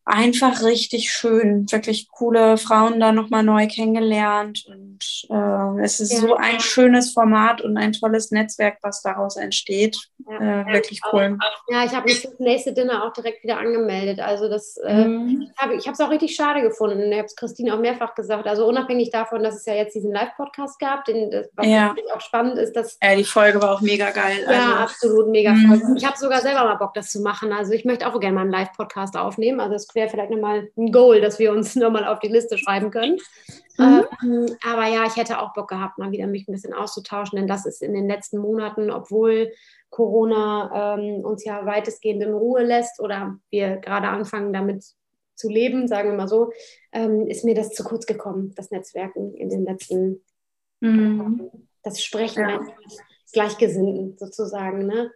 einfach 0.05 0.63
richtig 0.63 1.11
schön. 1.11 1.71
Wirklich 1.71 2.09
coole 2.09 2.59
Frauen 2.59 3.01
da 3.01 3.13
nochmal 3.13 3.43
neu 3.43 3.67
kennengelernt. 3.67 4.65
Und 4.69 5.27
äh, 5.31 5.83
es 5.83 6.01
ist 6.01 6.13
ja. 6.13 6.19
so 6.19 6.35
ein 6.35 6.61
schönes 6.61 7.13
Format 7.13 7.63
und 7.63 7.79
ein 7.79 7.93
tolles 7.93 8.31
Netzwerk, 8.31 8.79
was 8.83 9.03
daraus 9.03 9.37
entsteht. 9.37 9.97
Ja. 10.29 10.63
Äh, 10.63 10.73
wirklich 10.73 11.01
cool. 11.13 11.39
Ja, 11.69 11.85
ich 11.85 11.93
habe 11.93 12.07
mich 12.07 12.21
fürs 12.21 12.39
nächste 12.39 12.73
Dinner 12.73 13.05
auch 13.05 13.13
direkt 13.13 13.43
wieder 13.43 13.59
angemeldet. 13.59 14.21
Also 14.21 14.49
das 14.49 14.77
äh, 14.79 15.07
mhm. 15.07 15.51
hab, 15.57 15.71
ich 15.71 15.87
habe 15.87 15.93
es 15.93 16.01
auch 16.01 16.11
richtig 16.11 16.35
schade 16.35 16.61
gefunden. 16.63 17.01
Ich 17.11 17.19
habe 17.19 17.27
es 17.27 17.37
Christine 17.37 17.75
auch 17.75 17.81
mehrfach 17.81 18.15
gesagt. 18.15 18.47
Also 18.47 18.67
unabhängig 18.67 19.11
davon, 19.11 19.43
dass 19.43 19.57
es 19.57 19.65
ja 19.65 19.75
jetzt 19.75 19.95
diesen 19.95 20.13
Live-Podcast 20.13 20.79
gab, 20.79 21.05
den, 21.07 21.31
was 21.55 21.67
ja. 21.67 21.95
auch 22.15 22.21
spannend 22.21 22.59
ist, 22.59 22.75
dass. 22.75 22.99
Ja, 23.03 23.17
die 23.17 23.25
Folge 23.25 23.61
war 23.61 23.73
auch 23.73 23.81
mega 23.81 24.11
geil. 24.11 24.45
Also. 24.47 24.53
Ja, 24.53 24.77
absolut 24.77 25.29
mega 25.29 25.53
mhm. 25.53 25.95
Ich 25.97 26.05
habe 26.05 26.17
sogar 26.19 26.41
selber 26.43 26.65
mal 26.65 26.77
Bock, 26.77 26.93
das 26.95 27.11
zu 27.11 27.21
machen. 27.21 27.53
Also 27.53 27.73
ich 27.73 27.85
möchte 27.85 28.07
auch 28.07 28.19
gerne 28.21 28.35
mal 28.35 28.43
einen 28.43 28.51
Live-Podcast 28.51 29.17
aufnehmen. 29.17 29.61
Also 29.61 29.73
das 29.73 29.87
wäre 29.95 30.09
vielleicht 30.09 30.31
nochmal 30.31 30.69
ein 30.77 30.93
Goal, 30.93 31.21
dass 31.21 31.39
wir 31.39 31.53
uns 31.53 31.75
nochmal 31.77 32.05
auf 32.05 32.19
die 32.19 32.29
Liste 32.29 32.59
schreiben 32.59 32.91
können. 32.91 33.19
Mhm. 33.79 34.05
Ähm, 34.23 34.57
aber 34.65 34.87
ja, 34.87 35.05
ich 35.07 35.17
hätte 35.17 35.41
auch 35.41 35.53
Bock 35.53 35.69
gehabt, 35.69 35.99
mal 35.99 36.13
wieder 36.13 36.27
mich 36.27 36.49
ein 36.49 36.53
bisschen 36.53 36.75
auszutauschen, 36.75 37.37
denn 37.37 37.49
das 37.49 37.67
ist 37.67 37.83
in 37.83 37.95
den 37.95 38.09
letzten 38.09 38.39
Monaten, 38.39 38.91
obwohl 38.91 39.53
Corona 39.91 40.97
ähm, 40.97 41.25
uns 41.25 41.45
ja 41.45 41.65
weitestgehend 41.67 42.23
in 42.23 42.35
Ruhe 42.35 42.65
lässt 42.65 43.01
oder 43.01 43.37
wir 43.51 43.77
gerade 43.77 44.09
anfangen 44.09 44.53
damit 44.53 44.85
zu 45.35 45.49
leben, 45.49 45.89
sagen 45.89 46.11
wir 46.11 46.17
mal 46.17 46.29
so, 46.29 46.53
ähm, 46.93 47.27
ist 47.27 47.45
mir 47.45 47.55
das 47.55 47.71
zu 47.71 47.85
kurz 47.85 48.07
gekommen, 48.07 48.53
das 48.57 48.71
Netzwerken 48.71 49.35
in 49.35 49.51
den 49.51 49.65
letzten, 49.65 50.23
mhm. 50.81 51.51
das 51.83 52.03
Sprechen 52.03 52.49
ja. 52.49 52.59
eines 52.59 53.03
Gleichgesinnten 53.33 54.17
sozusagen. 54.17 54.87
Ne? 54.87 55.11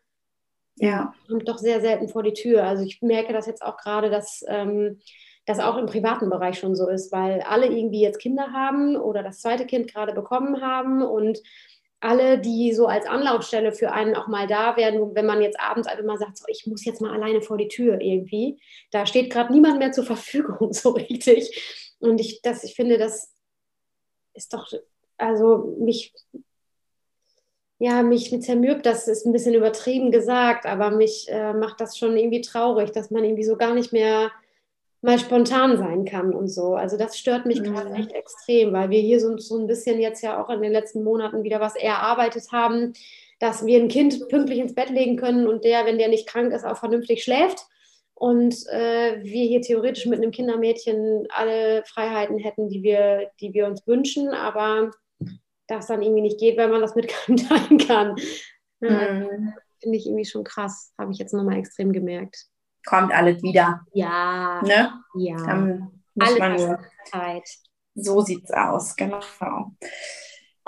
Ja. 0.80 1.14
kommt 1.28 1.48
doch 1.48 1.58
sehr 1.58 1.80
selten 1.80 2.08
vor 2.08 2.22
die 2.22 2.32
Tür. 2.32 2.64
Also 2.64 2.84
ich 2.84 3.02
merke 3.02 3.32
das 3.32 3.46
jetzt 3.46 3.62
auch 3.62 3.76
gerade, 3.76 4.10
dass 4.10 4.44
ähm, 4.48 5.00
das 5.46 5.60
auch 5.60 5.76
im 5.76 5.86
privaten 5.86 6.28
Bereich 6.28 6.58
schon 6.58 6.74
so 6.74 6.88
ist, 6.88 7.10
weil 7.10 7.40
alle 7.40 7.66
irgendwie 7.66 8.02
jetzt 8.02 8.18
Kinder 8.18 8.52
haben 8.52 8.96
oder 8.96 9.22
das 9.22 9.40
zweite 9.40 9.66
Kind 9.66 9.92
gerade 9.92 10.12
bekommen 10.12 10.60
haben 10.60 11.02
und 11.02 11.40
alle, 12.00 12.38
die 12.38 12.72
so 12.72 12.86
als 12.86 13.06
Anlaufstelle 13.06 13.72
für 13.72 13.92
einen 13.92 14.14
auch 14.14 14.28
mal 14.28 14.46
da 14.46 14.76
werden, 14.76 15.14
wenn 15.14 15.26
man 15.26 15.42
jetzt 15.42 15.58
abends 15.58 15.88
einfach 15.88 16.04
mal 16.04 16.18
sagt, 16.18 16.38
so, 16.38 16.44
ich 16.48 16.66
muss 16.66 16.84
jetzt 16.84 17.00
mal 17.00 17.12
alleine 17.12 17.42
vor 17.42 17.56
die 17.56 17.68
Tür 17.68 18.00
irgendwie, 18.00 18.60
da 18.92 19.04
steht 19.04 19.32
gerade 19.32 19.52
niemand 19.52 19.78
mehr 19.78 19.90
zur 19.90 20.04
Verfügung 20.04 20.72
so 20.72 20.90
richtig. 20.90 21.96
Und 21.98 22.20
ich, 22.20 22.40
das, 22.42 22.62
ich 22.62 22.74
finde, 22.74 22.98
das 22.98 23.32
ist 24.34 24.52
doch, 24.52 24.70
also 25.16 25.76
mich 25.80 26.12
ja, 27.78 28.02
mich 28.02 28.30
zermürbt, 28.42 28.86
das 28.86 29.06
ist 29.06 29.24
ein 29.24 29.32
bisschen 29.32 29.54
übertrieben 29.54 30.10
gesagt, 30.10 30.66
aber 30.66 30.90
mich 30.90 31.26
äh, 31.28 31.52
macht 31.52 31.80
das 31.80 31.96
schon 31.96 32.16
irgendwie 32.16 32.40
traurig, 32.40 32.90
dass 32.90 33.10
man 33.10 33.24
irgendwie 33.24 33.44
so 33.44 33.56
gar 33.56 33.74
nicht 33.74 33.92
mehr 33.92 34.30
mal 35.00 35.18
spontan 35.18 35.78
sein 35.78 36.04
kann 36.04 36.34
und 36.34 36.48
so. 36.48 36.74
Also 36.74 36.96
das 36.96 37.16
stört 37.16 37.46
mich 37.46 37.60
mhm. 37.60 37.64
gerade 37.64 37.92
echt 37.92 38.12
extrem, 38.12 38.72
weil 38.72 38.90
wir 38.90 39.00
hier 39.00 39.20
so, 39.20 39.36
so 39.38 39.56
ein 39.56 39.68
bisschen 39.68 40.00
jetzt 40.00 40.22
ja 40.22 40.42
auch 40.42 40.50
in 40.50 40.60
den 40.60 40.72
letzten 40.72 41.04
Monaten 41.04 41.44
wieder 41.44 41.60
was 41.60 41.76
erarbeitet 41.76 42.50
haben, 42.50 42.94
dass 43.38 43.64
wir 43.64 43.78
ein 43.78 43.88
Kind 43.88 44.28
pünktlich 44.28 44.58
ins 44.58 44.74
Bett 44.74 44.90
legen 44.90 45.16
können 45.16 45.46
und 45.46 45.62
der, 45.62 45.86
wenn 45.86 45.98
der 45.98 46.08
nicht 46.08 46.26
krank 46.26 46.52
ist, 46.52 46.64
auch 46.64 46.78
vernünftig 46.78 47.22
schläft. 47.22 47.66
Und 48.14 48.66
äh, 48.72 49.22
wir 49.22 49.44
hier 49.46 49.60
theoretisch 49.60 50.06
mit 50.06 50.18
einem 50.18 50.32
Kindermädchen 50.32 51.28
alle 51.30 51.84
Freiheiten 51.84 52.38
hätten, 52.38 52.68
die 52.68 52.82
wir, 52.82 53.30
die 53.40 53.54
wir 53.54 53.66
uns 53.66 53.86
wünschen, 53.86 54.30
aber 54.30 54.90
das 55.68 55.86
dann 55.86 56.02
irgendwie 56.02 56.22
nicht 56.22 56.40
geht, 56.40 56.56
weil 56.58 56.68
man 56.68 56.80
das 56.80 56.94
mit 56.94 57.08
keinem 57.26 57.36
teilen 57.36 57.78
kann. 57.78 58.16
Mhm. 58.80 59.54
Finde 59.80 59.96
ich 59.96 60.06
irgendwie 60.06 60.24
schon 60.24 60.44
krass. 60.44 60.92
Habe 60.98 61.12
ich 61.12 61.18
jetzt 61.18 61.32
nochmal 61.32 61.58
extrem 61.58 61.92
gemerkt. 61.92 62.46
Kommt 62.84 63.12
alles 63.12 63.42
wieder. 63.42 63.84
Ja. 63.92 64.60
Ne? 64.64 64.92
Ja. 65.16 65.36
Dann 65.36 66.02
muss 66.14 66.38
man 66.38 66.56
nur. 66.56 66.78
Zeit. 67.04 67.48
So 67.94 68.20
sieht's 68.20 68.50
aus, 68.52 68.94
genau. 68.96 69.20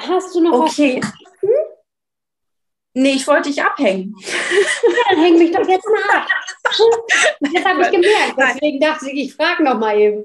Hast 0.01 0.34
du 0.34 0.40
noch 0.40 0.66
okay. 0.66 1.01
was? 1.01 1.12
Hm? 1.40 1.51
Nee, 2.94 3.12
ich 3.12 3.26
wollte 3.26 3.48
dich 3.51 3.62
abhängen. 3.62 4.14
Ja, 4.18 5.11
dann 5.11 5.22
häng 5.22 5.38
mich 5.38 5.53
doch 5.53 5.66
jetzt 5.66 5.86
mal 5.86 6.18
ab. 6.18 6.26
Das 7.40 7.64
habe 7.64 7.82
ich 7.82 7.90
gemerkt. 7.90 8.34
Deswegen 8.36 8.80
dachte 8.80 9.11
ich, 9.11 9.26
ich 9.26 9.34
frage 9.34 9.64
noch 9.64 9.78
mal 9.78 9.98
eben. 9.98 10.24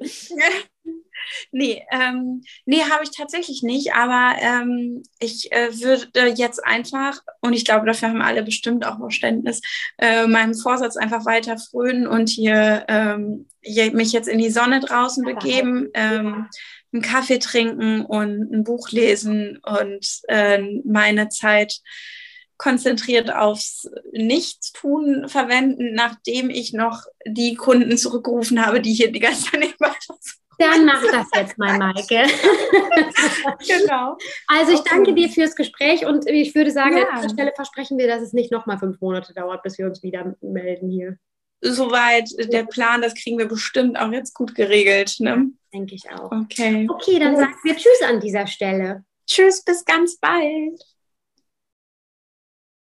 Nee, 1.51 1.83
ähm, 1.91 2.43
nee, 2.65 2.81
habe 2.81 3.03
ich 3.03 3.11
tatsächlich 3.11 3.63
nicht. 3.63 3.93
Aber 3.93 4.35
ähm, 4.39 5.03
ich 5.19 5.51
äh, 5.51 5.79
würde 5.81 6.27
jetzt 6.35 6.63
einfach, 6.65 7.19
und 7.41 7.53
ich 7.53 7.65
glaube, 7.65 7.85
dafür 7.85 8.09
haben 8.09 8.21
alle 8.21 8.43
bestimmt 8.43 8.85
auch 8.85 8.97
Verständnis, 8.97 9.61
äh, 9.97 10.27
meinem 10.27 10.53
Vorsatz 10.53 10.97
einfach 10.97 11.25
weiter 11.25 11.57
frönen 11.57 12.07
und 12.07 12.29
hier, 12.29 12.85
ähm, 12.87 13.47
hier 13.61 13.91
mich 13.93 14.11
jetzt 14.11 14.27
in 14.27 14.39
die 14.39 14.51
Sonne 14.51 14.79
draußen 14.79 15.23
begeben. 15.23 15.89
Ähm, 15.93 16.47
einen 16.93 17.01
Kaffee 17.01 17.39
trinken 17.39 18.05
und 18.05 18.53
ein 18.53 18.63
Buch 18.63 18.89
lesen 18.91 19.59
und 19.63 20.21
äh, 20.29 20.61
meine 20.85 21.27
Zeit 21.27 21.81
konzentriert 22.57 23.33
aufs 23.33 23.89
Nichtstun 24.13 25.27
verwenden, 25.27 25.93
nachdem 25.93 26.49
ich 26.49 26.73
noch 26.73 27.03
die 27.27 27.55
Kunden 27.55 27.97
zurückgerufen 27.97 28.65
habe, 28.65 28.81
die 28.81 28.93
hier 28.93 29.11
die 29.11 29.19
ganze 29.19 29.51
Zeit 29.51 29.59
nicht 29.59 29.79
weiter 29.79 30.17
dann 30.57 30.85
mach 30.85 31.01
das 31.01 31.27
jetzt 31.35 31.57
mal, 31.57 31.77
Maike. 31.77 32.23
genau. 33.67 34.17
Also 34.47 34.73
ich 34.73 34.79
okay. 34.79 34.89
danke 34.89 35.13
dir 35.13 35.29
fürs 35.29 35.55
Gespräch 35.55 36.05
und 36.05 36.27
ich 36.27 36.55
würde 36.55 36.71
sagen, 36.71 36.97
ja. 36.97 37.03
an 37.09 37.21
dieser 37.21 37.33
Stelle 37.33 37.53
versprechen 37.55 37.97
wir, 37.97 38.07
dass 38.07 38.21
es 38.21 38.33
nicht 38.33 38.51
nochmal 38.51 38.77
fünf 38.77 38.99
Monate 39.01 39.33
dauert, 39.33 39.63
bis 39.63 39.77
wir 39.77 39.85
uns 39.85 40.03
wieder 40.03 40.35
melden 40.41 40.89
hier. 40.89 41.17
Soweit 41.61 42.29
der 42.51 42.63
Plan, 42.65 43.01
das 43.01 43.15
kriegen 43.15 43.37
wir 43.37 43.47
bestimmt 43.47 43.97
auch 43.97 44.11
jetzt 44.11 44.33
gut 44.33 44.53
geregelt. 44.55 45.15
Ne? 45.19 45.51
Denke 45.73 45.95
ich 45.95 46.03
auch. 46.11 46.31
Okay. 46.31 46.87
Okay, 46.89 47.19
dann 47.19 47.35
sagen 47.35 47.55
wir 47.63 47.75
Tschüss 47.75 48.01
an 48.07 48.19
dieser 48.19 48.45
Stelle. 48.45 49.03
Tschüss, 49.27 49.63
bis 49.63 49.83
ganz 49.85 50.17
bald. 50.19 50.79